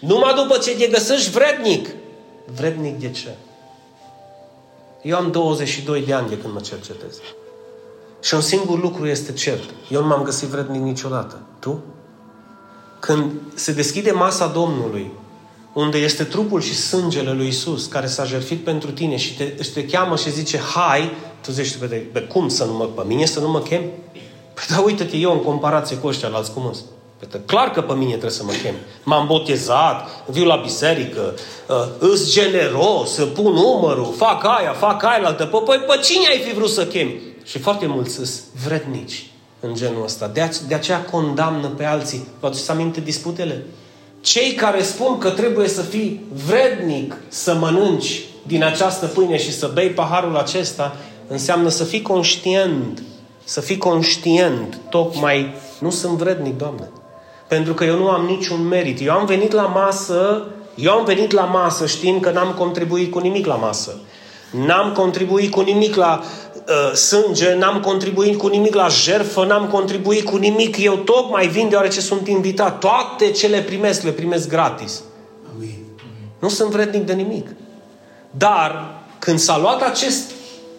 Numai 0.00 0.34
după 0.34 0.58
ce 0.58 0.76
te 0.76 0.86
găsești 0.86 1.30
vrednic. 1.30 1.88
Vrednic 2.54 2.98
de 2.98 3.10
ce? 3.10 3.28
Eu 5.02 5.16
am 5.16 5.30
22 5.30 6.02
de 6.02 6.12
ani 6.12 6.28
de 6.28 6.38
când 6.38 6.52
mă 6.52 6.60
cercetez. 6.60 7.20
Și 8.22 8.34
un 8.34 8.40
singur 8.40 8.80
lucru 8.80 9.06
este 9.06 9.32
cert. 9.32 9.70
Eu 9.88 10.00
nu 10.00 10.06
m-am 10.06 10.22
găsit 10.22 10.48
vrednic 10.48 10.80
niciodată. 10.80 11.40
Tu? 11.58 11.84
Când 12.98 13.32
se 13.54 13.72
deschide 13.72 14.10
masa 14.10 14.46
Domnului, 14.46 15.10
unde 15.72 15.98
este 15.98 16.24
trupul 16.24 16.60
și 16.60 16.74
sângele 16.74 17.32
lui 17.32 17.46
Isus 17.46 17.86
care 17.86 18.06
s-a 18.06 18.24
jertfit 18.24 18.64
pentru 18.64 18.90
tine 18.90 19.16
și 19.16 19.36
te, 19.36 19.62
și 19.62 19.70
te 19.70 19.84
cheamă 19.84 20.16
și 20.16 20.30
zice, 20.30 20.58
hai, 20.58 21.10
tu 21.44 21.50
zici, 21.50 21.76
pe, 21.76 21.86
pe 21.86 22.20
cum 22.20 22.48
să 22.48 22.64
nu 22.64 22.72
mă, 22.72 22.84
pe 22.84 23.02
mine 23.06 23.24
să 23.24 23.40
nu 23.40 23.50
mă 23.50 23.60
chem? 23.60 23.82
Păi 24.54 24.64
da, 24.68 24.80
uite-te 24.80 25.16
eu 25.16 25.32
în 25.32 25.42
comparație 25.42 25.96
cu 25.96 26.06
ăștia 26.06 26.28
la 26.28 26.36
alți 26.36 26.52
cum 26.52 26.62
sunt. 26.72 26.86
Păi, 27.18 27.40
clar 27.46 27.70
că 27.70 27.82
pe 27.82 27.92
mine 27.92 28.10
trebuie 28.10 28.30
să 28.30 28.44
mă 28.44 28.52
chem. 28.62 28.74
M-am 29.02 29.26
botezat, 29.26 30.24
viu 30.26 30.44
la 30.44 30.56
biserică, 30.56 31.34
uh, 31.68 31.76
îs 31.98 32.32
generos, 32.32 33.14
pun 33.34 33.52
numărul, 33.52 34.14
fac 34.16 34.44
aia, 34.44 34.72
fac 34.72 35.02
aia 35.02 35.18
la 35.18 35.26
altă. 35.26 35.44
Păi, 35.44 35.60
păi 35.64 35.78
pe 35.78 36.00
cine 36.02 36.28
ai 36.28 36.38
fi 36.38 36.54
vrut 36.54 36.70
să 36.70 36.86
chemi? 36.86 37.20
Și 37.44 37.58
foarte 37.58 37.86
mulți 37.86 38.14
sunt 38.14 38.30
vrednici 38.64 39.30
în 39.60 39.74
genul 39.74 40.04
ăsta. 40.04 40.26
De, 40.26 40.50
de 40.68 40.74
aceea 40.74 41.04
condamnă 41.04 41.68
pe 41.68 41.84
alții. 41.84 42.26
Vă 42.40 42.46
aduceți 42.46 42.70
aminte 42.70 43.00
disputele? 43.00 43.64
Cei 44.20 44.52
care 44.52 44.82
spun 44.82 45.18
că 45.18 45.30
trebuie 45.30 45.68
să 45.68 45.82
fii 45.82 46.24
vrednic 46.46 47.16
să 47.28 47.54
mănânci 47.54 48.24
din 48.46 48.64
această 48.64 49.06
pâine 49.06 49.36
și 49.36 49.52
să 49.52 49.70
bei 49.74 49.88
paharul 49.88 50.36
acesta, 50.36 50.96
înseamnă 51.28 51.68
să 51.68 51.84
fii 51.84 52.02
conștient. 52.02 53.02
Să 53.44 53.60
fii 53.60 53.76
conștient. 53.76 54.78
Tocmai 54.90 55.54
nu 55.78 55.90
sunt 55.90 56.18
vrednic, 56.18 56.58
Doamne. 56.58 56.90
Pentru 57.48 57.74
că 57.74 57.84
eu 57.84 57.96
nu 57.96 58.08
am 58.08 58.24
niciun 58.24 58.66
merit. 58.66 59.00
Eu 59.00 59.12
am 59.12 59.26
venit 59.26 59.52
la 59.52 59.66
masă, 59.66 60.46
eu 60.74 60.92
am 60.92 61.04
venit 61.04 61.30
la 61.30 61.44
masă 61.44 61.86
știind 61.86 62.20
că 62.20 62.30
n-am 62.30 62.52
contribuit 62.52 63.10
cu 63.10 63.18
nimic 63.18 63.46
la 63.46 63.54
masă. 63.54 63.96
N-am 64.50 64.92
contribuit 64.92 65.50
cu 65.50 65.60
nimic 65.60 65.94
la 65.94 66.22
uh, 66.68 66.94
sânge, 66.94 67.54
n-am 67.54 67.80
contribuit 67.80 68.38
cu 68.38 68.46
nimic 68.46 68.74
la 68.74 68.88
jertfă, 68.88 69.44
n-am 69.44 69.66
contribuit 69.66 70.24
cu 70.24 70.36
nimic. 70.36 70.76
Eu 70.76 70.96
tocmai 70.96 71.46
vin 71.46 71.68
deoarece 71.68 72.00
sunt 72.00 72.28
invitat. 72.28 72.78
Toate 72.78 73.30
ce 73.30 73.46
le 73.46 73.60
primesc, 73.60 74.02
le 74.02 74.10
primesc 74.10 74.48
gratis. 74.48 75.02
Amin. 75.54 75.78
Nu 76.38 76.48
sunt 76.48 76.70
vrednic 76.70 77.02
de 77.02 77.12
nimic. 77.12 77.46
Dar 78.30 78.94
când 79.18 79.38
s-a 79.38 79.58
luat 79.58 79.82
acest 79.82 80.30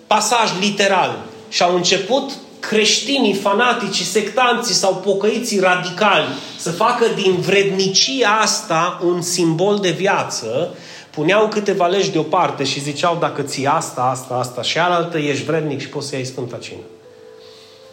pasaj 0.08 0.50
literal 0.60 1.20
și 1.50 1.64
au 1.64 1.76
început 1.76 2.32
creștinii, 2.60 3.34
fanaticii, 3.34 4.06
sectanții 4.06 4.74
sau 4.74 4.96
pocăiții 4.96 5.60
radicali 5.60 6.28
să 6.58 6.72
facă 6.72 7.06
din 7.16 7.36
vrednicia 7.36 8.40
asta 8.42 9.00
un 9.04 9.22
simbol 9.22 9.78
de 9.80 9.90
viață, 9.90 10.76
puneau 11.12 11.48
câteva 11.48 11.88
legi 11.88 12.12
deoparte 12.12 12.64
și 12.64 12.82
ziceau 12.82 13.18
dacă 13.20 13.42
ții 13.42 13.66
asta, 13.66 14.02
asta, 14.02 14.34
asta 14.34 14.62
și 14.62 14.80
alaltă, 14.80 15.18
ești 15.18 15.44
vrednic 15.44 15.80
și 15.80 15.90
poți 15.90 16.08
să 16.08 16.16
iei 16.16 16.26
Sfânta 16.26 16.58
Cină. 16.58 16.82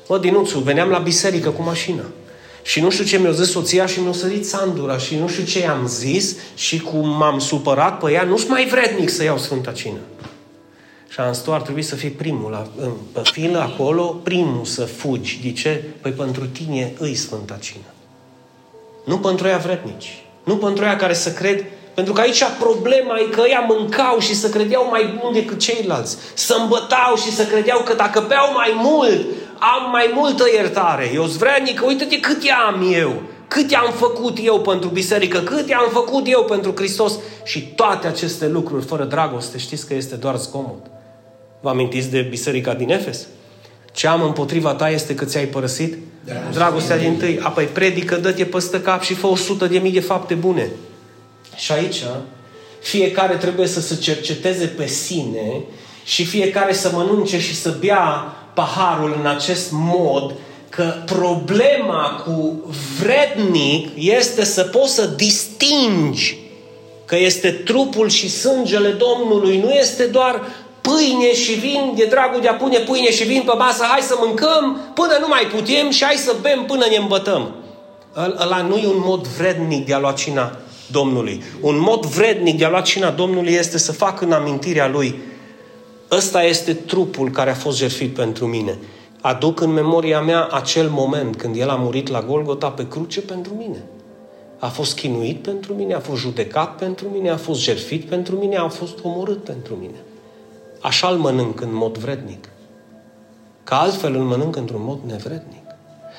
Mă, 0.09 0.19
Dinuțu, 0.19 0.59
veneam 0.59 0.89
la 0.89 0.99
biserică 0.99 1.51
cu 1.51 1.63
mașina. 1.63 2.03
Și 2.63 2.81
nu 2.81 2.91
știu 2.91 3.05
ce 3.05 3.19
mi-a 3.19 3.31
zis 3.31 3.51
soția 3.51 3.87
și 3.87 4.01
mi-a 4.01 4.13
sărit 4.13 4.47
sandura 4.47 4.99
și 4.99 5.17
nu 5.17 5.29
știu 5.29 5.45
ce 5.45 5.59
i-am 5.61 5.87
zis 5.87 6.37
și 6.55 6.81
cum 6.81 7.09
m-am 7.09 7.39
supărat 7.39 7.99
pe 7.99 8.13
ea, 8.13 8.23
nu-s 8.23 8.49
mai 8.49 8.67
vrednic 8.67 9.09
să 9.09 9.23
iau 9.23 9.39
Sfânta 9.39 9.73
Cină. 9.73 9.99
Și 11.09 11.21
am 11.21 11.33
zis, 11.33 11.43
tu 11.43 11.53
ar 11.53 11.63
trebui 11.63 11.83
să 11.83 11.95
fii 11.95 12.11
primul 12.11 12.51
la, 12.51 12.67
în, 12.77 12.91
pe 13.13 13.21
filă 13.25 13.59
acolo, 13.59 14.03
primul 14.03 14.65
să 14.65 14.85
fugi. 14.85 15.41
De 15.43 15.53
ce? 15.53 15.85
Păi 16.01 16.11
pentru 16.11 16.47
tine 16.47 16.93
îi 16.99 17.15
Sfânta 17.15 17.57
Cină. 17.61 17.85
Nu 19.05 19.19
pentru 19.19 19.47
ea 19.47 19.57
vrednici. 19.57 20.25
Nu 20.45 20.57
pentru 20.57 20.85
ea 20.85 20.97
care 20.97 21.15
să 21.15 21.33
cred 21.33 21.65
pentru 21.97 22.15
că 22.15 22.21
aici 22.21 22.43
problema 22.59 23.19
e 23.19 23.35
că 23.37 23.43
ea 23.49 23.61
mâncau 23.69 24.19
și 24.19 24.35
să 24.35 24.49
credeau 24.49 24.87
mai 24.91 25.19
bun 25.21 25.33
decât 25.33 25.59
ceilalți. 25.59 26.17
Să 26.35 26.57
îmbătau 26.61 27.17
și 27.17 27.31
să 27.31 27.45
credeau 27.45 27.81
că 27.85 27.95
dacă 27.95 28.25
beau 28.29 28.53
mai 28.53 28.73
mult, 28.77 29.27
am 29.59 29.91
mai 29.91 30.11
multă 30.15 30.45
iertare. 30.55 31.11
Eu 31.15 31.25
zvrednic, 31.25 31.83
uite-te 31.87 32.21
cât 32.21 32.43
am 32.67 32.93
eu. 32.93 33.23
Cât 33.49 33.73
am 33.75 33.93
făcut 33.93 34.39
eu 34.43 34.61
pentru 34.61 34.89
biserică, 34.89 35.39
cât 35.39 35.73
am 35.73 35.89
făcut 35.93 36.29
eu 36.29 36.45
pentru 36.45 36.73
Hristos. 36.77 37.13
Și 37.45 37.61
toate 37.61 38.07
aceste 38.07 38.49
lucruri, 38.49 38.85
fără 38.85 39.05
dragoste, 39.05 39.59
știți 39.59 39.87
că 39.87 39.95
este 39.95 40.15
doar 40.15 40.37
zgomot. 40.37 40.87
Vă 41.61 41.69
amintiți 41.69 42.11
de 42.11 42.21
biserica 42.21 42.75
din 42.75 42.91
Efes? 42.91 43.27
Ce 43.93 44.07
am 44.07 44.23
împotriva 44.23 44.75
ta 44.75 44.91
este 44.91 45.15
că 45.15 45.25
ți-ai 45.25 45.45
părăsit 45.45 45.99
da, 46.25 46.35
dragostea 46.53 46.99
din 46.99 47.17
tâi. 47.17 47.39
Apoi 47.43 47.65
predică, 47.65 48.17
dă-te 48.17 48.45
păstă 48.45 48.81
cap 48.81 49.03
și 49.03 49.15
fă 49.15 49.27
o 49.27 49.37
sută 49.37 49.67
de 49.67 49.79
mii 49.79 49.93
de 49.93 50.01
fapte 50.01 50.35
bune. 50.35 50.71
Și 51.57 51.73
aici, 51.73 52.03
fiecare 52.81 53.35
trebuie 53.35 53.67
să 53.67 53.81
se 53.81 53.97
cerceteze 53.97 54.67
pe 54.67 54.87
sine 54.87 55.63
și 56.05 56.25
fiecare 56.25 56.73
să 56.73 56.91
mănânce 56.93 57.41
și 57.41 57.55
să 57.55 57.75
bea 57.81 58.37
paharul 58.55 59.17
în 59.21 59.27
acest 59.27 59.69
mod, 59.71 60.35
că 60.69 60.95
problema 61.07 62.25
cu 62.25 62.65
vrednic 63.01 63.89
este 63.95 64.45
să 64.45 64.63
poți 64.63 64.95
să 64.95 65.07
distingi 65.07 66.39
că 67.05 67.17
este 67.17 67.51
trupul 67.51 68.09
și 68.09 68.31
sângele 68.31 68.89
Domnului, 68.89 69.61
nu 69.61 69.71
este 69.71 70.05
doar 70.05 70.43
pâine 70.81 71.35
și 71.35 71.53
vin, 71.53 71.93
de 71.97 72.05
dragul 72.05 72.41
de 72.41 72.49
a 72.49 72.55
pune 72.55 72.79
pâine 72.79 73.11
și 73.11 73.25
vin 73.25 73.43
pe 73.47 73.53
masă, 73.53 73.85
hai 73.85 74.01
să 74.01 74.15
mâncăm 74.19 74.81
până 74.95 75.17
nu 75.21 75.29
mai 75.29 75.47
putem 75.55 75.91
și 75.91 76.05
hai 76.05 76.15
să 76.15 76.35
bem 76.41 76.65
până 76.65 76.87
ne 76.91 76.97
îmbătăm. 76.97 77.55
Ăla 78.17 78.63
nu 78.63 78.77
e 78.77 78.87
un 78.87 79.03
mod 79.05 79.27
vrednic 79.27 79.87
de 79.87 79.95
a 79.95 79.99
lua 79.99 80.13
cina 80.13 80.57
Domnului. 80.91 81.43
Un 81.61 81.79
mod 81.79 82.05
vrednic 82.05 82.59
de 82.59 82.65
a 82.65 82.71
lua 82.71 82.81
cina 82.81 83.11
Domnului 83.11 83.53
este 83.53 83.79
să 83.79 83.93
fac 83.93 84.21
în 84.21 84.33
amintirea 84.33 84.89
Lui 84.89 85.19
ăsta 86.11 86.43
este 86.43 86.75
trupul 86.75 87.31
care 87.31 87.51
a 87.51 87.55
fost 87.55 87.77
jertfit 87.77 88.15
pentru 88.15 88.47
mine. 88.47 88.79
Aduc 89.21 89.61
în 89.61 89.71
memoria 89.71 90.21
mea 90.21 90.45
acel 90.45 90.89
moment 90.89 91.37
când 91.37 91.57
El 91.57 91.69
a 91.69 91.75
murit 91.75 92.09
la 92.09 92.23
Golgota 92.23 92.71
pe 92.71 92.89
cruce 92.89 93.21
pentru 93.21 93.55
mine. 93.55 93.85
A 94.59 94.69
fost 94.69 94.97
chinuit 94.97 95.43
pentru 95.43 95.75
mine, 95.75 95.95
a 95.95 96.01
fost 96.01 96.21
judecat 96.21 96.77
pentru 96.77 97.09
mine, 97.09 97.31
a 97.31 97.37
fost 97.37 97.61
jertfit 97.61 98.05
pentru 98.05 98.37
mine, 98.37 98.57
a 98.57 98.69
fost 98.69 98.99
omorât 99.03 99.45
pentru 99.45 99.75
mine. 99.75 100.01
Așa 100.81 101.09
îl 101.09 101.17
mănânc 101.17 101.61
în 101.61 101.75
mod 101.75 101.99
vrednic. 101.99 102.49
Ca 103.65 103.81
altfel 103.81 104.15
îl 104.15 104.23
mănânc 104.23 104.57
într-un 104.57 104.83
mod 104.83 104.99
nevrednic. 105.07 105.66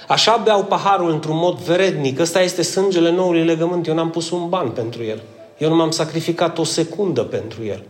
Așa 0.07 0.41
beau 0.43 0.63
paharul 0.63 1.11
într-un 1.11 1.37
mod 1.37 1.57
vrednic. 1.57 2.19
Ăsta 2.19 2.41
este 2.41 2.61
sângele 2.61 3.11
noului 3.11 3.43
legământ. 3.43 3.87
Eu 3.87 3.95
n-am 3.95 4.09
pus 4.09 4.29
un 4.29 4.49
ban 4.49 4.69
pentru 4.69 5.03
el. 5.03 5.21
Eu 5.57 5.69
nu 5.69 5.75
m-am 5.75 5.91
sacrificat 5.91 6.57
o 6.57 6.63
secundă 6.63 7.21
pentru 7.21 7.63
el. 7.65 7.83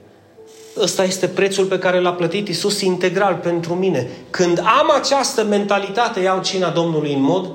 Ăsta 0.80 1.04
este 1.04 1.28
prețul 1.28 1.66
pe 1.66 1.80
care 1.80 2.00
l-a 2.00 2.14
plătit 2.14 2.48
Isus 2.48 2.82
integral 2.82 3.36
pentru 3.36 3.74
mine. 3.74 4.10
Când 4.30 4.60
am 4.60 4.92
această 4.96 5.44
mentalitate, 5.44 6.20
iau 6.20 6.42
cina 6.42 6.70
Domnului 6.70 7.14
în 7.14 7.22
mod 7.22 7.50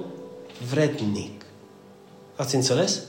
vrednic. 0.71 1.43
Ați 2.37 2.55
înțeles? 2.55 3.01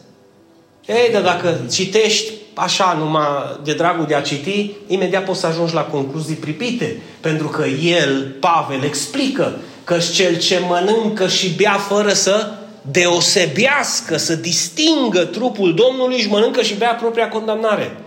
Ei, 0.85 1.09
dar 1.11 1.21
dacă 1.21 1.59
citești 1.71 2.31
așa 2.53 2.95
numai 2.99 3.25
de 3.63 3.73
dragul 3.73 4.05
de 4.05 4.15
a 4.15 4.21
citi, 4.21 4.71
imediat 4.87 5.25
poți 5.25 5.39
să 5.39 5.47
ajungi 5.47 5.73
la 5.73 5.83
concluzii 5.83 6.35
pripite. 6.35 7.01
Pentru 7.19 7.47
că 7.47 7.65
el, 7.65 8.35
Pavel, 8.39 8.83
explică 8.83 9.55
că 9.83 9.97
cel 10.13 10.37
ce 10.37 10.61
mănâncă 10.67 11.27
și 11.27 11.49
bea 11.49 11.77
fără 11.87 12.13
să 12.13 12.51
deosebească, 12.91 14.17
să 14.17 14.35
distingă 14.35 15.19
trupul 15.25 15.73
Domnului, 15.73 16.15
își 16.15 16.29
mănâncă 16.29 16.61
și 16.61 16.75
bea 16.75 16.93
propria 16.93 17.29
condamnare. 17.29 17.97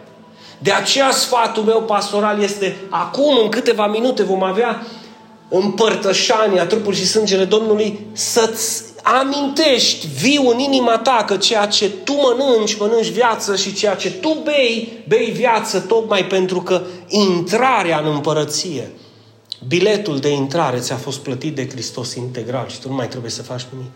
De 0.58 0.72
aceea 0.72 1.10
sfatul 1.10 1.62
meu 1.62 1.82
pastoral 1.82 2.42
este 2.42 2.76
acum, 2.88 3.38
în 3.42 3.48
câteva 3.48 3.86
minute, 3.86 4.22
vom 4.22 4.42
avea 4.42 4.86
împărtășania, 5.48 6.66
trupul 6.66 6.94
și 6.94 7.06
sângele 7.06 7.44
Domnului, 7.44 8.06
să-ți 8.12 8.82
amintești 9.02 10.06
viu 10.20 10.48
în 10.48 10.58
inima 10.58 10.98
ta 10.98 11.24
că 11.26 11.36
ceea 11.36 11.66
ce 11.66 11.90
tu 11.90 12.12
mănânci, 12.12 12.78
mănânci 12.78 13.08
viață 13.08 13.56
și 13.56 13.74
ceea 13.74 13.94
ce 13.94 14.10
tu 14.10 14.36
bei, 14.44 15.02
bei 15.08 15.30
viață 15.30 15.80
tocmai 15.80 16.24
pentru 16.24 16.60
că 16.60 16.82
intrarea 17.08 17.98
în 17.98 18.12
împărăție, 18.12 18.90
biletul 19.66 20.18
de 20.18 20.28
intrare 20.28 20.78
ți-a 20.78 20.96
fost 20.96 21.18
plătit 21.18 21.54
de 21.54 21.68
Hristos 21.68 22.14
integral 22.14 22.68
și 22.68 22.80
tu 22.80 22.88
nu 22.88 22.94
mai 22.94 23.08
trebuie 23.08 23.30
să 23.30 23.42
faci 23.42 23.66
nimic. 23.72 23.92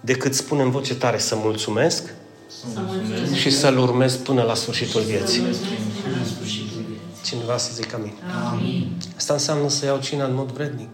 Decât 0.00 0.34
spune 0.34 0.62
în 0.62 0.70
voce 0.70 0.94
tare 0.94 1.18
să 1.18 1.36
mulțumesc, 1.36 2.14
să 2.48 2.80
mulțumesc. 2.86 3.34
și 3.34 3.50
să-L 3.50 3.78
urmez 3.78 4.16
până 4.16 4.42
la 4.42 4.54
sfârșitul 4.54 5.00
vieții. 5.00 5.42
Cineva 7.24 7.56
să 7.56 7.70
zic 7.74 7.94
amin. 7.94 8.12
amin. 8.50 8.88
Asta 9.16 9.32
înseamnă 9.32 9.68
să 9.68 9.84
iau 9.84 9.98
cina 9.98 10.24
în 10.24 10.34
mod 10.34 10.50
vrednic. 10.50 10.88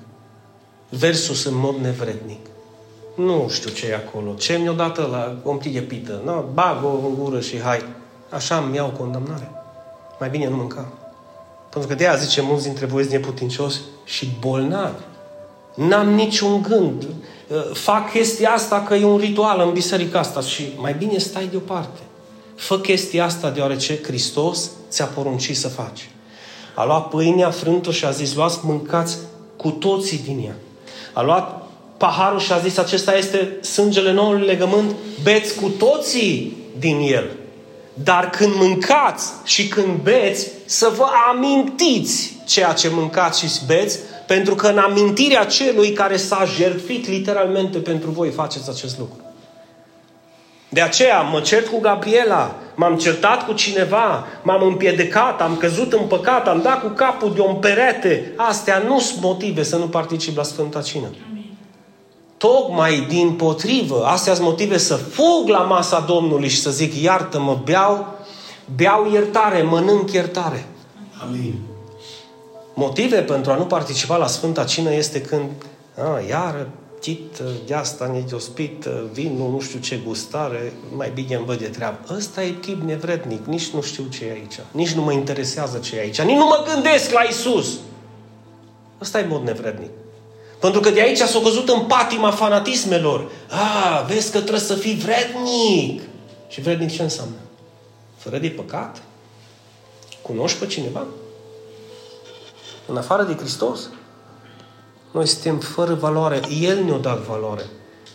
Versus 0.89 1.45
în 1.45 1.55
mod 1.57 1.75
nevrednic. 1.75 2.47
Nu 3.17 3.49
știu 3.51 3.71
ce 3.71 3.87
e 3.87 3.95
acolo. 3.95 4.33
Ce 4.33 4.57
mi-o 4.57 4.73
dată 4.73 5.09
la 5.11 5.51
ompli 5.51 5.71
de 5.71 5.81
pită? 5.81 6.21
No, 6.25 6.45
bag 6.53 6.85
o 6.85 6.89
în 6.89 7.15
gură 7.15 7.41
și 7.41 7.61
hai. 7.61 7.85
Așa 8.31 8.57
îmi 8.57 8.77
iau 8.77 8.89
condamnare. 8.89 9.51
Mai 10.21 10.29
bine 10.29 10.49
nu 10.49 10.57
mânca. 10.57 10.93
Pentru 11.77 11.95
că 11.95 12.03
de 12.03 12.09
aia 12.09 12.17
zice 12.19 12.41
mulți 12.41 12.65
dintre 12.65 12.87
voi 12.87 13.03
sunt 13.03 13.15
neputincioși 13.15 13.77
și 14.05 14.29
bolnavi. 14.41 15.03
N-am 15.75 16.15
niciun 16.15 16.63
gând. 16.63 17.03
Uh, 17.03 17.57
fac 17.73 18.11
chestia 18.11 18.51
asta 18.51 18.81
că 18.81 18.95
e 18.95 19.05
un 19.05 19.17
ritual 19.17 19.61
în 19.61 19.73
biserica 19.73 20.19
asta 20.19 20.41
și 20.41 20.63
mai 20.77 20.95
bine 20.95 21.19
stai 21.19 21.47
deoparte. 21.51 22.01
Fă 22.55 22.79
chestia 22.79 23.25
asta 23.25 23.51
deoarece 23.51 24.01
Hristos 24.03 24.71
ți-a 24.91 25.05
poruncit 25.05 25.57
să 25.57 25.69
faci. 25.69 26.11
A 26.75 26.85
luat 26.85 27.09
pâinea, 27.09 27.51
frânt-o 27.51 27.91
și 27.91 28.05
a 28.05 28.11
zis, 28.11 28.35
luați, 28.35 28.59
mâncați 28.63 29.17
cu 29.57 29.69
cu 29.69 29.71
toții 29.71 30.21
din 30.25 30.43
ea. 30.47 30.57
A 31.13 31.23
luat 31.23 31.63
paharul 31.97 32.41
și 32.41 32.53
a 32.53 32.59
zis, 32.59 32.77
acesta 32.77 33.17
este 33.17 33.59
sângele 33.63 34.13
noului 34.13 34.47
legământ, 34.47 34.95
beți 35.23 35.55
cu 35.55 35.69
toții 35.69 36.57
din 36.79 36.99
el. 37.13 37.31
Dar 38.03 38.31
când 38.31 38.55
mâncați 38.55 39.33
și 39.45 39.69
când 39.69 40.03
beți, 40.03 40.49
să 40.65 40.93
vă 40.97 41.07
amintiți 41.29 42.37
ceea 42.47 42.73
ce 42.73 42.89
mâncați 42.93 43.41
și 43.41 43.61
beți, 43.67 43.99
pentru 44.27 44.55
că 44.55 44.67
în 44.67 44.79
amintirea 44.79 45.45
celui 45.45 45.93
care 45.93 46.17
s-a 46.17 46.45
jertfit 46.57 47.09
literalmente 47.09 47.79
pentru 47.79 48.11
voi 48.11 48.31
faceți 48.31 48.69
acest 48.71 48.99
lucru. 48.99 49.21
De 50.69 50.81
aceea 50.81 51.21
mă 51.21 51.41
cert 51.41 51.67
cu 51.67 51.81
Gabriela, 51.81 52.55
m-am 52.75 52.97
certat 52.97 53.47
cu 53.47 53.53
cineva, 53.53 54.27
m-am 54.43 54.63
împiedicat, 54.63 55.41
am 55.41 55.57
căzut 55.57 55.93
în 55.93 56.07
păcat, 56.07 56.49
am 56.49 56.61
dat 56.63 56.81
cu 56.81 56.89
capul 56.89 57.35
de 57.35 57.41
un 57.41 57.55
perete. 57.55 58.33
Astea 58.37 58.79
nu 58.79 59.01
sunt 59.01 59.23
motive 59.23 59.63
să 59.63 59.77
nu 59.77 59.89
particip 59.89 60.37
la 60.37 60.43
Sfânta 60.43 60.81
Cină. 60.81 61.07
Tocmai 62.37 63.07
din 63.09 63.33
potrivă, 63.33 64.05
astea 64.05 64.35
sunt 64.35 64.47
motive 64.47 64.79
să 64.79 64.95
fug 64.95 65.49
la 65.49 65.59
masa 65.59 66.01
Domnului 66.01 66.49
și 66.49 66.61
să 66.61 66.71
zic, 66.71 66.95
iartă-mă, 66.95 67.61
beau, 67.65 68.07
beau 68.75 69.11
iertare, 69.13 69.63
mănânc 69.63 70.13
iertare. 70.13 70.67
Amin. 71.23 71.55
Motive 72.75 73.17
pentru 73.17 73.51
a 73.51 73.57
nu 73.57 73.65
participa 73.65 74.17
la 74.17 74.27
Sfânta 74.27 74.65
Cină 74.65 74.93
este 74.93 75.21
când, 75.21 75.51
a, 75.99 76.21
iară, 76.29 76.69
chit, 77.01 77.39
de 77.67 77.75
asta 77.75 78.11
nediospit, 78.13 78.85
vinul, 79.13 79.51
nu 79.51 79.61
știu 79.61 79.79
ce 79.79 80.01
gustare, 80.07 80.73
mai 80.97 81.11
bine 81.15 81.35
îmi 81.35 81.45
văd 81.45 81.59
de 81.59 81.67
treabă. 81.67 81.99
Ăsta 82.17 82.43
e 82.43 82.51
chip 82.51 82.83
nevrednic, 82.83 83.47
nici 83.47 83.69
nu 83.69 83.81
știu 83.81 84.05
ce 84.05 84.25
e 84.25 84.31
aici, 84.31 84.61
nici 84.71 84.93
nu 84.93 85.03
mă 85.03 85.13
interesează 85.13 85.79
ce 85.79 85.97
e 85.97 86.01
aici, 86.01 86.21
nici 86.21 86.37
nu 86.37 86.45
mă 86.45 86.65
gândesc 86.73 87.13
la 87.13 87.21
Isus. 87.21 87.79
Ăsta 89.01 89.19
e 89.19 89.27
mod 89.29 89.43
nevrednic. 89.43 89.91
Pentru 90.67 90.85
că 90.85 90.91
de 90.91 91.01
aici 91.01 91.19
s-a 91.19 91.41
căzut 91.41 91.69
în 91.69 91.81
patima 91.81 92.31
fanatismelor. 92.31 93.31
A, 93.49 94.03
vezi 94.03 94.31
că 94.31 94.39
trebuie 94.39 94.61
să 94.61 94.75
fii 94.75 94.95
vrednic. 94.95 96.03
Și 96.49 96.61
vrednic 96.61 96.91
ce 96.91 97.03
înseamnă? 97.03 97.35
Fără 98.17 98.39
de 98.39 98.49
păcat? 98.49 99.03
Cunoști 100.23 100.59
pe 100.59 100.67
cineva? 100.67 101.07
În 102.87 102.97
afară 102.97 103.23
de 103.23 103.35
Hristos? 103.35 103.91
Noi 105.11 105.27
suntem 105.27 105.59
fără 105.59 105.95
valoare. 105.95 106.41
El 106.61 106.85
ne-a 106.85 106.97
dat 106.97 107.19
valoare. 107.19 107.65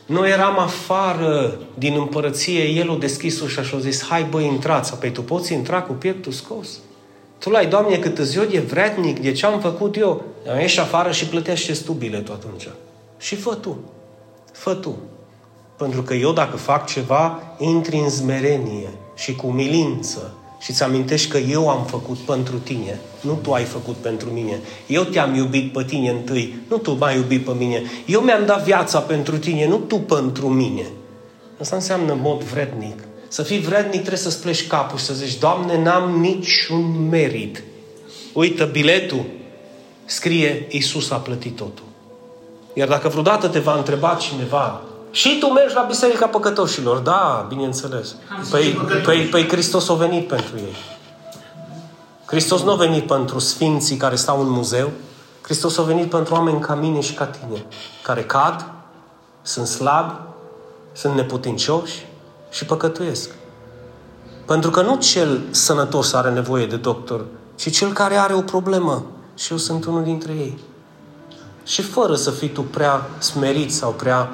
Noi 0.05 0.29
eram 0.29 0.59
afară 0.59 1.59
din 1.73 1.93
împărăție, 1.93 2.63
El 2.63 2.91
a 2.91 2.95
deschis 2.95 3.39
ușa 3.39 3.61
și 3.61 3.75
a 3.75 3.79
zis, 3.79 4.03
hai 4.03 4.23
băi, 4.23 4.45
intrați. 4.45 4.95
Păi 4.95 5.11
tu 5.11 5.21
poți 5.21 5.53
intra 5.53 5.81
cu 5.81 5.93
pieptul 5.93 6.31
scos. 6.31 6.69
Tu 7.41 7.49
l-ai, 7.49 7.67
Doamne, 7.67 7.97
cât 7.97 8.17
îți 8.17 8.37
eu 8.37 8.43
de 8.43 8.59
vrednic, 8.59 9.19
de 9.19 9.31
ce 9.31 9.45
am 9.45 9.59
făcut 9.59 9.97
eu? 9.97 10.23
Ești 10.59 10.79
afară 10.79 11.11
și 11.11 11.25
plătește 11.25 11.73
tu 11.85 11.91
biletul 11.91 12.33
atunci. 12.33 12.67
Și 13.17 13.35
fă 13.35 13.55
tu. 13.55 13.79
Fă 14.51 14.73
tu. 14.73 14.95
Pentru 15.77 16.01
că 16.01 16.13
eu 16.13 16.31
dacă 16.31 16.57
fac 16.57 16.85
ceva, 16.85 17.39
intri 17.57 17.95
în 17.95 18.09
zmerenie 18.09 18.89
și 19.15 19.35
cu 19.35 19.47
milință 19.47 20.33
și 20.59 20.69
îți 20.69 20.83
amintești 20.83 21.29
că 21.29 21.37
eu 21.37 21.69
am 21.69 21.85
făcut 21.85 22.17
pentru 22.17 22.57
tine, 22.57 22.99
nu 23.21 23.39
tu 23.41 23.51
ai 23.51 23.63
făcut 23.63 23.95
pentru 23.95 24.29
mine. 24.29 24.59
Eu 24.87 25.03
te-am 25.03 25.35
iubit 25.35 25.73
pe 25.73 25.83
tine 25.83 26.09
întâi, 26.09 26.55
nu 26.69 26.77
tu 26.77 26.91
m-ai 26.91 27.15
iubit 27.15 27.45
pe 27.45 27.51
mine. 27.57 27.81
Eu 28.05 28.21
mi-am 28.21 28.45
dat 28.45 28.63
viața 28.63 28.99
pentru 28.99 29.37
tine, 29.37 29.67
nu 29.67 29.77
tu 29.77 29.95
pentru 29.99 30.47
mine. 30.47 30.85
Asta 31.59 31.75
înseamnă 31.75 32.17
mod 32.21 32.41
vrednic. 32.41 32.99
Să 33.31 33.43
fii 33.43 33.59
vrednic 33.59 33.99
trebuie 33.99 34.17
să-ți 34.17 34.41
pleci 34.41 34.67
capul 34.67 34.97
și 34.97 35.05
să 35.05 35.13
zici, 35.13 35.37
Doamne, 35.37 35.81
n-am 35.81 36.19
niciun 36.19 37.09
merit. 37.09 37.63
Uită 38.33 38.65
biletul, 38.65 39.25
scrie, 40.05 40.67
Iisus 40.69 41.11
a 41.11 41.15
plătit 41.15 41.55
totul. 41.55 41.83
Iar 42.73 42.87
dacă 42.87 43.07
vreodată 43.07 43.47
te 43.47 43.59
va 43.59 43.75
întreba 43.75 44.17
cineva, 44.19 44.81
și 45.11 45.37
tu 45.39 45.47
mergi 45.47 45.73
la 45.73 45.81
Biserica 45.81 46.27
Păcătoșilor. 46.27 46.97
Da, 46.97 47.45
bineînțeles. 47.49 48.15
Păi, 48.49 48.79
păi, 49.03 49.21
păi 49.21 49.47
Hristos 49.47 49.89
a 49.89 49.93
venit 49.93 50.27
pentru 50.27 50.57
ei. 50.57 50.75
Hristos 52.25 52.61
nu 52.61 52.71
a 52.71 52.75
venit 52.75 53.07
pentru 53.07 53.39
sfinții 53.39 53.97
care 53.97 54.15
stau 54.15 54.41
în 54.41 54.49
muzeu. 54.49 54.91
Hristos 55.41 55.77
a 55.77 55.81
venit 55.81 56.09
pentru 56.09 56.33
oameni 56.33 56.59
ca 56.59 56.75
mine 56.75 56.99
și 56.99 57.13
ca 57.13 57.25
tine, 57.25 57.65
care 58.03 58.23
cad, 58.23 58.65
sunt 59.41 59.67
slabi, 59.67 60.13
sunt 60.93 61.15
neputincioși 61.15 62.09
și 62.51 62.65
păcătuiesc. 62.65 63.29
Pentru 64.45 64.69
că 64.69 64.81
nu 64.81 64.95
cel 64.95 65.41
sănătos 65.49 66.13
are 66.13 66.29
nevoie 66.29 66.65
de 66.65 66.75
doctor, 66.75 67.25
ci 67.55 67.71
cel 67.71 67.93
care 67.93 68.15
are 68.15 68.33
o 68.33 68.41
problemă. 68.41 69.05
Și 69.37 69.51
eu 69.51 69.57
sunt 69.57 69.85
unul 69.85 70.03
dintre 70.03 70.31
ei. 70.31 70.57
Și 71.65 71.81
fără 71.81 72.15
să 72.15 72.31
fii 72.31 72.49
tu 72.49 72.61
prea 72.61 73.09
smerit 73.19 73.73
sau 73.73 73.91
prea 73.91 74.29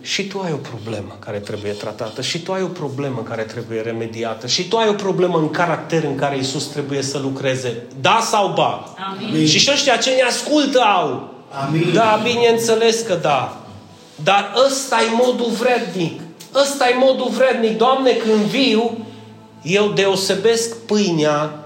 și 0.00 0.26
tu 0.26 0.40
ai 0.40 0.52
o 0.52 0.56
problemă 0.56 1.16
care 1.18 1.38
trebuie 1.38 1.72
tratată, 1.72 2.22
și 2.22 2.42
tu 2.42 2.52
ai 2.52 2.62
o 2.62 2.66
problemă 2.66 3.22
care 3.28 3.42
trebuie 3.42 3.80
remediată, 3.80 4.46
și 4.46 4.68
tu 4.68 4.76
ai 4.76 4.88
o 4.88 4.92
problemă 4.92 5.38
în 5.38 5.50
caracter 5.50 6.04
în 6.04 6.16
care 6.16 6.38
Isus 6.38 6.64
trebuie 6.64 7.02
să 7.02 7.18
lucreze. 7.18 7.82
Da 8.00 8.18
sau 8.22 8.52
ba? 8.54 8.94
Amin. 9.10 9.46
Și 9.46 9.58
și 9.58 9.70
ăștia 9.72 9.96
ce 9.96 10.10
ne 10.10 10.22
ascultă 10.22 10.80
au. 10.80 11.34
Amin. 11.66 11.92
Da, 11.92 12.20
bineînțeles 12.22 13.00
că 13.00 13.14
da. 13.14 13.56
Dar 14.22 14.52
ăsta 14.66 14.96
e 14.96 15.24
modul 15.24 15.50
vrednic. 15.50 16.20
Ăsta 16.54 16.88
e 16.88 16.94
modul 16.98 17.30
vrednic. 17.30 17.78
Doamne, 17.78 18.12
când 18.12 18.40
viu, 18.40 19.06
eu 19.62 19.88
deosebesc 19.88 20.76
pâinea 20.76 21.58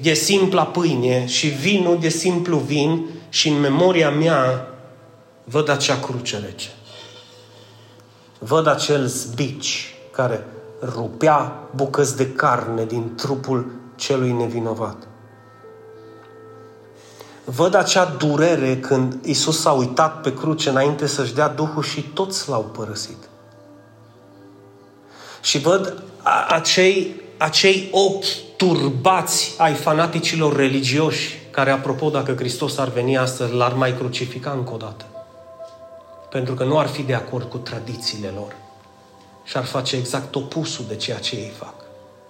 de 0.00 0.12
simpla 0.12 0.64
pâine 0.64 1.26
și 1.26 1.46
vinul 1.46 1.98
de 2.00 2.08
simplu 2.08 2.56
vin 2.56 3.06
și 3.28 3.48
în 3.48 3.60
memoria 3.60 4.10
mea 4.10 4.68
văd 5.44 5.68
acea 5.68 5.98
cruce 5.98 6.38
rece 6.38 6.68
văd 8.44 8.66
acel 8.66 9.06
zbici 9.06 9.94
care 10.10 10.46
rupea 10.94 11.68
bucăți 11.74 12.16
de 12.16 12.32
carne 12.32 12.84
din 12.84 13.14
trupul 13.14 13.70
celui 13.94 14.32
nevinovat. 14.32 14.96
Văd 17.44 17.74
acea 17.74 18.04
durere 18.04 18.78
când 18.78 19.24
Isus 19.24 19.60
s-a 19.60 19.72
uitat 19.72 20.20
pe 20.20 20.34
cruce 20.34 20.68
înainte 20.68 21.06
să-și 21.06 21.34
dea 21.34 21.48
Duhul 21.48 21.82
și 21.82 22.02
toți 22.02 22.48
l-au 22.48 22.62
părăsit. 22.62 23.28
Și 25.44 25.58
văd 25.58 26.02
acei, 26.48 27.14
acei 27.36 27.88
ochi 27.90 28.56
turbați 28.56 29.54
ai 29.58 29.74
fanaticilor 29.74 30.56
religioși, 30.56 31.38
care, 31.50 31.70
apropo, 31.70 32.10
dacă 32.10 32.34
Hristos 32.34 32.78
ar 32.78 32.88
veni 32.88 33.16
astăzi, 33.16 33.52
l-ar 33.52 33.72
mai 33.72 33.96
crucifica 33.96 34.50
încă 34.50 34.74
o 34.74 34.76
dată 34.76 35.04
pentru 36.34 36.54
că 36.54 36.64
nu 36.64 36.78
ar 36.78 36.86
fi 36.86 37.02
de 37.02 37.14
acord 37.14 37.48
cu 37.48 37.56
tradițiile 37.56 38.32
lor 38.34 38.56
și 39.44 39.56
ar 39.56 39.64
face 39.64 39.96
exact 39.96 40.34
opusul 40.34 40.84
de 40.88 40.96
ceea 40.96 41.18
ce 41.18 41.36
ei 41.36 41.52
fac. 41.58 41.74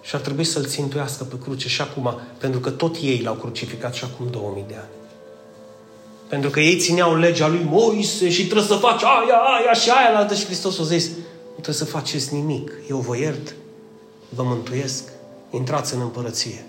Și 0.01 0.15
ar 0.15 0.21
trebui 0.21 0.43
să-L 0.43 0.65
țintuiască 0.65 1.23
pe 1.23 1.35
cruce 1.43 1.67
și 1.67 1.81
acum, 1.81 2.19
pentru 2.37 2.59
că 2.59 2.69
tot 2.69 2.95
ei 3.01 3.21
l-au 3.23 3.33
crucificat 3.33 3.93
și 3.93 4.03
acum 4.03 4.27
2000 4.31 4.65
de 4.67 4.73
ani. 4.73 4.89
Pentru 6.27 6.49
că 6.49 6.59
ei 6.59 6.77
țineau 6.77 7.15
legea 7.15 7.47
lui 7.47 7.67
Moise 7.69 8.29
și 8.29 8.45
trebuie 8.45 8.67
să 8.67 8.75
faci 8.75 9.03
aia, 9.03 9.35
aia 9.35 9.73
și 9.73 9.89
aia 9.89 10.11
la 10.11 10.17
altă 10.17 10.33
și 10.33 10.45
Hristos 10.45 10.79
a 10.79 10.83
zis, 10.83 11.07
nu 11.07 11.24
trebuie 11.65 11.87
să 11.87 11.97
faceți 11.97 12.33
nimic, 12.33 12.71
eu 12.89 12.97
vă 12.97 13.17
iert, 13.17 13.55
vă 14.29 14.43
mântuiesc, 14.43 15.03
intrați 15.49 15.93
în 15.93 16.01
împărăție. 16.01 16.65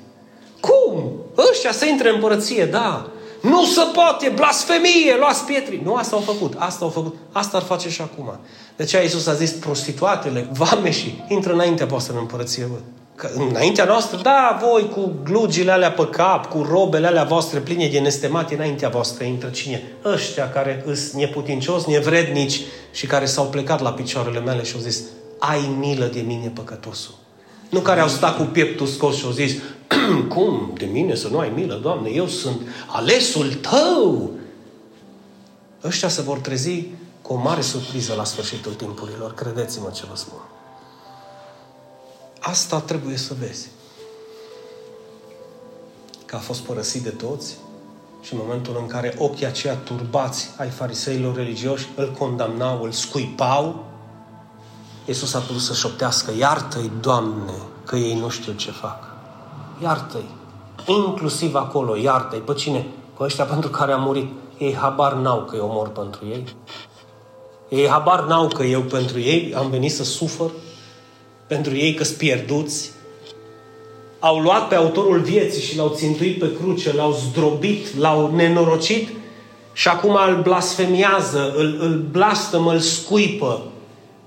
Cum? 0.60 1.12
Ăștia 1.50 1.72
să 1.72 1.86
intre 1.86 2.08
în 2.08 2.14
împărăție, 2.14 2.66
da, 2.66 3.10
nu 3.42 3.64
se 3.64 3.80
poate, 3.94 4.32
blasfemie, 4.34 5.16
luați 5.18 5.44
pietri. 5.44 5.80
Nu 5.84 5.94
asta 5.94 6.16
au 6.16 6.22
făcut, 6.22 6.54
asta 6.56 6.84
au 6.84 6.90
făcut, 6.90 7.14
asta 7.32 7.56
ar 7.56 7.62
face 7.62 7.88
și 7.88 8.00
acum. 8.00 8.38
De 8.76 8.82
aceea 8.82 9.02
Iisus 9.02 9.26
a 9.26 9.34
zis, 9.34 9.50
prostituatele, 9.50 10.48
vameșii, 10.52 11.24
intră 11.28 11.52
înaintea 11.52 11.86
voastră 11.86 12.12
în 12.12 12.18
împărăție, 12.18 12.64
vă. 12.64 12.78
Că 13.16 13.30
înaintea 13.34 13.84
noastră, 13.84 14.18
da, 14.22 14.58
voi 14.62 14.88
cu 14.88 15.12
glugile 15.24 15.70
alea 15.70 15.92
pe 15.92 16.08
cap, 16.08 16.46
cu 16.46 16.66
robele 16.70 17.06
alea 17.06 17.24
voastre 17.24 17.58
pline 17.58 17.88
de 17.88 17.98
nestemate, 17.98 18.54
înaintea 18.54 18.88
voastră 18.88 19.24
intră 19.24 19.48
cine? 19.48 19.82
Ăștia 20.04 20.50
care 20.50 20.82
îs 20.86 21.12
neputincios, 21.12 21.84
nevrednici 21.84 22.60
și 22.92 23.06
care 23.06 23.24
s-au 23.24 23.44
plecat 23.44 23.80
la 23.80 23.92
picioarele 23.92 24.40
mele 24.40 24.62
și 24.62 24.74
au 24.74 24.80
zis, 24.80 25.02
ai 25.38 25.76
milă 25.78 26.04
de 26.04 26.20
mine, 26.20 26.48
păcătosul. 26.48 27.14
Nu 27.68 27.80
care 27.80 28.00
au 28.00 28.08
stat 28.08 28.36
cu 28.36 28.42
pieptul 28.42 28.86
scos 28.86 29.16
și 29.16 29.24
au 29.24 29.30
zis, 29.30 29.54
cum 30.34 30.72
de 30.78 30.84
mine 30.84 31.14
să 31.14 31.28
nu 31.28 31.38
ai 31.38 31.52
milă, 31.54 31.78
Doamne, 31.82 32.10
eu 32.10 32.26
sunt 32.26 32.60
alesul 32.86 33.52
Tău. 33.52 34.30
Ăștia 35.84 36.08
se 36.08 36.22
vor 36.22 36.38
trezi 36.38 36.84
cu 37.22 37.32
o 37.32 37.36
mare 37.36 37.60
surpriză 37.60 38.14
la 38.16 38.24
sfârșitul 38.24 38.72
timpurilor, 38.72 39.34
credeți-mă 39.34 39.90
ce 39.94 40.02
vă 40.08 40.16
spun. 40.16 40.38
Asta 42.48 42.80
trebuie 42.80 43.16
să 43.16 43.34
vezi. 43.38 43.68
Că 46.26 46.36
a 46.36 46.38
fost 46.38 46.60
părăsit 46.60 47.02
de 47.02 47.10
toți 47.10 47.56
și 48.22 48.32
în 48.32 48.40
momentul 48.42 48.76
în 48.80 48.86
care 48.86 49.14
ochii 49.18 49.46
aceia 49.46 49.74
turbați 49.74 50.50
ai 50.56 50.68
fariseilor 50.68 51.34
religioși 51.34 51.88
îl 51.96 52.12
condamnau, 52.18 52.82
îl 52.82 52.90
scuipau, 52.90 53.84
Iisus 55.04 55.34
a 55.34 55.38
putut 55.38 55.60
să 55.60 55.74
șoptească, 55.74 56.32
iartă-i, 56.38 56.90
Doamne, 57.00 57.52
că 57.84 57.96
ei 57.96 58.18
nu 58.18 58.28
știu 58.28 58.52
ce 58.52 58.70
fac. 58.70 59.04
Iartă-i. 59.82 60.34
Inclusiv 60.86 61.54
acolo, 61.54 61.96
iartă-i. 61.96 62.38
Pe 62.38 62.54
cine? 62.54 62.86
Că 63.16 63.22
ăștia 63.22 63.44
pentru 63.44 63.70
care 63.70 63.92
am 63.92 64.02
murit, 64.02 64.30
ei 64.58 64.74
habar 64.74 65.12
n-au 65.12 65.44
că 65.44 65.56
eu 65.56 65.66
mor 65.72 65.88
pentru 65.88 66.26
ei. 66.26 66.56
Ei 67.68 67.88
habar 67.88 68.24
n-au 68.24 68.48
că 68.48 68.62
eu 68.62 68.80
pentru 68.80 69.20
ei 69.20 69.54
am 69.54 69.70
venit 69.70 69.92
să 69.92 70.04
sufăr, 70.04 70.50
pentru 71.46 71.76
ei 71.76 71.94
că 71.94 72.04
sunt 72.04 72.18
pierduți. 72.18 72.90
Au 74.18 74.38
luat 74.38 74.68
pe 74.68 74.74
autorul 74.74 75.20
vieții 75.20 75.62
și 75.62 75.76
l-au 75.76 75.92
țintuit 75.94 76.38
pe 76.38 76.52
cruce, 76.60 76.94
l-au 76.94 77.12
zdrobit, 77.12 77.96
l-au 77.98 78.34
nenorocit 78.34 79.08
și 79.72 79.88
acum 79.88 80.18
îl 80.28 80.42
blasfemiază, 80.42 81.52
îl, 81.56 81.76
îl 81.80 82.06
blastămă, 82.10 82.72
îl 82.72 82.78
scuipă. 82.78 83.62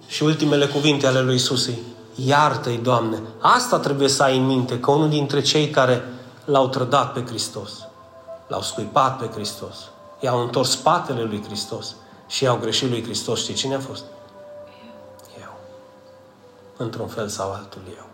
Și 0.08 0.24
ultimele 0.24 0.66
cuvinte 0.66 1.08
ale 1.08 1.22
lui 1.22 1.36
Isus 1.36 1.70
iartă-i, 2.26 2.80
Doamne. 2.84 3.22
Asta 3.40 3.80
trebuie 3.80 4.08
să 4.08 4.24
ai 4.24 4.38
în 4.38 4.46
minte, 4.46 4.80
că 4.80 4.92
unul 4.92 5.10
dintre 5.10 5.42
cei 5.42 5.70
care 5.70 6.04
l-au 6.46 6.68
trădat 6.68 7.14
pe 7.14 7.24
Hristos, 7.28 7.72
l-au 8.48 8.62
scuipat 8.62 9.18
pe 9.18 9.30
Hristos, 9.34 9.76
i-au 10.20 10.42
întors 10.42 10.70
spatele 10.70 11.24
lui 11.24 11.44
Hristos 11.46 11.96
și 12.28 12.44
i-au 12.44 12.58
greșit 12.62 12.90
lui 12.90 13.04
Hristos. 13.04 13.40
Știi 13.40 13.54
cine 13.54 13.76
a 13.76 13.80
fost? 13.80 14.04
Eu. 16.80 16.86
Într-un 16.86 17.08
fel 17.08 17.28
sau 17.28 17.52
altul 17.52 17.82
eu. 17.98 18.08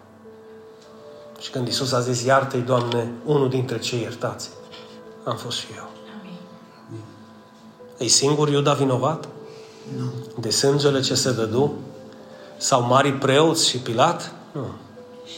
Și 1.40 1.50
când 1.50 1.68
Isus 1.68 1.92
a 1.92 2.00
zis, 2.00 2.24
iartă-i, 2.24 2.60
Doamne, 2.60 3.12
unul 3.26 3.50
dintre 3.50 3.80
cei 3.80 4.02
iertați, 4.02 4.50
am 5.24 5.36
fost 5.36 5.58
și 5.58 5.68
eu. 5.76 5.90
E 7.98 8.08
singur 8.08 8.50
Iuda 8.50 8.74
vinovat? 8.74 9.28
Nu. 9.98 10.14
De 10.40 10.50
sângele 10.50 11.02
ce 11.02 11.16
se 11.16 11.32
dădu? 11.32 11.74
Sau 12.58 12.82
mari 12.82 13.14
preoți 13.14 13.68
și 13.68 13.78
Pilat? 13.78 14.32
Nu. 14.52 14.66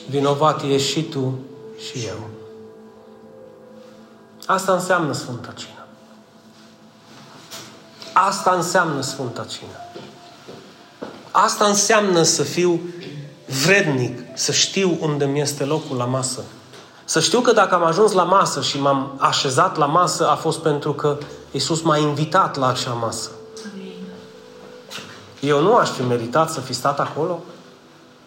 Vinovat 0.10 0.64
ești 0.64 0.90
și 0.90 1.04
tu 1.04 1.40
și 1.78 2.06
eu. 2.06 2.30
Asta 4.46 4.74
înseamnă 4.74 5.14
Sfânta 5.14 5.52
Cină. 5.52 5.86
Asta 8.14 8.52
înseamnă 8.52 9.02
Sfânta 9.02 9.44
Cină. 9.44 9.78
Asta 11.32 11.66
înseamnă 11.66 12.24
să 12.24 12.44
fiu 12.44 12.80
vrednic, 13.48 14.20
să 14.34 14.52
știu 14.52 14.98
unde 15.02 15.26
mi 15.26 15.42
este 15.42 15.64
locul 15.64 15.98
la 15.98 16.06
masă. 16.06 16.44
Să 17.06 17.20
știu 17.20 17.40
că 17.40 17.52
dacă 17.52 17.76
am 17.76 17.84
ajuns 17.84 18.12
la 18.12 18.24
masă 18.24 18.62
și 18.62 18.80
m-am 18.80 19.16
așezat 19.18 19.78
la 19.78 19.86
masă, 19.86 20.30
a 20.30 20.36
fost 20.36 20.60
pentru 20.60 20.94
că 20.94 21.18
Isus 21.52 21.82
m-a 21.82 21.98
invitat 21.98 22.58
la 22.58 22.68
acea 22.68 22.94
masă. 22.94 23.30
Eu 25.40 25.62
nu 25.62 25.76
aș 25.76 25.90
fi 25.90 26.02
meritat 26.02 26.52
să 26.52 26.60
fi 26.60 26.74
stat 26.74 27.00
acolo. 27.00 27.44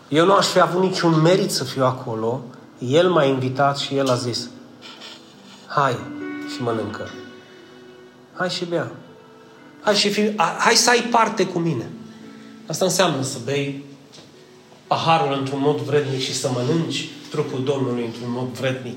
Eu 0.08 0.24
nu 0.24 0.32
aș 0.32 0.46
fi 0.46 0.60
avut 0.60 0.82
niciun 0.82 1.20
merit 1.20 1.50
să 1.50 1.64
fiu 1.64 1.84
acolo. 1.84 2.40
El 2.78 3.10
m-a 3.10 3.24
invitat 3.24 3.78
și 3.78 3.96
El 3.96 4.10
a 4.10 4.14
zis, 4.14 4.48
hai 5.66 5.98
și 6.54 6.62
mănâncă. 6.62 7.08
Hai 8.34 8.50
și 8.50 8.64
bea. 8.64 8.90
Hai, 9.80 9.94
și 9.94 10.10
fi, 10.10 10.36
hai 10.58 10.74
să 10.74 10.90
ai 10.90 11.00
parte 11.10 11.46
cu 11.46 11.58
mine. 11.58 11.90
Asta 12.66 12.84
înseamnă 12.84 13.22
să 13.22 13.38
bei 13.44 13.84
paharul 14.90 15.38
într-un 15.38 15.60
mod 15.60 15.76
vrednic 15.76 16.20
și 16.20 16.34
să 16.34 16.50
mănânci 16.52 17.08
trupul 17.30 17.64
Domnului 17.64 18.04
într-un 18.04 18.30
mod 18.30 18.48
vrednic. 18.48 18.96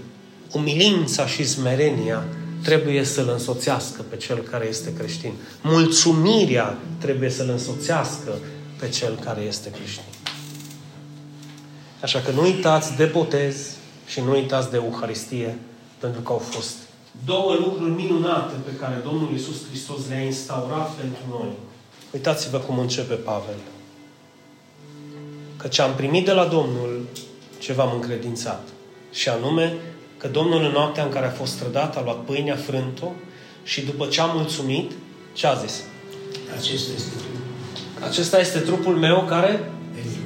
Umilința 0.52 1.28
și 1.28 1.44
smerenia 1.44 2.24
trebuie 2.64 3.04
să-l 3.04 3.30
însoțească 3.30 4.02
pe 4.10 4.18
cel 4.18 4.38
care 4.38 4.68
este 4.68 4.94
creștin. 4.94 5.34
Mulțumirea 5.62 6.78
trebuie 6.98 7.30
să-l 7.30 7.50
însoțească 7.50 8.32
pe 8.80 8.90
cel 8.90 9.16
care 9.24 9.42
este 9.42 9.72
creștin. 9.72 10.04
Așa 12.02 12.20
că 12.20 12.32
nu 12.32 12.42
uitați 12.42 12.96
de 12.96 13.06
botez 13.06 13.56
și 14.08 14.20
nu 14.20 14.32
uitați 14.32 14.70
de 14.70 14.76
Euharistie, 14.76 15.58
pentru 16.00 16.22
că 16.22 16.32
au 16.32 16.38
fost 16.38 16.76
două 17.26 17.54
lucruri 17.54 17.92
minunate 17.92 18.54
pe 18.66 18.76
care 18.76 19.02
Domnul 19.04 19.30
Iisus 19.32 19.68
Hristos 19.70 19.98
le-a 20.10 20.22
instaurat 20.22 20.92
pentru 20.92 21.22
noi. 21.30 21.52
Uitați-vă 22.14 22.58
cum 22.58 22.80
începe 22.80 23.14
Pavel. 23.14 23.56
Căci 25.64 25.80
am 25.80 25.94
primit 25.96 26.26
de 26.26 26.32
la 26.32 26.46
Domnul 26.46 27.06
ce 27.58 27.74
v-am 27.74 27.92
încredințat. 27.94 28.68
Și 29.12 29.30
anume 29.30 29.74
că 30.18 30.28
Domnul 30.28 30.64
în 30.64 30.72
noaptea 30.72 31.04
în 31.04 31.10
care 31.10 31.26
a 31.26 31.30
fost 31.30 31.58
trădat 31.60 31.98
a 31.98 32.02
luat 32.04 32.24
pâinea, 32.24 32.56
frânt-o 32.56 33.08
și 33.64 33.82
după 33.82 34.06
ce 34.06 34.22
a 34.22 34.26
mulțumit, 34.26 34.92
ce 35.34 35.48
a 35.48 35.54
zis? 35.54 35.84
Acesta 36.58 36.92
este 36.96 37.10
trupul. 37.18 38.08
Acesta 38.08 38.40
este 38.40 38.60
trupul 38.60 38.96
meu 38.96 39.26
care, 39.28 39.72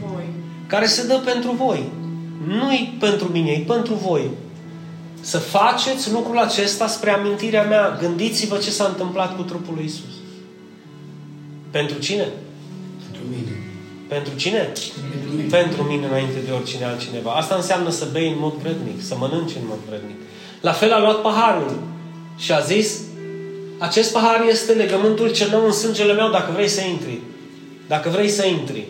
Voi. 0.01 0.23
care 0.67 0.85
se 0.85 1.07
dă 1.07 1.21
pentru 1.25 1.51
voi. 1.51 1.89
Nu-i 2.47 2.97
pentru 2.99 3.27
mine, 3.27 3.51
e 3.51 3.59
pentru 3.59 3.93
voi. 3.93 4.29
Să 5.21 5.37
faceți 5.37 6.11
lucrul 6.11 6.37
acesta 6.37 6.87
spre 6.87 7.09
amintirea 7.09 7.63
mea. 7.63 7.97
Gândiți-vă 7.99 8.57
ce 8.57 8.71
s-a 8.71 8.85
întâmplat 8.85 9.35
cu 9.35 9.41
trupul 9.41 9.73
lui 9.73 9.85
Isus. 9.85 10.13
Pentru 11.71 11.99
cine? 11.99 12.27
Pentru 14.07 14.31
mine. 14.35 14.57
Pentru 14.57 14.89
cine? 14.89 15.09
Pentru 15.09 15.35
mine. 15.35 15.49
Pentru 15.49 15.83
mine 15.83 16.05
înainte 16.05 16.39
de 16.45 16.51
oricine 16.51 16.85
altcineva. 16.85 17.31
Asta 17.31 17.55
înseamnă 17.55 17.89
să 17.89 18.07
bei 18.11 18.27
în 18.27 18.39
mod 18.39 18.53
vrednic, 18.53 19.01
să 19.01 19.15
mănânci 19.17 19.55
în 19.61 19.67
mod 19.67 19.79
vrednic. 19.89 20.15
La 20.61 20.71
fel 20.71 20.91
a 20.93 20.99
luat 20.99 21.21
paharul 21.21 21.79
și 22.37 22.51
a 22.51 22.59
zis 22.59 23.01
acest 23.77 24.11
pahar 24.11 24.45
este 24.49 24.71
legământul 24.71 25.31
cel 25.31 25.49
nou 25.49 25.65
în 25.65 25.71
sângele 25.71 26.13
meu 26.13 26.29
dacă 26.29 26.51
vrei 26.53 26.67
să 26.67 26.81
intri. 26.81 27.19
Dacă 27.87 28.09
vrei 28.09 28.29
să 28.29 28.45
intri. 28.45 28.85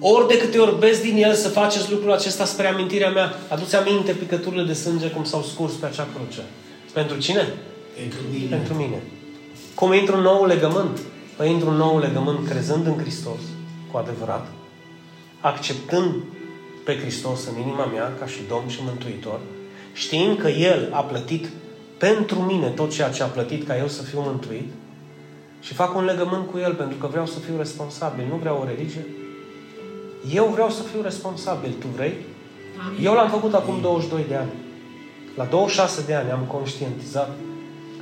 Ori 0.00 0.28
de 0.28 0.38
câte 0.38 0.58
ori 0.58 0.78
bezi 0.78 1.02
din 1.02 1.16
el 1.22 1.34
să 1.34 1.48
faceți 1.48 1.90
lucrul 1.90 2.12
acesta 2.12 2.44
spre 2.44 2.66
amintirea 2.66 3.10
mea, 3.10 3.34
aduți 3.48 3.76
aminte 3.76 4.12
picăturile 4.12 4.62
de 4.62 4.72
sânge 4.72 5.06
cum 5.08 5.24
s-au 5.24 5.42
scurs 5.42 5.72
pe 5.72 5.86
acea 5.86 6.06
cruce. 6.14 6.42
Pentru 6.92 7.18
cine? 7.18 7.48
Pentru 7.98 8.18
mine. 8.32 8.56
Pentru 8.56 8.74
mine. 8.74 9.02
Cum 9.74 9.92
intru 9.92 10.16
în 10.16 10.22
nou 10.22 10.46
legământ? 10.46 10.98
Păi 11.36 11.50
intru 11.50 11.70
în 11.70 11.76
nou 11.76 11.98
legământ 11.98 12.48
crezând 12.48 12.86
în 12.86 12.98
Hristos, 13.00 13.40
cu 13.90 13.96
adevărat, 13.96 14.46
acceptând 15.40 16.14
pe 16.84 16.98
Hristos 16.98 17.46
în 17.46 17.60
inima 17.60 17.84
mea 17.84 18.12
ca 18.18 18.26
și 18.26 18.40
Domn 18.48 18.68
și 18.68 18.80
Mântuitor, 18.84 19.40
știind 19.92 20.38
că 20.38 20.48
El 20.48 20.88
a 20.92 21.00
plătit 21.00 21.48
pentru 21.98 22.40
mine 22.40 22.68
tot 22.68 22.90
ceea 22.92 23.10
ce 23.10 23.22
a 23.22 23.26
plătit 23.26 23.66
ca 23.66 23.78
eu 23.78 23.88
să 23.88 24.02
fiu 24.02 24.20
mântuit 24.20 24.68
și 25.60 25.74
fac 25.74 25.96
un 25.96 26.04
legământ 26.04 26.50
cu 26.50 26.58
El 26.58 26.74
pentru 26.74 26.98
că 26.98 27.06
vreau 27.06 27.26
să 27.26 27.38
fiu 27.38 27.54
responsabil, 27.56 28.26
nu 28.30 28.36
vreau 28.36 28.60
o 28.60 28.64
religie. 28.64 29.06
Eu 30.32 30.44
vreau 30.44 30.70
să 30.70 30.82
fiu 30.82 31.02
responsabil. 31.02 31.74
Tu 31.80 31.86
vrei? 31.94 32.12
Eu 33.02 33.14
l-am 33.14 33.28
făcut 33.28 33.54
acum 33.54 33.80
22 33.80 34.24
de 34.28 34.34
ani. 34.34 34.50
La 35.36 35.44
26 35.44 36.02
de 36.06 36.14
ani 36.14 36.30
am 36.30 36.44
conștientizat 36.46 37.36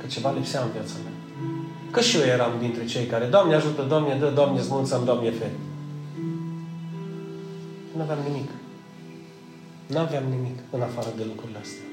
că 0.01 0.07
ceva 0.07 0.31
lipsea 0.31 0.61
în 0.61 0.71
viața 0.71 0.93
mea. 1.03 1.11
Că 1.91 2.01
și 2.01 2.17
eu 2.17 2.23
eram 2.23 2.51
dintre 2.59 2.85
cei 2.85 3.05
care, 3.05 3.25
Doamne 3.25 3.55
ajută, 3.55 3.81
Doamne 3.81 4.17
dă, 4.19 4.31
Doamne 4.35 4.61
smulțăm, 4.61 5.01
Doamne 5.05 5.31
fe. 5.31 5.51
Nu 7.97 8.03
aveam 8.03 8.19
nimic. 8.31 8.49
Nu 9.87 9.99
aveam 9.99 10.23
nimic 10.29 10.59
în 10.69 10.81
afară 10.81 11.07
de 11.17 11.23
lucrurile 11.23 11.57
astea. 11.61 11.85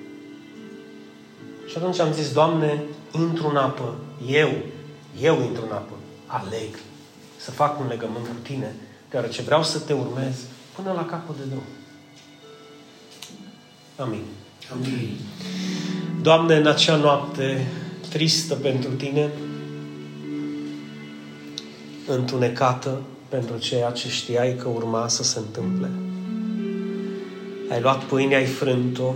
Și 1.69 1.77
atunci 1.77 1.99
am 1.99 2.13
zis, 2.13 2.33
Doamne, 2.33 2.83
intru 3.13 3.49
în 3.49 3.57
apă, 3.57 3.95
eu, 4.27 4.51
eu 5.21 5.43
intru 5.43 5.65
în 5.65 5.73
apă, 5.73 5.95
aleg 6.27 6.79
să 7.37 7.51
fac 7.51 7.81
un 7.81 7.87
legământ 7.87 8.27
cu 8.27 8.35
Tine, 8.43 8.75
deoarece 9.11 9.43
vreau 9.43 9.63
să 9.63 9.79
Te 9.79 9.93
urmez 9.93 10.35
până 10.77 10.93
la 10.93 11.05
capăt 11.05 11.37
de 11.37 11.43
drum. 11.49 11.63
Amin. 13.97 14.25
Amin. 14.73 15.17
Doamne, 16.23 16.57
în 16.57 16.67
acea 16.67 16.97
noapte 16.97 17.67
tristă 18.09 18.55
pentru 18.55 18.91
Tine, 18.91 19.31
întunecată 22.07 23.01
pentru 23.35 23.59
ceea 23.59 23.91
ce 23.91 24.09
știai 24.09 24.57
că 24.57 24.69
urma 24.69 25.09
să 25.09 25.23
se 25.23 25.39
întâmple. 25.39 25.91
Ai 27.71 27.81
luat 27.81 28.05
pâinea, 28.05 28.39
ai 28.39 28.45
frânt-o, 28.45 29.15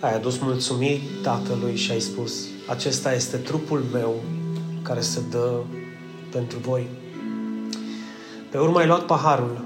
ai 0.00 0.14
adus 0.14 0.38
mulțumiri 0.38 1.02
Tatălui 1.22 1.76
și 1.76 1.90
ai 1.90 2.00
spus, 2.00 2.32
acesta 2.68 3.14
este 3.14 3.36
trupul 3.36 3.84
meu 3.92 4.14
care 4.82 5.00
se 5.00 5.20
dă 5.30 5.60
pentru 6.30 6.58
voi. 6.58 6.86
Pe 8.50 8.58
urmă 8.58 8.78
ai 8.78 8.86
luat 8.86 9.06
paharul 9.06 9.64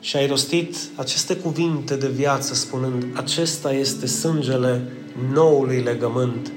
și 0.00 0.16
ai 0.16 0.26
rostit 0.26 0.76
aceste 0.96 1.36
cuvinte 1.36 1.96
de 1.96 2.08
viață 2.08 2.54
spunând, 2.54 3.04
acesta 3.14 3.72
este 3.72 4.06
sângele 4.06 4.92
noului 5.32 5.80
legământ, 5.80 6.52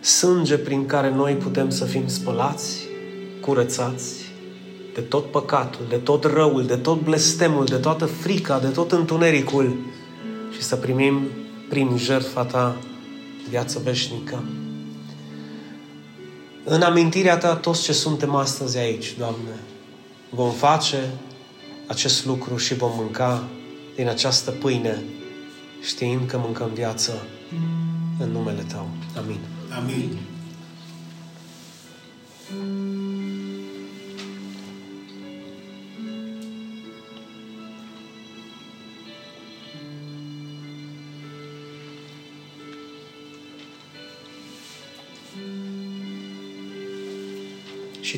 sânge 0.00 0.56
prin 0.56 0.86
care 0.86 1.10
noi 1.10 1.34
putem 1.34 1.70
să 1.70 1.84
fim 1.84 2.08
spălați, 2.08 2.78
curățați 3.40 4.22
de 4.94 5.00
tot 5.00 5.30
păcatul, 5.30 5.84
de 5.88 5.96
tot 5.96 6.24
răul, 6.24 6.66
de 6.66 6.76
tot 6.76 7.00
blestemul, 7.00 7.64
de 7.64 7.76
toată 7.76 8.04
frica, 8.04 8.58
de 8.58 8.68
tot 8.68 8.92
întunericul 8.92 9.76
și 10.54 10.62
să 10.62 10.76
primim 10.76 11.28
prin 11.68 11.96
jertfa 11.96 12.44
ta 12.44 12.76
viață 13.48 13.80
veșnică. 13.84 14.42
În 16.64 16.82
amintirea 16.82 17.38
ta, 17.38 17.56
toți 17.56 17.82
ce 17.82 17.92
suntem 17.92 18.34
astăzi 18.34 18.78
aici, 18.78 19.14
Doamne, 19.18 19.60
vom 20.30 20.50
face 20.50 21.10
acest 21.86 22.26
lucru 22.26 22.56
și 22.56 22.74
vom 22.74 22.92
mânca 22.94 23.44
din 23.94 24.08
această 24.08 24.50
pâine, 24.50 25.02
știind 25.80 26.26
că 26.26 26.38
mâncăm 26.38 26.70
viață 26.74 27.26
în 28.18 28.30
numele 28.30 28.64
Tău. 28.68 28.88
Amin. 29.16 29.38
Amin. 29.78 30.18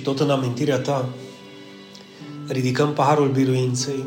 Tot 0.04 0.20
în 0.20 0.30
amintirea 0.30 0.78
Ta, 0.78 1.08
ridicăm 2.48 2.92
paharul 2.92 3.28
biruinței, 3.28 4.04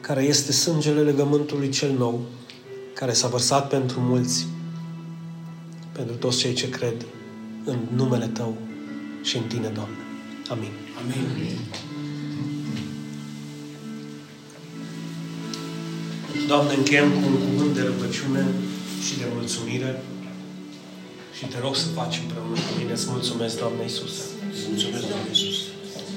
care 0.00 0.22
este 0.22 0.52
sângele 0.52 1.00
legământului 1.00 1.68
cel 1.68 1.92
nou, 1.98 2.20
care 2.94 3.12
s-a 3.12 3.28
vărsat 3.28 3.68
pentru 3.68 4.00
mulți, 4.00 4.46
pentru 5.92 6.14
toți 6.14 6.38
cei 6.38 6.52
ce 6.52 6.68
cred 6.68 7.06
în 7.64 7.78
numele 7.94 8.26
Tău 8.26 8.56
și 9.22 9.36
în 9.36 9.42
Tine, 9.42 9.68
Doamne. 9.68 9.96
Amin. 10.50 10.70
Amin. 11.02 11.58
Doamne, 16.46 16.74
încheiem 16.74 17.10
cu 17.10 17.26
un 17.26 17.38
cuvânt 17.48 17.74
de 17.74 17.82
rugăciune 17.82 18.46
și 19.06 19.18
de 19.18 19.24
mulțumire 19.34 20.02
și 21.42 21.48
te 21.48 21.58
rog 21.60 21.76
să 21.76 21.86
faci 21.86 22.20
împreună 22.22 22.54
cu 22.54 22.72
mine. 22.78 22.92
Îți 22.92 23.06
mulțumesc, 23.08 23.58
Doamne 23.58 23.82
Iisuse. 23.82 24.22
Mulțumesc, 24.68 25.06
Doamne 25.12 25.28
Iisus. 25.28 25.56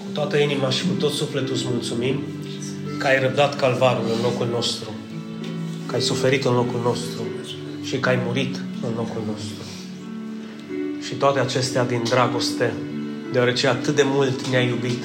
Cu 0.03 0.09
toată 0.13 0.37
inima 0.37 0.69
și 0.69 0.83
cu 0.87 0.93
tot 0.93 1.11
sufletul 1.11 1.53
îți 1.53 1.65
mulțumim 1.67 2.23
că 2.99 3.07
ai 3.07 3.19
răbdat 3.19 3.55
calvarul 3.55 4.05
în 4.15 4.21
locul 4.21 4.47
nostru, 4.47 4.89
că 5.85 5.95
ai 5.95 6.01
suferit 6.01 6.43
în 6.45 6.53
locul 6.53 6.79
nostru 6.83 7.21
și 7.83 7.99
că 7.99 8.09
ai 8.09 8.19
murit 8.25 8.55
în 8.87 8.93
locul 8.95 9.23
nostru. 9.31 9.63
Și 11.05 11.13
toate 11.13 11.39
acestea 11.39 11.85
din 11.85 12.01
dragoste, 12.03 12.73
deoarece 13.31 13.67
atât 13.67 13.95
de 13.95 14.03
mult 14.05 14.47
ne-ai 14.47 14.67
iubit, 14.67 15.03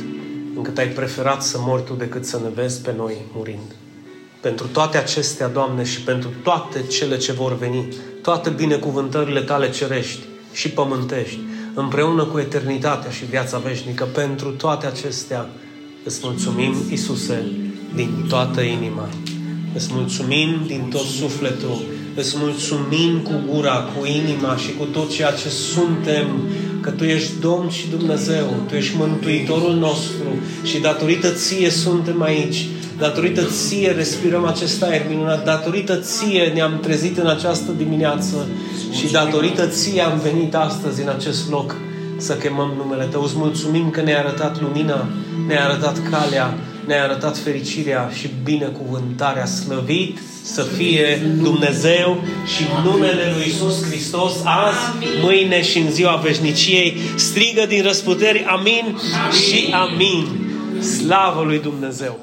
încât 0.57 0.79
ai 0.79 0.89
preferat 0.89 1.43
să 1.43 1.57
mori 1.61 1.85
tu 1.85 1.95
decât 1.95 2.25
să 2.25 2.41
ne 2.43 2.49
vezi 2.55 2.81
pe 2.81 2.95
noi 2.97 3.15
murind. 3.35 3.75
Pentru 4.41 4.67
toate 4.67 4.97
acestea, 4.97 5.49
Doamne, 5.49 5.85
și 5.85 6.01
pentru 6.01 6.31
toate 6.43 6.83
cele 6.83 7.17
ce 7.17 7.33
vor 7.33 7.59
veni, 7.59 7.89
toate 8.23 8.51
binecuvântările 8.51 9.41
Tale 9.41 9.71
cerești 9.71 10.21
și 10.53 10.69
pământești, 10.69 11.39
împreună 11.75 12.25
cu 12.25 12.39
eternitatea 12.39 13.11
și 13.11 13.25
viața 13.25 13.59
veșnică, 13.59 14.05
pentru 14.05 14.51
toate 14.51 14.87
acestea 14.87 15.49
îți 16.05 16.21
mulțumim, 16.23 16.75
Isuse, 16.91 17.43
din 17.95 18.27
toată 18.29 18.61
inima. 18.61 19.09
Îți 19.75 19.89
mulțumim 19.93 20.63
din 20.67 20.89
tot 20.91 21.05
sufletul, 21.05 21.83
îți 22.15 22.35
mulțumim 22.39 23.19
cu 23.19 23.53
gura, 23.53 23.77
cu 23.77 24.07
inima 24.07 24.57
și 24.57 24.73
cu 24.79 24.85
tot 24.85 25.11
ceea 25.11 25.31
ce 25.31 25.49
suntem, 25.49 26.27
că 26.81 26.91
Tu 26.91 27.05
ești 27.05 27.33
Domn 27.41 27.69
și 27.69 27.89
Dumnezeu, 27.89 28.55
Tu 28.69 28.75
ești 28.75 28.97
Mântuitorul 28.97 29.75
nostru 29.75 30.27
și 30.63 30.79
datorită 30.79 31.31
Ție 31.31 31.71
suntem 31.71 32.23
aici. 32.23 32.67
Datorită 33.01 33.43
ție 33.45 33.91
respirăm 33.91 34.45
acest 34.45 34.83
aer 34.83 35.03
minunat, 35.09 35.45
datorită 35.45 35.97
ție 35.97 36.51
ne-am 36.55 36.79
trezit 36.83 37.19
în 37.19 37.27
această 37.27 37.73
dimineață 37.77 38.47
și 38.93 39.13
datorită 39.13 39.67
ție 39.67 40.03
am 40.03 40.19
venit 40.19 40.55
astăzi 40.55 41.03
în 41.03 41.09
acest 41.09 41.51
loc 41.51 41.77
să 42.17 42.35
chemăm 42.35 42.75
numele 42.77 43.05
Tău. 43.05 43.23
Îți 43.23 43.37
mulțumim 43.37 43.91
că 43.91 44.01
ne-ai 44.01 44.19
arătat 44.19 44.61
lumina, 44.61 45.09
ne-ai 45.47 45.65
arătat 45.65 46.11
calea, 46.11 46.55
ne-ai 46.87 47.03
arătat 47.03 47.39
fericirea 47.39 48.11
și 48.19 48.31
binecuvântarea. 48.45 49.45
Slăvit 49.45 50.19
să 50.43 50.63
fie 50.63 51.23
Dumnezeu 51.43 52.23
și 52.57 52.65
numele 52.85 53.33
Lui 53.35 53.47
Isus 53.47 53.85
Hristos 53.85 54.33
azi, 54.45 55.07
mâine 55.23 55.63
și 55.63 55.79
în 55.79 55.91
ziua 55.91 56.21
veșniciei. 56.25 56.97
Strigă 57.17 57.65
din 57.69 57.83
răsputeri, 57.83 58.45
amin, 58.49 58.85
amin. 58.85 58.97
și 59.49 59.73
amin. 59.73 60.27
Slavă 60.81 61.43
lui 61.43 61.59
Dumnezeu! 61.59 62.19